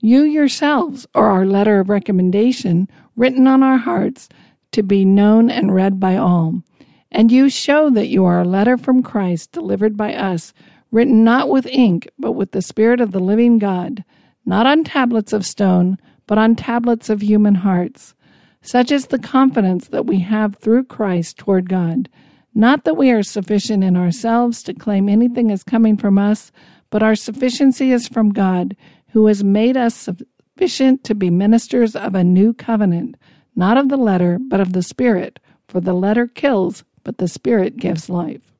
You 0.00 0.22
yourselves 0.22 1.06
are 1.14 1.30
our 1.30 1.46
letter 1.46 1.78
of 1.78 1.88
recommendation, 1.88 2.88
written 3.14 3.46
on 3.46 3.62
our 3.62 3.76
hearts, 3.76 4.28
to 4.72 4.82
be 4.82 5.04
known 5.04 5.48
and 5.48 5.72
read 5.72 6.00
by 6.00 6.16
all. 6.16 6.64
And 7.12 7.30
you 7.30 7.48
show 7.50 7.88
that 7.90 8.08
you 8.08 8.24
are 8.24 8.40
a 8.40 8.44
letter 8.44 8.76
from 8.76 9.04
Christ 9.04 9.52
delivered 9.52 9.96
by 9.96 10.12
us, 10.12 10.52
written 10.90 11.22
not 11.22 11.48
with 11.48 11.66
ink, 11.66 12.08
but 12.18 12.32
with 12.32 12.50
the 12.50 12.60
Spirit 12.60 13.00
of 13.00 13.12
the 13.12 13.20
living 13.20 13.60
God, 13.60 14.04
not 14.44 14.66
on 14.66 14.82
tablets 14.82 15.32
of 15.32 15.46
stone, 15.46 15.98
but 16.26 16.36
on 16.36 16.56
tablets 16.56 17.08
of 17.08 17.22
human 17.22 17.54
hearts. 17.54 18.14
Such 18.60 18.90
is 18.90 19.06
the 19.06 19.20
confidence 19.20 19.86
that 19.86 20.04
we 20.04 20.18
have 20.18 20.56
through 20.56 20.82
Christ 20.82 21.38
toward 21.38 21.68
God. 21.68 22.08
Not 22.54 22.84
that 22.84 22.96
we 22.96 23.10
are 23.10 23.22
sufficient 23.22 23.82
in 23.82 23.96
ourselves 23.96 24.62
to 24.64 24.74
claim 24.74 25.08
anything 25.08 25.50
as 25.50 25.64
coming 25.64 25.96
from 25.96 26.18
us, 26.18 26.52
but 26.90 27.02
our 27.02 27.14
sufficiency 27.14 27.92
is 27.92 28.06
from 28.06 28.32
God, 28.32 28.76
who 29.12 29.26
has 29.26 29.42
made 29.42 29.76
us 29.76 29.94
sufficient 29.94 31.04
to 31.04 31.14
be 31.14 31.30
ministers 31.30 31.96
of 31.96 32.14
a 32.14 32.24
new 32.24 32.52
covenant, 32.52 33.16
not 33.56 33.78
of 33.78 33.88
the 33.88 33.96
letter, 33.96 34.38
but 34.38 34.60
of 34.60 34.72
the 34.72 34.82
Spirit. 34.82 35.38
For 35.68 35.80
the 35.80 35.94
letter 35.94 36.26
kills, 36.26 36.84
but 37.02 37.16
the 37.16 37.28
Spirit 37.28 37.78
gives 37.78 38.10
life. 38.10 38.52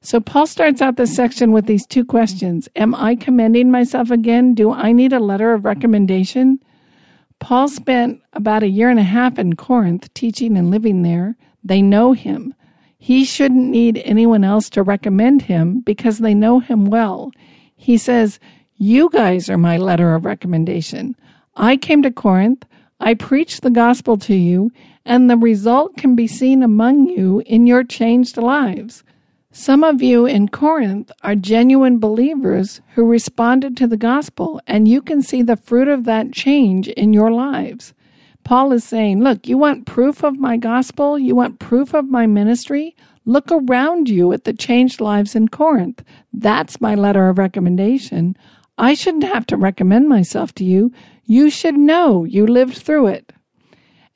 So 0.00 0.20
Paul 0.20 0.46
starts 0.46 0.80
out 0.80 0.96
this 0.96 1.14
section 1.14 1.52
with 1.52 1.66
these 1.66 1.86
two 1.86 2.04
questions 2.04 2.68
Am 2.76 2.94
I 2.94 3.14
commending 3.14 3.70
myself 3.70 4.10
again? 4.10 4.54
Do 4.54 4.72
I 4.72 4.92
need 4.92 5.12
a 5.12 5.20
letter 5.20 5.52
of 5.52 5.64
recommendation? 5.64 6.60
Paul 7.40 7.68
spent 7.68 8.20
about 8.32 8.62
a 8.62 8.68
year 8.68 8.90
and 8.90 8.98
a 8.98 9.04
half 9.04 9.38
in 9.38 9.56
Corinth 9.56 10.12
teaching 10.14 10.56
and 10.56 10.70
living 10.70 11.02
there. 11.02 11.36
They 11.64 11.82
know 11.82 12.12
him. 12.12 12.54
He 12.98 13.24
shouldn't 13.24 13.70
need 13.70 14.02
anyone 14.04 14.42
else 14.42 14.68
to 14.70 14.82
recommend 14.82 15.42
him 15.42 15.80
because 15.80 16.18
they 16.18 16.34
know 16.34 16.58
him 16.58 16.86
well. 16.86 17.30
He 17.76 17.96
says, 17.96 18.40
You 18.76 19.08
guys 19.10 19.48
are 19.48 19.56
my 19.56 19.76
letter 19.76 20.14
of 20.14 20.24
recommendation. 20.24 21.16
I 21.56 21.76
came 21.76 22.02
to 22.02 22.10
Corinth. 22.10 22.64
I 23.00 23.14
preached 23.14 23.62
the 23.62 23.70
gospel 23.70 24.16
to 24.18 24.34
you, 24.34 24.72
and 25.04 25.30
the 25.30 25.36
result 25.36 25.96
can 25.96 26.16
be 26.16 26.26
seen 26.26 26.62
among 26.62 27.08
you 27.08 27.40
in 27.46 27.66
your 27.66 27.84
changed 27.84 28.36
lives. 28.36 29.04
Some 29.52 29.84
of 29.84 30.02
you 30.02 30.26
in 30.26 30.48
Corinth 30.48 31.10
are 31.22 31.34
genuine 31.34 31.98
believers 31.98 32.80
who 32.94 33.06
responded 33.06 33.76
to 33.76 33.86
the 33.86 33.96
gospel, 33.96 34.60
and 34.66 34.86
you 34.88 35.00
can 35.00 35.22
see 35.22 35.42
the 35.42 35.56
fruit 35.56 35.88
of 35.88 36.04
that 36.04 36.32
change 36.32 36.88
in 36.88 37.12
your 37.12 37.30
lives. 37.30 37.94
Paul 38.48 38.72
is 38.72 38.82
saying, 38.82 39.22
Look, 39.22 39.46
you 39.46 39.58
want 39.58 39.84
proof 39.84 40.24
of 40.24 40.38
my 40.38 40.56
gospel? 40.56 41.18
You 41.18 41.34
want 41.34 41.58
proof 41.58 41.92
of 41.92 42.08
my 42.08 42.26
ministry? 42.26 42.96
Look 43.26 43.52
around 43.52 44.08
you 44.08 44.32
at 44.32 44.44
the 44.44 44.54
changed 44.54 45.02
lives 45.02 45.34
in 45.34 45.48
Corinth. 45.48 46.02
That's 46.32 46.80
my 46.80 46.94
letter 46.94 47.28
of 47.28 47.36
recommendation. 47.36 48.38
I 48.78 48.94
shouldn't 48.94 49.24
have 49.24 49.44
to 49.48 49.58
recommend 49.58 50.08
myself 50.08 50.54
to 50.54 50.64
you. 50.64 50.90
You 51.26 51.50
should 51.50 51.76
know 51.76 52.24
you 52.24 52.46
lived 52.46 52.78
through 52.78 53.08
it. 53.08 53.34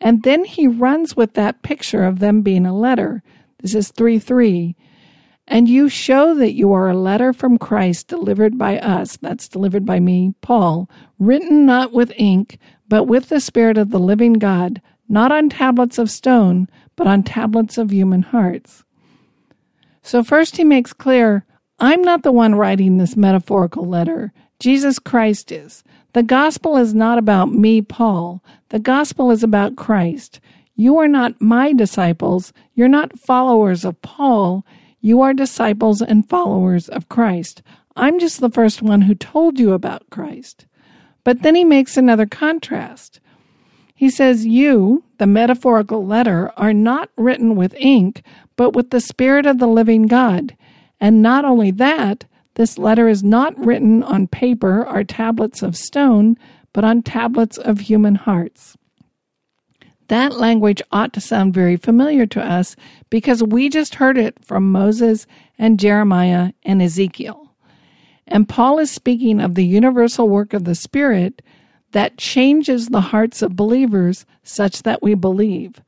And 0.00 0.22
then 0.22 0.46
he 0.46 0.66
runs 0.66 1.14
with 1.14 1.34
that 1.34 1.60
picture 1.60 2.02
of 2.02 2.20
them 2.20 2.40
being 2.40 2.64
a 2.64 2.74
letter. 2.74 3.22
This 3.60 3.74
is 3.74 3.90
3 3.90 4.18
3. 4.18 4.74
And 5.52 5.68
you 5.68 5.90
show 5.90 6.34
that 6.36 6.54
you 6.54 6.72
are 6.72 6.88
a 6.88 6.96
letter 6.96 7.34
from 7.34 7.58
Christ 7.58 8.08
delivered 8.08 8.56
by 8.56 8.78
us, 8.78 9.18
that's 9.18 9.48
delivered 9.48 9.84
by 9.84 10.00
me, 10.00 10.34
Paul, 10.40 10.88
written 11.18 11.66
not 11.66 11.92
with 11.92 12.10
ink, 12.16 12.56
but 12.88 13.04
with 13.04 13.28
the 13.28 13.38
Spirit 13.38 13.76
of 13.76 13.90
the 13.90 13.98
living 13.98 14.32
God, 14.32 14.80
not 15.10 15.30
on 15.30 15.50
tablets 15.50 15.98
of 15.98 16.10
stone, 16.10 16.70
but 16.96 17.06
on 17.06 17.22
tablets 17.22 17.76
of 17.76 17.92
human 17.92 18.22
hearts. 18.22 18.82
So, 20.02 20.24
first 20.24 20.56
he 20.56 20.64
makes 20.64 20.94
clear 20.94 21.44
I'm 21.78 22.00
not 22.00 22.22
the 22.22 22.32
one 22.32 22.54
writing 22.54 22.96
this 22.96 23.14
metaphorical 23.14 23.86
letter. 23.86 24.32
Jesus 24.58 24.98
Christ 24.98 25.52
is. 25.52 25.84
The 26.14 26.22
gospel 26.22 26.78
is 26.78 26.94
not 26.94 27.18
about 27.18 27.52
me, 27.52 27.82
Paul. 27.82 28.42
The 28.70 28.78
gospel 28.78 29.30
is 29.30 29.42
about 29.42 29.76
Christ. 29.76 30.40
You 30.76 30.96
are 30.96 31.08
not 31.08 31.42
my 31.42 31.74
disciples. 31.74 32.54
You're 32.74 32.88
not 32.88 33.18
followers 33.18 33.84
of 33.84 34.00
Paul. 34.00 34.64
You 35.04 35.20
are 35.22 35.34
disciples 35.34 36.00
and 36.00 36.28
followers 36.28 36.88
of 36.88 37.08
Christ. 37.08 37.60
I'm 37.96 38.20
just 38.20 38.40
the 38.40 38.48
first 38.48 38.82
one 38.82 39.02
who 39.02 39.16
told 39.16 39.58
you 39.58 39.72
about 39.72 40.08
Christ. 40.10 40.64
But 41.24 41.42
then 41.42 41.56
he 41.56 41.64
makes 41.64 41.96
another 41.96 42.24
contrast. 42.24 43.18
He 43.96 44.08
says, 44.08 44.46
You, 44.46 45.02
the 45.18 45.26
metaphorical 45.26 46.06
letter, 46.06 46.52
are 46.56 46.72
not 46.72 47.10
written 47.16 47.56
with 47.56 47.74
ink, 47.74 48.22
but 48.54 48.74
with 48.74 48.90
the 48.90 49.00
Spirit 49.00 49.44
of 49.44 49.58
the 49.58 49.66
living 49.66 50.06
God. 50.06 50.56
And 51.00 51.20
not 51.20 51.44
only 51.44 51.72
that, 51.72 52.24
this 52.54 52.78
letter 52.78 53.08
is 53.08 53.24
not 53.24 53.58
written 53.58 54.04
on 54.04 54.28
paper 54.28 54.86
or 54.86 55.02
tablets 55.02 55.64
of 55.64 55.76
stone, 55.76 56.36
but 56.72 56.84
on 56.84 57.02
tablets 57.02 57.58
of 57.58 57.80
human 57.80 58.14
hearts. 58.14 58.76
That 60.12 60.36
language 60.36 60.82
ought 60.92 61.14
to 61.14 61.22
sound 61.22 61.54
very 61.54 61.78
familiar 61.78 62.26
to 62.26 62.40
us 62.42 62.76
because 63.08 63.42
we 63.42 63.70
just 63.70 63.94
heard 63.94 64.18
it 64.18 64.44
from 64.44 64.70
Moses 64.70 65.26
and 65.58 65.80
Jeremiah 65.80 66.52
and 66.64 66.82
Ezekiel. 66.82 67.54
And 68.26 68.46
Paul 68.46 68.78
is 68.78 68.90
speaking 68.90 69.40
of 69.40 69.54
the 69.54 69.64
universal 69.64 70.28
work 70.28 70.52
of 70.52 70.64
the 70.64 70.74
Spirit 70.74 71.40
that 71.92 72.18
changes 72.18 72.88
the 72.88 73.00
hearts 73.00 73.40
of 73.40 73.56
believers 73.56 74.26
such 74.42 74.82
that 74.82 75.02
we 75.02 75.14
believe. 75.14 75.80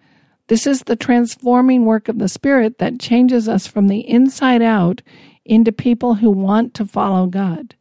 This 0.46 0.66
is 0.66 0.84
the 0.84 0.96
transforming 0.96 1.84
work 1.84 2.08
of 2.08 2.18
the 2.18 2.30
Spirit 2.30 2.78
that 2.78 2.98
changes 2.98 3.46
us 3.46 3.66
from 3.66 3.88
the 3.88 4.08
inside 4.08 4.62
out 4.62 5.02
into 5.44 5.70
people 5.70 6.14
who 6.14 6.30
want 6.30 6.72
to 6.72 6.86
follow 6.86 7.26
God. 7.26 7.74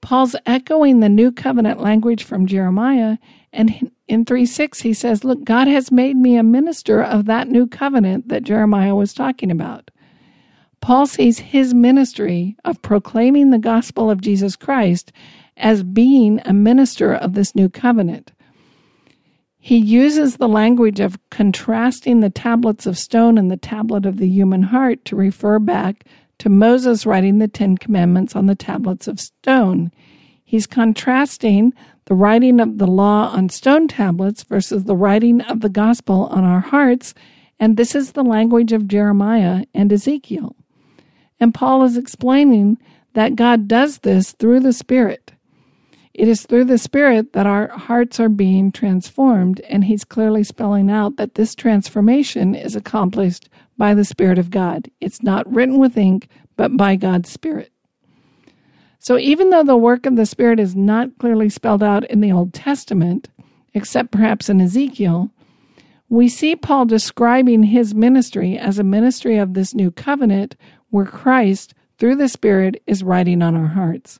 Paul's 0.00 0.34
echoing 0.44 0.98
the 0.98 1.08
new 1.08 1.30
covenant 1.30 1.80
language 1.80 2.24
from 2.24 2.46
Jeremiah 2.46 3.18
and 3.52 3.90
in 4.06 4.24
3 4.24 4.46
6, 4.46 4.80
he 4.80 4.92
says, 4.92 5.24
Look, 5.24 5.44
God 5.44 5.68
has 5.68 5.90
made 5.90 6.16
me 6.16 6.36
a 6.36 6.42
minister 6.42 7.02
of 7.02 7.26
that 7.26 7.48
new 7.48 7.66
covenant 7.66 8.28
that 8.28 8.42
Jeremiah 8.42 8.94
was 8.94 9.14
talking 9.14 9.50
about. 9.50 9.90
Paul 10.80 11.06
sees 11.06 11.38
his 11.38 11.74
ministry 11.74 12.56
of 12.64 12.82
proclaiming 12.82 13.50
the 13.50 13.58
gospel 13.58 14.10
of 14.10 14.20
Jesus 14.20 14.56
Christ 14.56 15.12
as 15.56 15.82
being 15.82 16.40
a 16.44 16.52
minister 16.52 17.12
of 17.12 17.34
this 17.34 17.54
new 17.54 17.68
covenant. 17.68 18.32
He 19.58 19.76
uses 19.76 20.36
the 20.36 20.48
language 20.48 21.00
of 21.00 21.18
contrasting 21.30 22.20
the 22.20 22.30
tablets 22.30 22.86
of 22.86 22.96
stone 22.96 23.36
and 23.36 23.50
the 23.50 23.56
tablet 23.56 24.06
of 24.06 24.18
the 24.18 24.28
human 24.28 24.62
heart 24.62 25.04
to 25.06 25.16
refer 25.16 25.58
back 25.58 26.04
to 26.38 26.48
Moses 26.48 27.04
writing 27.04 27.38
the 27.38 27.48
Ten 27.48 27.76
Commandments 27.76 28.36
on 28.36 28.46
the 28.46 28.54
tablets 28.54 29.08
of 29.08 29.18
stone. 29.20 29.90
He's 30.44 30.66
contrasting 30.66 31.74
the 32.08 32.14
writing 32.14 32.58
of 32.58 32.78
the 32.78 32.86
law 32.86 33.28
on 33.34 33.50
stone 33.50 33.86
tablets 33.86 34.42
versus 34.42 34.84
the 34.84 34.96
writing 34.96 35.42
of 35.42 35.60
the 35.60 35.68
gospel 35.68 36.24
on 36.30 36.42
our 36.42 36.60
hearts, 36.60 37.12
and 37.60 37.76
this 37.76 37.94
is 37.94 38.12
the 38.12 38.24
language 38.24 38.72
of 38.72 38.88
Jeremiah 38.88 39.66
and 39.74 39.92
Ezekiel. 39.92 40.56
And 41.38 41.52
Paul 41.52 41.84
is 41.84 41.98
explaining 41.98 42.78
that 43.12 43.36
God 43.36 43.68
does 43.68 43.98
this 43.98 44.32
through 44.32 44.60
the 44.60 44.72
Spirit. 44.72 45.32
It 46.14 46.28
is 46.28 46.46
through 46.46 46.64
the 46.64 46.78
Spirit 46.78 47.34
that 47.34 47.46
our 47.46 47.68
hearts 47.68 48.18
are 48.18 48.30
being 48.30 48.72
transformed, 48.72 49.60
and 49.68 49.84
he's 49.84 50.04
clearly 50.04 50.44
spelling 50.44 50.90
out 50.90 51.16
that 51.16 51.34
this 51.34 51.54
transformation 51.54 52.54
is 52.54 52.74
accomplished 52.74 53.50
by 53.76 53.92
the 53.92 54.04
Spirit 54.04 54.38
of 54.38 54.50
God. 54.50 54.90
It's 54.98 55.22
not 55.22 55.52
written 55.52 55.78
with 55.78 55.98
ink, 55.98 56.28
but 56.56 56.74
by 56.74 56.96
God's 56.96 57.30
Spirit. 57.30 57.70
So 58.98 59.18
even 59.18 59.50
though 59.50 59.64
the 59.64 59.76
work 59.76 60.06
of 60.06 60.16
the 60.16 60.26
Spirit 60.26 60.58
is 60.58 60.74
not 60.74 61.16
clearly 61.18 61.48
spelled 61.48 61.82
out 61.82 62.04
in 62.04 62.20
the 62.20 62.32
Old 62.32 62.52
Testament, 62.52 63.28
except 63.74 64.10
perhaps 64.10 64.48
in 64.48 64.60
Ezekiel, 64.60 65.30
we 66.08 66.28
see 66.28 66.56
Paul 66.56 66.86
describing 66.86 67.64
his 67.64 67.94
ministry 67.94 68.58
as 68.58 68.78
a 68.78 68.84
ministry 68.84 69.36
of 69.36 69.54
this 69.54 69.74
new 69.74 69.90
covenant 69.90 70.56
where 70.90 71.04
Christ, 71.04 71.74
through 71.98 72.16
the 72.16 72.28
Spirit, 72.28 72.82
is 72.86 73.02
writing 73.02 73.42
on 73.42 73.54
our 73.54 73.68
hearts. 73.68 74.18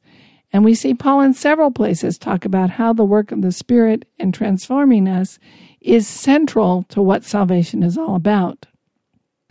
And 0.53 0.65
we 0.65 0.75
see 0.75 0.95
Paul 0.95 1.21
in 1.21 1.35
several 1.35 1.71
places 1.71 2.19
talk 2.19 2.45
about 2.45 2.71
how 2.71 2.93
the 2.93 3.05
work 3.05 3.33
of 3.33 3.43
the 3.43 3.53
Spirit 3.53 4.07
in 4.19 4.33
transforming 4.33 5.09
us 5.09 5.39
is 5.81 6.07
central 6.07 6.85
to 6.85 7.03
what 7.03 7.25
salvation 7.25 7.83
is 7.83 7.99
all 7.99 8.15
about. 8.15 8.67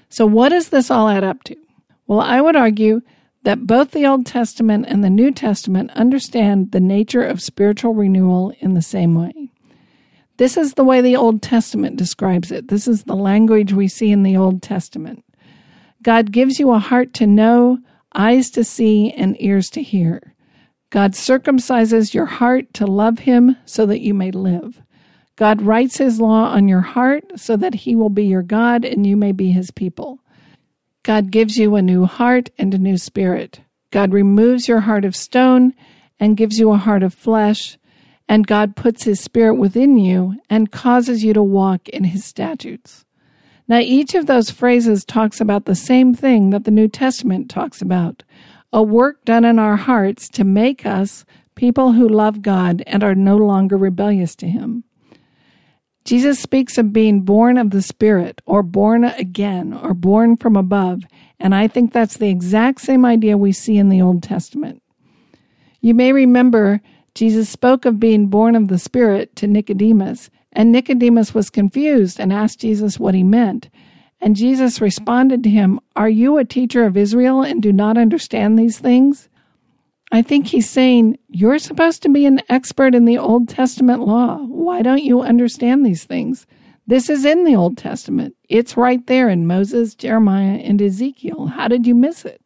So, 0.10 0.26
what 0.26 0.50
does 0.50 0.70
this 0.70 0.90
all 0.90 1.10
add 1.10 1.24
up 1.24 1.44
to? 1.44 1.56
Well, 2.08 2.22
I 2.22 2.42
would 2.42 2.56
argue 2.56 3.02
that 3.44 3.68
both 3.68 3.92
the 3.92 4.06
Old 4.06 4.26
Testament 4.26 4.86
and 4.88 5.04
the 5.04 5.10
New 5.10 5.32
Testament 5.32 5.92
understand 5.92 6.72
the 6.72 6.80
nature 6.80 7.24
of 7.24 7.42
spiritual 7.42 7.94
renewal 7.94 8.54
in 8.60 8.74
the 8.74 8.82
same 8.82 9.16
way. 9.16 9.52
This 10.38 10.58
is 10.58 10.74
the 10.74 10.84
way 10.84 11.02
the 11.02 11.16
Old 11.16 11.42
Testament 11.42 11.98
describes 11.98 12.52
it. 12.52 12.68
This 12.68 12.88
is 12.88 13.04
the 13.04 13.16
language 13.16 13.74
we 13.74 13.88
see 13.88 14.12
in 14.12 14.24
the 14.24 14.38
Old 14.38 14.62
Testament. 14.62 15.24
God 16.04 16.32
gives 16.32 16.60
you 16.60 16.72
a 16.72 16.80
heart 16.80 17.14
to 17.16 17.26
know, 17.26 17.80
eyes 18.14 18.52
to 18.52 18.64
see, 18.64 19.12
and 19.12 19.36
ears 19.42 19.70
to 19.72 19.82
hear. 19.82 20.36
God 20.90 21.14
circumcises 21.14 22.14
your 22.14 22.28
heart 22.28 22.74
to 22.76 22.86
love 22.86 23.20
Him 23.20 23.58
so 23.66 23.86
that 23.88 24.02
you 24.02 24.14
may 24.14 24.32
live. 24.32 24.82
God 25.36 25.62
writes 25.62 25.98
His 25.98 26.22
law 26.22 26.50
on 26.50 26.68
your 26.68 26.82
heart 26.82 27.24
so 27.36 27.58
that 27.58 27.74
He 27.74 27.96
will 27.96 28.10
be 28.10 28.26
your 28.26 28.44
God 28.44 28.86
and 28.86 29.06
you 29.06 29.18
may 29.18 29.32
be 29.32 29.52
His 29.52 29.72
people. 29.72 30.20
God 31.08 31.32
gives 31.32 31.58
you 31.58 31.78
a 31.78 31.82
new 31.82 32.03
heart 32.03 32.49
and 32.58 32.74
a 32.74 32.78
new 32.78 32.97
spirit. 32.97 33.62
God 33.91 34.12
removes 34.12 34.68
your 34.68 34.82
heart 34.82 35.05
of 35.05 35.16
stone 35.16 35.74
and 36.20 36.36
gives 36.36 36.60
you 36.60 36.70
a 36.72 36.78
heart 36.78 37.01
of 37.01 37.14
flesh, 37.14 37.78
and 38.28 38.45
God 38.45 38.76
puts 38.76 39.05
his 39.05 39.22
spirit 39.22 39.55
within 39.55 39.97
you 39.97 40.36
and 40.49 40.70
causes 40.70 41.24
you 41.24 41.32
to 41.32 41.41
walk 41.41 41.88
in 41.88 42.03
his 42.03 42.26
statutes. 42.26 43.05
Now, 43.70 43.80
each 43.80 44.16
of 44.16 44.26
those 44.26 44.51
phrases 44.51 45.05
talks 45.05 45.39
about 45.39 45.64
the 45.64 45.76
same 45.76 46.14
thing 46.14 46.49
that 46.49 46.66
the 46.66 46.72
New 46.72 46.89
Testament 46.89 47.49
talks 47.49 47.82
about 47.82 48.24
a 48.74 48.84
work 48.84 49.24
done 49.24 49.45
in 49.45 49.60
our 49.60 49.78
hearts 49.78 50.28
to 50.32 50.43
make 50.43 50.86
us 50.86 51.24
people 51.55 51.93
who 51.93 52.10
love 52.10 52.41
God 52.41 52.84
and 52.86 53.01
are 53.01 53.16
no 53.16 53.38
longer 53.38 53.78
rebellious 53.78 54.36
to 54.36 54.47
him. 54.49 54.84
Jesus 56.08 56.39
speaks 56.39 56.78
of 56.78 56.93
being 56.93 57.24
born 57.24 57.58
of 57.58 57.72
the 57.72 57.82
Spirit 57.82 58.41
or 58.45 58.64
born 58.64 59.03
again 59.03 59.74
or 59.74 59.93
born 59.93 60.38
from 60.38 60.55
above, 60.55 61.03
and 61.38 61.53
I 61.53 61.68
think 61.68 61.91
that's 61.91 62.16
the 62.16 62.30
exact 62.30 62.80
same 62.80 63.03
idea 63.03 63.38
we 63.38 63.51
see 63.51 63.76
in 63.76 63.89
the 63.89 64.01
Old 64.01 64.24
Testament. 64.24 64.82
You 65.82 65.93
may 65.93 66.14
remember 66.14 66.80
Jesus 67.14 67.49
spoke 67.49 67.84
of 67.84 67.99
being 67.99 68.28
born 68.28 68.55
of 68.55 68.70
the 68.70 68.80
Spirit 68.80 69.36
to 69.36 69.47
Nicodemus, 69.47 70.30
and 70.53 70.72
Nicodemus 70.72 71.34
was 71.34 71.49
confused 71.49 72.22
and 72.22 72.32
asked 72.32 72.62
Jesus 72.62 72.97
what 72.97 73.14
he 73.14 73.24
meant. 73.24 73.70
And 74.22 74.34
Jesus 74.34 74.80
responded 74.80 75.43
to 75.43 75.49
him, 75.49 75.78
Are 75.97 76.08
you 76.08 76.38
a 76.38 76.45
teacher 76.45 76.86
of 76.86 76.95
Israel 76.95 77.41
and 77.41 77.62
do 77.62 77.74
not 77.74 77.97
understand 77.97 78.58
these 78.58 78.80
things? 78.80 79.27
I 80.12 80.22
think 80.22 80.47
he's 80.47 80.70
saying, 80.70 81.18
You're 81.28 81.60
supposed 81.60 82.01
to 82.03 82.10
be 82.10 82.26
an 82.26 82.41
expert 82.49 82.95
in 82.95 83.05
the 83.05 83.18
Old 83.18 83.49
Testament 83.49 84.01
law. 84.01 84.38
Why 84.38 84.82
don't 84.82 85.03
you 85.03 85.22
understand 85.22 85.86
these 85.86 86.05
things? 86.05 86.45
This 86.86 87.10
is 87.10 87.26
in 87.26 87.43
the 87.43 87.55
Old 87.55 87.78
Testament. 87.78 88.36
It's 88.47 88.78
right 88.78 89.05
there 89.08 89.28
in 89.28 89.45
Moses, 89.45 89.93
Jeremiah, 89.93 90.58
and 90.58 90.82
Ezekiel. 90.82 91.47
How 91.47 91.68
did 91.68 91.86
you 91.86 91.93
miss 91.93 92.24
it? 92.24 92.41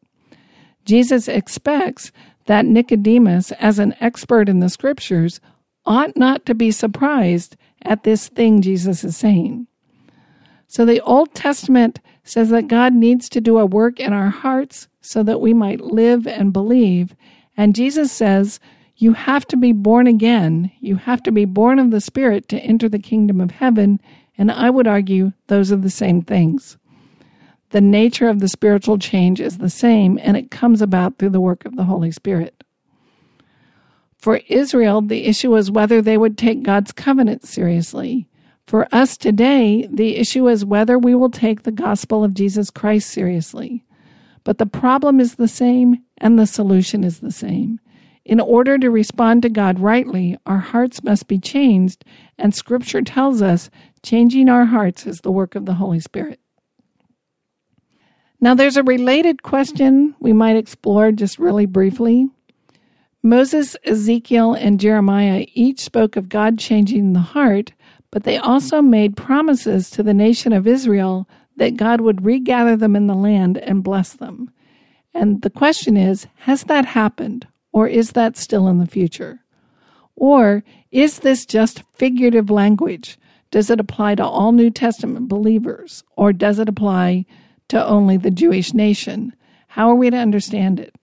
Jesus 0.83 1.27
expects 1.27 2.11
that 2.47 2.65
Nicodemus, 2.65 3.51
as 3.53 3.77
an 3.77 3.95
expert 3.99 4.49
in 4.49 4.59
the 4.59 4.69
scriptures, 4.69 5.39
ought 5.85 6.17
not 6.17 6.45
to 6.47 6.55
be 6.55 6.71
surprised 6.71 7.55
at 7.83 8.03
this 8.03 8.29
thing 8.29 8.61
Jesus 8.61 9.03
is 9.03 9.15
saying. 9.15 9.67
So 10.67 10.85
the 10.85 11.01
Old 11.01 11.35
Testament 11.35 11.99
says 12.23 12.49
that 12.49 12.67
God 12.67 12.93
needs 12.93 13.29
to 13.29 13.41
do 13.41 13.57
a 13.57 13.65
work 13.65 13.99
in 13.99 14.13
our 14.13 14.29
hearts 14.29 14.87
so 15.01 15.21
that 15.23 15.41
we 15.41 15.53
might 15.53 15.81
live 15.81 16.25
and 16.25 16.53
believe. 16.53 17.15
And 17.57 17.75
Jesus 17.75 18.11
says, 18.11 18.59
you 19.01 19.13
have 19.13 19.47
to 19.47 19.57
be 19.57 19.71
born 19.71 20.05
again. 20.05 20.71
You 20.79 20.95
have 20.95 21.23
to 21.23 21.31
be 21.31 21.45
born 21.45 21.79
of 21.79 21.89
the 21.89 22.01
Spirit 22.01 22.47
to 22.49 22.59
enter 22.59 22.87
the 22.87 22.99
kingdom 22.99 23.41
of 23.41 23.49
heaven. 23.49 23.99
And 24.37 24.51
I 24.51 24.69
would 24.69 24.87
argue 24.87 25.33
those 25.47 25.71
are 25.71 25.77
the 25.77 25.89
same 25.89 26.21
things. 26.21 26.77
The 27.71 27.81
nature 27.81 28.29
of 28.29 28.39
the 28.39 28.47
spiritual 28.47 28.99
change 28.99 29.39
is 29.41 29.57
the 29.57 29.69
same, 29.69 30.19
and 30.21 30.37
it 30.37 30.51
comes 30.51 30.81
about 30.81 31.17
through 31.17 31.29
the 31.29 31.39
work 31.39 31.65
of 31.65 31.77
the 31.77 31.85
Holy 31.85 32.11
Spirit. 32.11 32.63
For 34.19 34.41
Israel, 34.49 35.01
the 35.01 35.25
issue 35.25 35.49
was 35.49 35.71
whether 35.71 35.99
they 35.99 36.17
would 36.17 36.37
take 36.37 36.61
God's 36.61 36.91
covenant 36.91 37.43
seriously. 37.43 38.27
For 38.67 38.87
us 38.91 39.17
today, 39.17 39.87
the 39.91 40.17
issue 40.17 40.47
is 40.47 40.63
whether 40.63 40.99
we 40.99 41.15
will 41.15 41.31
take 41.31 41.63
the 41.63 41.71
gospel 41.71 42.23
of 42.23 42.35
Jesus 42.35 42.69
Christ 42.69 43.09
seriously. 43.09 43.83
But 44.43 44.59
the 44.59 44.67
problem 44.67 45.19
is 45.19 45.35
the 45.35 45.47
same 45.47 46.03
and 46.21 46.39
the 46.39 46.47
solution 46.47 47.03
is 47.03 47.19
the 47.19 47.31
same. 47.31 47.81
In 48.23 48.39
order 48.39 48.77
to 48.77 48.91
respond 48.91 49.41
to 49.41 49.49
God 49.49 49.79
rightly, 49.79 50.37
our 50.45 50.59
hearts 50.59 51.03
must 51.03 51.27
be 51.27 51.39
changed, 51.39 52.05
and 52.37 52.53
Scripture 52.53 53.01
tells 53.01 53.41
us 53.41 53.69
changing 54.03 54.47
our 54.47 54.65
hearts 54.65 55.07
is 55.07 55.21
the 55.21 55.31
work 55.31 55.55
of 55.55 55.65
the 55.65 55.73
Holy 55.73 55.99
Spirit. 55.99 56.39
Now, 58.39 58.53
there's 58.55 58.77
a 58.77 58.83
related 58.83 59.43
question 59.43 60.15
we 60.19 60.33
might 60.33 60.55
explore 60.55 61.11
just 61.11 61.39
really 61.39 61.65
briefly. 61.65 62.27
Moses, 63.23 63.75
Ezekiel, 63.83 64.53
and 64.53 64.79
Jeremiah 64.79 65.45
each 65.53 65.79
spoke 65.81 66.15
of 66.15 66.29
God 66.29 66.57
changing 66.57 67.13
the 67.13 67.19
heart, 67.19 67.73
but 68.11 68.23
they 68.23 68.37
also 68.37 68.81
made 68.81 69.17
promises 69.17 69.89
to 69.91 70.03
the 70.03 70.13
nation 70.13 70.53
of 70.53 70.67
Israel 70.67 71.27
that 71.57 71.77
God 71.77 72.01
would 72.01 72.25
regather 72.25 72.75
them 72.75 72.95
in 72.95 73.07
the 73.07 73.15
land 73.15 73.57
and 73.57 73.83
bless 73.83 74.13
them. 74.13 74.51
And 75.13 75.41
the 75.41 75.49
question 75.49 75.97
is 75.97 76.27
has 76.39 76.63
that 76.63 76.85
happened, 76.85 77.47
or 77.71 77.87
is 77.87 78.11
that 78.11 78.37
still 78.37 78.67
in 78.67 78.79
the 78.79 78.87
future? 78.87 79.39
Or 80.15 80.63
is 80.91 81.19
this 81.19 81.45
just 81.45 81.83
figurative 81.93 82.49
language? 82.49 83.17
Does 83.49 83.69
it 83.69 83.79
apply 83.79 84.15
to 84.15 84.25
all 84.25 84.51
New 84.51 84.69
Testament 84.69 85.27
believers, 85.27 86.03
or 86.15 86.31
does 86.31 86.59
it 86.59 86.69
apply 86.69 87.25
to 87.67 87.85
only 87.85 88.17
the 88.17 88.31
Jewish 88.31 88.73
nation? 88.73 89.33
How 89.67 89.89
are 89.89 89.95
we 89.95 90.09
to 90.09 90.17
understand 90.17 90.79
it? 90.79 90.95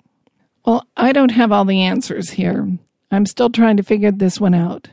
Well, 0.64 0.86
I 0.96 1.12
don't 1.12 1.30
have 1.30 1.52
all 1.52 1.64
the 1.64 1.82
answers 1.82 2.30
here. 2.30 2.68
I'm 3.10 3.26
still 3.26 3.50
trying 3.50 3.76
to 3.78 3.82
figure 3.82 4.10
this 4.10 4.40
one 4.40 4.54
out. 4.54 4.88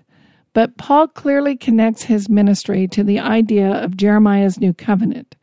But 0.54 0.78
Paul 0.78 1.10
clearly 1.10 1.58
connects 1.58 2.04
his 2.04 2.30
ministry 2.30 2.88
to 2.88 3.04
the 3.04 3.20
idea 3.20 3.70
of 3.70 3.98
Jeremiah's 3.98 4.60
new 4.60 4.74
covenant. 4.74 5.36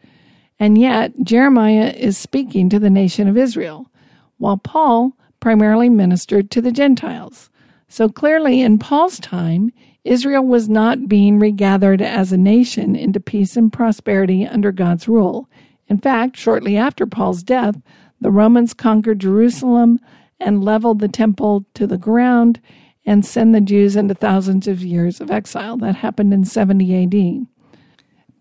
And 0.62 0.78
yet, 0.78 1.12
Jeremiah 1.24 1.92
is 1.96 2.16
speaking 2.16 2.68
to 2.68 2.78
the 2.78 2.88
nation 2.88 3.26
of 3.26 3.36
Israel, 3.36 3.90
while 4.38 4.58
Paul 4.58 5.16
primarily 5.40 5.88
ministered 5.88 6.52
to 6.52 6.60
the 6.62 6.70
Gentiles. 6.70 7.50
So 7.88 8.08
clearly, 8.08 8.60
in 8.60 8.78
Paul's 8.78 9.18
time, 9.18 9.72
Israel 10.04 10.46
was 10.46 10.68
not 10.68 11.08
being 11.08 11.40
regathered 11.40 12.00
as 12.00 12.30
a 12.30 12.36
nation 12.36 12.94
into 12.94 13.18
peace 13.18 13.56
and 13.56 13.72
prosperity 13.72 14.46
under 14.46 14.70
God's 14.70 15.08
rule. 15.08 15.50
In 15.88 15.98
fact, 15.98 16.36
shortly 16.36 16.76
after 16.76 17.06
Paul's 17.06 17.42
death, 17.42 17.74
the 18.20 18.30
Romans 18.30 18.72
conquered 18.72 19.18
Jerusalem 19.18 19.98
and 20.38 20.62
leveled 20.62 21.00
the 21.00 21.08
temple 21.08 21.66
to 21.74 21.88
the 21.88 21.98
ground 21.98 22.60
and 23.04 23.26
sent 23.26 23.52
the 23.52 23.60
Jews 23.60 23.96
into 23.96 24.14
thousands 24.14 24.68
of 24.68 24.84
years 24.84 25.20
of 25.20 25.28
exile. 25.28 25.76
That 25.78 25.96
happened 25.96 26.32
in 26.32 26.44
70 26.44 27.02
AD. 27.02 27.46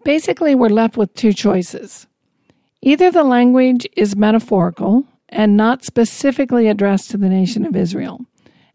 Basically, 0.06 0.54
we're 0.54 0.70
left 0.70 0.98
with 0.98 1.16
two 1.16 1.34
choices. 1.34 2.06
Either 2.82 3.12
the 3.12 3.24
language 3.24 3.88
is 3.96 4.16
metaphorical 4.16 5.06
and 5.30 5.56
not 5.56 5.86
specifically 5.86 6.68
addressed 6.68 7.12
to 7.12 7.18
the 7.18 7.30
nation 7.30 7.66
of 7.66 7.76
Israel. 7.76 8.20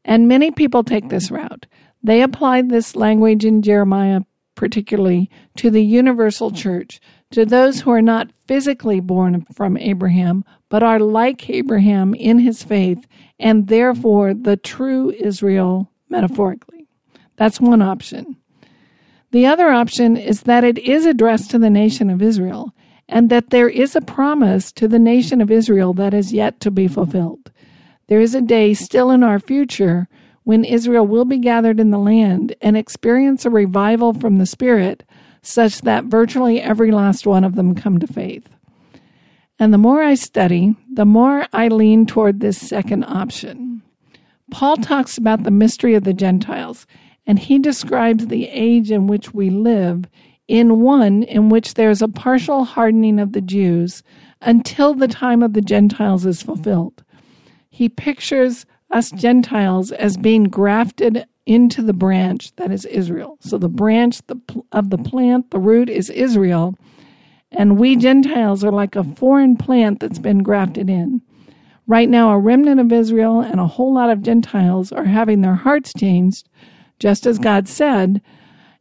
And 0.05 0.29
many 0.29 0.51
people 0.51 0.85
take 0.85 1.09
this 1.09 1.31
route. 1.31 1.67
They 2.03 2.23
applied 2.23 2.69
this 2.69 2.95
language 2.95 3.45
in 3.45 3.63
Jeremiah, 3.63 4.21
particularly 4.55 5.29
to 5.57 5.71
the 5.71 5.85
universal 5.85 6.53
church, 6.53 7.01
to 7.33 7.45
those 7.45 7.81
who 7.81 7.91
are 7.91 8.03
not 8.03 8.31
physically 8.47 9.01
born 9.01 9.45
from 9.53 9.77
Abraham, 9.77 10.45
but 10.69 10.85
are 10.85 11.01
like 11.01 11.51
Abraham 11.51 12.15
in 12.15 12.39
his 12.39 12.63
faith 12.63 13.07
and 13.39 13.67
therefore 13.67 14.35
the 14.35 14.57
true 14.57 15.11
Israel 15.11 15.91
metaphorically. 16.09 16.87
That's 17.37 17.61
one 17.61 17.83
option. 17.83 18.37
The 19.33 19.47
other 19.47 19.69
option 19.69 20.17
is 20.17 20.43
that 20.43 20.65
it 20.65 20.79
is 20.79 21.05
addressed 21.05 21.51
to 21.51 21.59
the 21.59 21.71
nation 21.71 22.09
of 22.09 22.23
Israel 22.23 22.73
and 23.09 23.31
that 23.31 23.51
there 23.51 23.69
is 23.69 23.95
a 23.95 24.01
promise 24.01 24.73
to 24.73 24.89
the 24.89 24.99
nation 24.99 25.41
of 25.41 25.51
Israel 25.51 25.93
that 25.95 26.15
is 26.15 26.33
yet 26.33 26.61
to 26.61 26.71
be 26.71 26.89
fulfilled. 26.89 27.51
There 28.09 28.21
is 28.21 28.35
a 28.35 28.41
day 28.41 28.75
still 28.75 29.11
in 29.11 29.23
our 29.23 29.39
future 29.39 30.09
when 30.45 30.65
Israel 30.65 31.07
will 31.07 31.25
be 31.25 31.39
gathered 31.39 31.81
in 31.81 31.91
the 31.91 31.99
land 31.99 32.55
and 32.61 32.77
experience 32.77 33.45
a 33.45 33.51
revival 33.51 34.13
from 34.13 34.39
the 34.39 34.47
Spirit 34.47 35.03
such 35.43 35.81
that 35.83 36.05
virtually 36.05 36.61
every 36.61 36.91
last 36.91 37.27
one 37.27 37.45
of 37.45 37.55
them 37.55 37.75
come 37.75 37.99
to 37.99 38.07
faith. 38.07 38.49
And 39.59 39.73
the 39.73 39.79
more 39.79 40.03
I 40.03 40.15
study, 40.15 40.77
the 40.93 41.05
more 41.05 41.47
I 41.53 41.69
lean 41.69 42.07
toward 42.07 42.41
this 42.41 42.59
second 42.59 43.05
option. 43.05 43.83
Paul 44.51 44.77
talks 44.77 45.19
about 45.19 45.43
the 45.43 45.51
mystery 45.51 45.95
of 45.95 46.05
the 46.05 46.13
Gentiles, 46.13 46.87
and 47.27 47.39
he 47.39 47.59
describes 47.59 48.27
the 48.27 48.49
age 48.49 48.91
in 48.91 49.07
which 49.07 49.35
we 49.35 49.51
live 49.51 50.07
in 50.49 50.81
one 50.81 51.23
in 51.25 51.49
which 51.49 51.75
there 51.75 51.91
is 51.91 52.03
a 52.03 52.09
partial 52.09 52.65
hardening 52.65 53.19
of 53.19 53.33
the 53.33 53.41
Jews 53.41 54.03
until 54.41 54.95
the 54.95 55.09
time 55.09 55.43
of 55.43 55.53
the 55.53 55.61
Gentiles 55.61 56.25
is 56.27 56.43
fulfilled. 56.43 57.03
He 57.71 57.89
pictures 57.89 58.65
us 58.91 59.11
Gentiles 59.11 59.93
as 59.93 60.17
being 60.17 60.45
grafted 60.45 61.27
into 61.47 61.83
the 61.83 61.93
branch 61.93 62.55
that 62.57 62.71
is 62.71 62.85
Israel. 62.87 63.39
So 63.41 63.59
the 63.59 63.69
branch 63.69 64.21
of 64.73 64.91
the 64.91 64.99
plant, 64.99 65.51
the 65.51 65.59
root 65.59 65.89
is 65.89 66.11
Israel, 66.11 66.75
and 67.53 67.79
we 67.79 67.97
Gentiles 67.97 68.65
are 68.65 68.73
like 68.73 68.97
a 68.97 69.05
foreign 69.05 69.57
plant 69.57 70.01
that's 70.01 70.19
been 70.19 70.43
grafted 70.43 70.91
in. 70.91 71.23
Right 71.87 72.09
now, 72.09 72.31
a 72.31 72.39
remnant 72.39 72.81
of 72.81 72.93
Israel 72.93 73.41
and 73.41 73.61
a 73.61 73.67
whole 73.67 73.95
lot 73.95 74.11
of 74.11 74.23
Gentiles 74.23 74.91
are 74.91 75.05
having 75.05 75.41
their 75.41 75.55
hearts 75.55 75.93
changed, 75.97 76.49
just 76.99 77.27
as 77.27 77.39
God 77.39 77.69
said. 77.69 78.21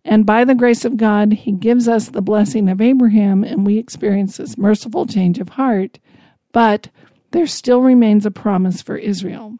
And 0.07 0.23
by 0.25 0.45
the 0.45 0.55
grace 0.55 0.85
of 0.85 0.97
God, 0.97 1.33
He 1.33 1.51
gives 1.51 1.87
us 1.87 2.09
the 2.09 2.21
blessing 2.21 2.69
of 2.69 2.79
Abraham, 2.79 3.43
and 3.43 3.65
we 3.65 3.79
experience 3.79 4.37
this 4.37 4.57
merciful 4.57 5.07
change 5.07 5.39
of 5.39 5.49
heart. 5.49 5.97
But 6.51 6.89
there 7.31 7.47
still 7.47 7.81
remains 7.81 8.25
a 8.25 8.31
promise 8.31 8.83
for 8.83 8.97
Israel. 8.97 9.57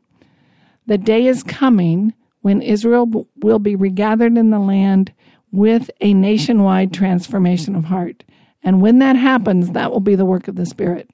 The 0.86 1.00
day 1.00 1.26
is 1.26 1.42
coming 1.42 2.14
when 2.42 2.62
Israel 2.62 3.26
will 3.38 3.58
be 3.58 3.76
regathered 3.76 4.38
in 4.38 4.52
the 4.52 4.60
land 4.60 5.12
with 5.52 5.90
a 6.00 6.14
nationwide 6.14 6.94
transformation 6.94 7.76
of 7.76 7.86
heart. 7.86 8.24
And 8.62 8.82
when 8.82 9.00
that 9.00 9.16
happens, 9.16 9.72
that 9.72 9.92
will 9.92 10.00
be 10.00 10.16
the 10.16 10.26
work 10.26 10.48
of 10.48 10.56
the 10.56 10.66
Spirit. 10.68 11.10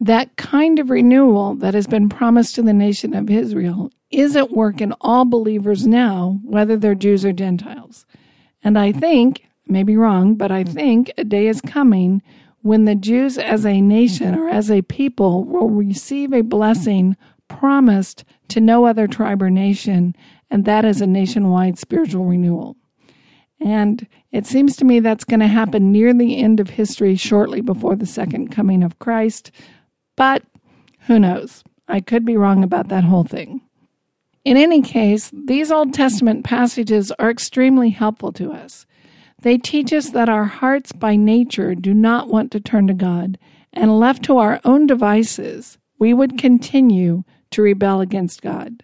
That 0.00 0.36
kind 0.36 0.80
of 0.80 0.90
renewal 0.90 1.54
that 1.56 1.74
has 1.74 1.86
been 1.86 2.08
promised 2.08 2.56
to 2.56 2.62
the 2.62 2.72
nation 2.72 3.14
of 3.14 3.30
Israel 3.30 3.92
is 4.10 4.34
at 4.36 4.50
work 4.50 4.80
in 4.80 4.94
all 5.00 5.24
believers 5.24 5.86
now, 5.86 6.40
whether 6.42 6.76
they're 6.76 6.94
Jews 6.94 7.24
or 7.24 7.32
Gentiles. 7.32 8.06
And 8.68 8.78
I 8.78 8.92
think, 8.92 9.48
maybe 9.66 9.96
wrong, 9.96 10.34
but 10.34 10.52
I 10.52 10.62
think 10.62 11.10
a 11.16 11.24
day 11.24 11.46
is 11.46 11.62
coming 11.62 12.20
when 12.60 12.84
the 12.84 12.94
Jews 12.94 13.38
as 13.38 13.64
a 13.64 13.80
nation 13.80 14.34
or 14.34 14.46
as 14.50 14.70
a 14.70 14.82
people 14.82 15.44
will 15.44 15.70
receive 15.70 16.34
a 16.34 16.42
blessing 16.42 17.16
promised 17.48 18.24
to 18.48 18.60
no 18.60 18.84
other 18.84 19.06
tribe 19.06 19.40
or 19.40 19.48
nation, 19.48 20.14
and 20.50 20.66
that 20.66 20.84
is 20.84 21.00
a 21.00 21.06
nationwide 21.06 21.78
spiritual 21.78 22.26
renewal. 22.26 22.76
And 23.58 24.06
it 24.32 24.44
seems 24.44 24.76
to 24.76 24.84
me 24.84 25.00
that's 25.00 25.24
going 25.24 25.40
to 25.40 25.46
happen 25.46 25.90
near 25.90 26.12
the 26.12 26.36
end 26.36 26.60
of 26.60 26.68
history, 26.68 27.16
shortly 27.16 27.62
before 27.62 27.96
the 27.96 28.04
second 28.04 28.48
coming 28.50 28.82
of 28.82 28.98
Christ. 28.98 29.50
But 30.14 30.42
who 31.06 31.18
knows? 31.18 31.64
I 31.88 32.00
could 32.00 32.26
be 32.26 32.36
wrong 32.36 32.62
about 32.62 32.88
that 32.88 33.04
whole 33.04 33.24
thing. 33.24 33.62
In 34.44 34.56
any 34.56 34.80
case, 34.82 35.30
these 35.32 35.70
Old 35.70 35.92
Testament 35.92 36.44
passages 36.44 37.12
are 37.18 37.30
extremely 37.30 37.90
helpful 37.90 38.32
to 38.32 38.52
us. 38.52 38.86
They 39.42 39.58
teach 39.58 39.92
us 39.92 40.10
that 40.10 40.28
our 40.28 40.44
hearts 40.44 40.92
by 40.92 41.16
nature 41.16 41.74
do 41.74 41.94
not 41.94 42.28
want 42.28 42.50
to 42.52 42.60
turn 42.60 42.86
to 42.88 42.94
God, 42.94 43.38
and 43.72 44.00
left 44.00 44.24
to 44.24 44.38
our 44.38 44.60
own 44.64 44.86
devices, 44.86 45.78
we 45.98 46.14
would 46.14 46.38
continue 46.38 47.24
to 47.50 47.62
rebel 47.62 48.00
against 48.00 48.42
God. 48.42 48.82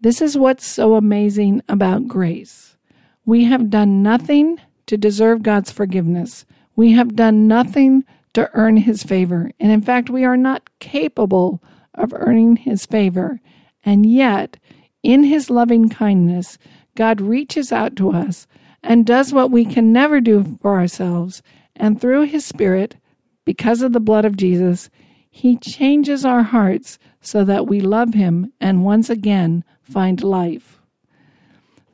This 0.00 0.20
is 0.20 0.36
what's 0.36 0.66
so 0.66 0.94
amazing 0.94 1.62
about 1.68 2.08
grace. 2.08 2.76
We 3.24 3.44
have 3.44 3.70
done 3.70 4.02
nothing 4.02 4.60
to 4.86 4.96
deserve 4.98 5.42
God's 5.42 5.70
forgiveness. 5.70 6.44
We 6.76 6.92
have 6.92 7.16
done 7.16 7.48
nothing 7.48 8.04
to 8.34 8.50
earn 8.52 8.76
His 8.76 9.02
favor. 9.02 9.50
And 9.58 9.72
in 9.72 9.80
fact, 9.80 10.10
we 10.10 10.24
are 10.24 10.36
not 10.36 10.68
capable 10.78 11.62
of 11.94 12.12
earning 12.14 12.56
His 12.56 12.84
favor. 12.84 13.40
And 13.84 14.06
yet, 14.06 14.56
in 15.02 15.24
His 15.24 15.50
loving 15.50 15.88
kindness, 15.88 16.58
God 16.94 17.20
reaches 17.20 17.72
out 17.72 17.96
to 17.96 18.10
us 18.10 18.46
and 18.82 19.06
does 19.06 19.32
what 19.32 19.50
we 19.50 19.64
can 19.64 19.92
never 19.92 20.20
do 20.20 20.58
for 20.62 20.78
ourselves. 20.78 21.42
And 21.76 22.00
through 22.00 22.22
His 22.22 22.44
Spirit, 22.44 22.96
because 23.44 23.82
of 23.82 23.92
the 23.92 24.00
blood 24.00 24.24
of 24.24 24.36
Jesus, 24.36 24.90
He 25.30 25.56
changes 25.56 26.24
our 26.24 26.42
hearts 26.42 26.98
so 27.20 27.44
that 27.44 27.66
we 27.66 27.80
love 27.80 28.14
Him 28.14 28.52
and 28.60 28.84
once 28.84 29.10
again 29.10 29.64
find 29.82 30.22
life. 30.22 30.78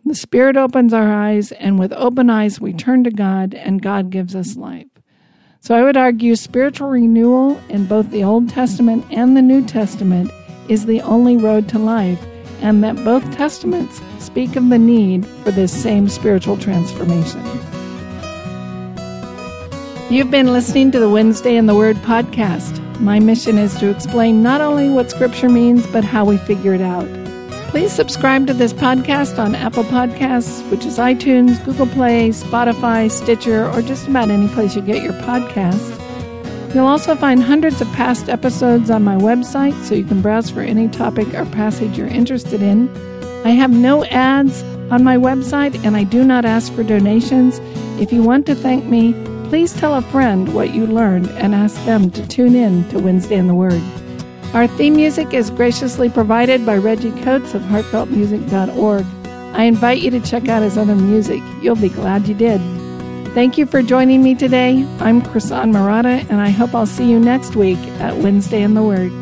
The 0.05 0.15
Spirit 0.15 0.57
opens 0.57 0.95
our 0.95 1.13
eyes, 1.13 1.53
and 1.53 1.79
with 1.79 1.93
open 1.93 2.31
eyes, 2.31 2.61
we 2.61 2.73
turn 2.73 3.05
to 3.05 3.11
God, 3.11 3.55
and 3.55 3.83
God 3.83 4.11
gives 4.11 4.35
us 4.35 4.57
life. 4.57 4.87
So 5.61 5.75
I 5.75 5.83
would 5.83 5.97
argue 5.97 6.37
spiritual 6.37 6.89
renewal 6.89 7.61
in 7.69 7.85
both 7.85 8.11
the 8.11 8.25
Old 8.25 8.49
Testament 8.49 9.05
and 9.11 9.37
the 9.37 9.43
New 9.43 9.65
Testament 9.65 10.31
is 10.71 10.87
the 10.87 11.01
only 11.03 11.37
road 11.37 11.69
to 11.69 11.79
life, 11.79 12.25
and 12.63 12.83
that 12.85 12.95
both 13.05 13.25
Testaments 13.33 14.01
speak 14.21 14.55
of 14.55 14.69
the 14.69 14.79
need 14.79 15.27
for 15.43 15.51
this 15.51 15.73
same 15.73 16.09
spiritual 16.09 16.57
transformation. 16.57 17.45
You've 20.09 20.31
been 20.31 20.53
listening 20.53 20.93
to 20.93 21.01
the 21.01 21.11
Wednesday 21.11 21.57
in 21.57 21.67
the 21.67 21.75
Word 21.75 21.97
podcast. 21.97 22.79
My 23.01 23.19
mission 23.19 23.59
is 23.59 23.75
to 23.81 23.91
explain 23.91 24.43
not 24.43 24.61
only 24.61 24.89
what 24.89 25.11
Scripture 25.11 25.49
means, 25.49 25.87
but 25.89 26.05
how 26.05 26.25
we 26.25 26.37
figure 26.37 26.75
it 26.75 26.83
out. 26.83 27.09
Please 27.71 27.93
subscribe 27.93 28.47
to 28.47 28.55
this 28.55 28.73
podcast 28.73 29.39
on 29.39 29.55
Apple 29.55 29.85
Podcasts, 29.85 30.69
which 30.71 30.85
is 30.85 30.99
iTunes, 30.99 31.65
Google 31.65 31.87
Play, 31.87 32.31
Spotify, 32.31 33.11
Stitcher, 33.11 33.69
or 33.71 33.83
just 33.83 34.09
about 34.09 34.31
any 34.31 34.49
place 34.49 34.77
you 34.77 34.83
get 34.83 35.03
your 35.03 35.15
podcasts. 35.15 36.00
You'll 36.75 36.87
also 36.87 37.17
find 37.17 37.43
hundreds 37.43 37.81
of 37.81 37.89
past 37.93 38.29
episodes 38.29 38.91
on 38.91 39.03
my 39.03 39.17
website, 39.17 39.75
so 39.83 39.97
you 39.97 40.05
can 40.05 40.23
browse 40.23 40.51
for 40.51 40.61
any 40.61 40.89
topic 40.89 41.35
or 41.35 41.45
passage 41.47 41.99
you're 41.99 42.07
interested 42.07 42.63
in. 42.63 42.89
I 43.45 43.51
have 43.51 43.73
no 43.73 44.05
ads 44.05 44.63
on 44.93 45.03
my 45.03 45.17
website, 45.17 45.85
and 45.85 45.97
I 45.97 46.05
do 46.05 46.25
not 46.25 46.45
ask 46.45 46.73
for 46.73 46.85
donations. 46.85 47.59
If 48.01 48.13
you 48.13 48.23
want 48.23 48.47
to 48.47 48.55
thank 48.55 48.85
me, 48.85 49.15
please 49.49 49.73
tell 49.73 49.97
a 49.97 50.03
friend 50.03 50.55
what 50.55 50.73
you 50.73 50.87
learned 50.87 51.29
and 51.31 51.57
ask 51.57 51.75
them 51.87 52.09
to 52.13 52.27
tune 52.29 52.55
in 52.55 52.89
to 52.91 53.01
Wednesday 53.01 53.37
in 53.37 53.49
the 53.49 53.55
Word. 53.55 53.83
Our 54.55 54.69
theme 54.69 54.95
music 54.95 55.35
is 55.35 55.51
graciously 55.51 56.09
provided 56.09 56.65
by 56.65 56.77
Reggie 56.77 57.11
Coates 57.23 57.53
of 57.55 57.63
heartfeltmusic.org. 57.63 59.07
I 59.57 59.65
invite 59.65 60.03
you 60.03 60.11
to 60.13 60.21
check 60.21 60.49
out 60.49 60.63
his 60.63 60.79
other 60.79 60.95
music. 60.95 61.43
You'll 61.63 61.75
be 61.75 61.89
glad 61.89 62.29
you 62.29 62.35
did. 62.35 62.61
Thank 63.33 63.57
you 63.57 63.65
for 63.65 63.81
joining 63.81 64.25
me 64.25 64.35
today. 64.35 64.85
I'm 64.99 65.23
Chrisan 65.23 65.71
Murata, 65.71 66.27
and 66.29 66.41
I 66.41 66.51
hope 66.51 66.75
I'll 66.75 66.85
see 66.85 67.09
you 67.09 67.21
next 67.21 67.55
week 67.55 67.79
at 68.01 68.17
Wednesday 68.17 68.63
in 68.63 68.75
the 68.75 68.83
Word. 68.83 69.13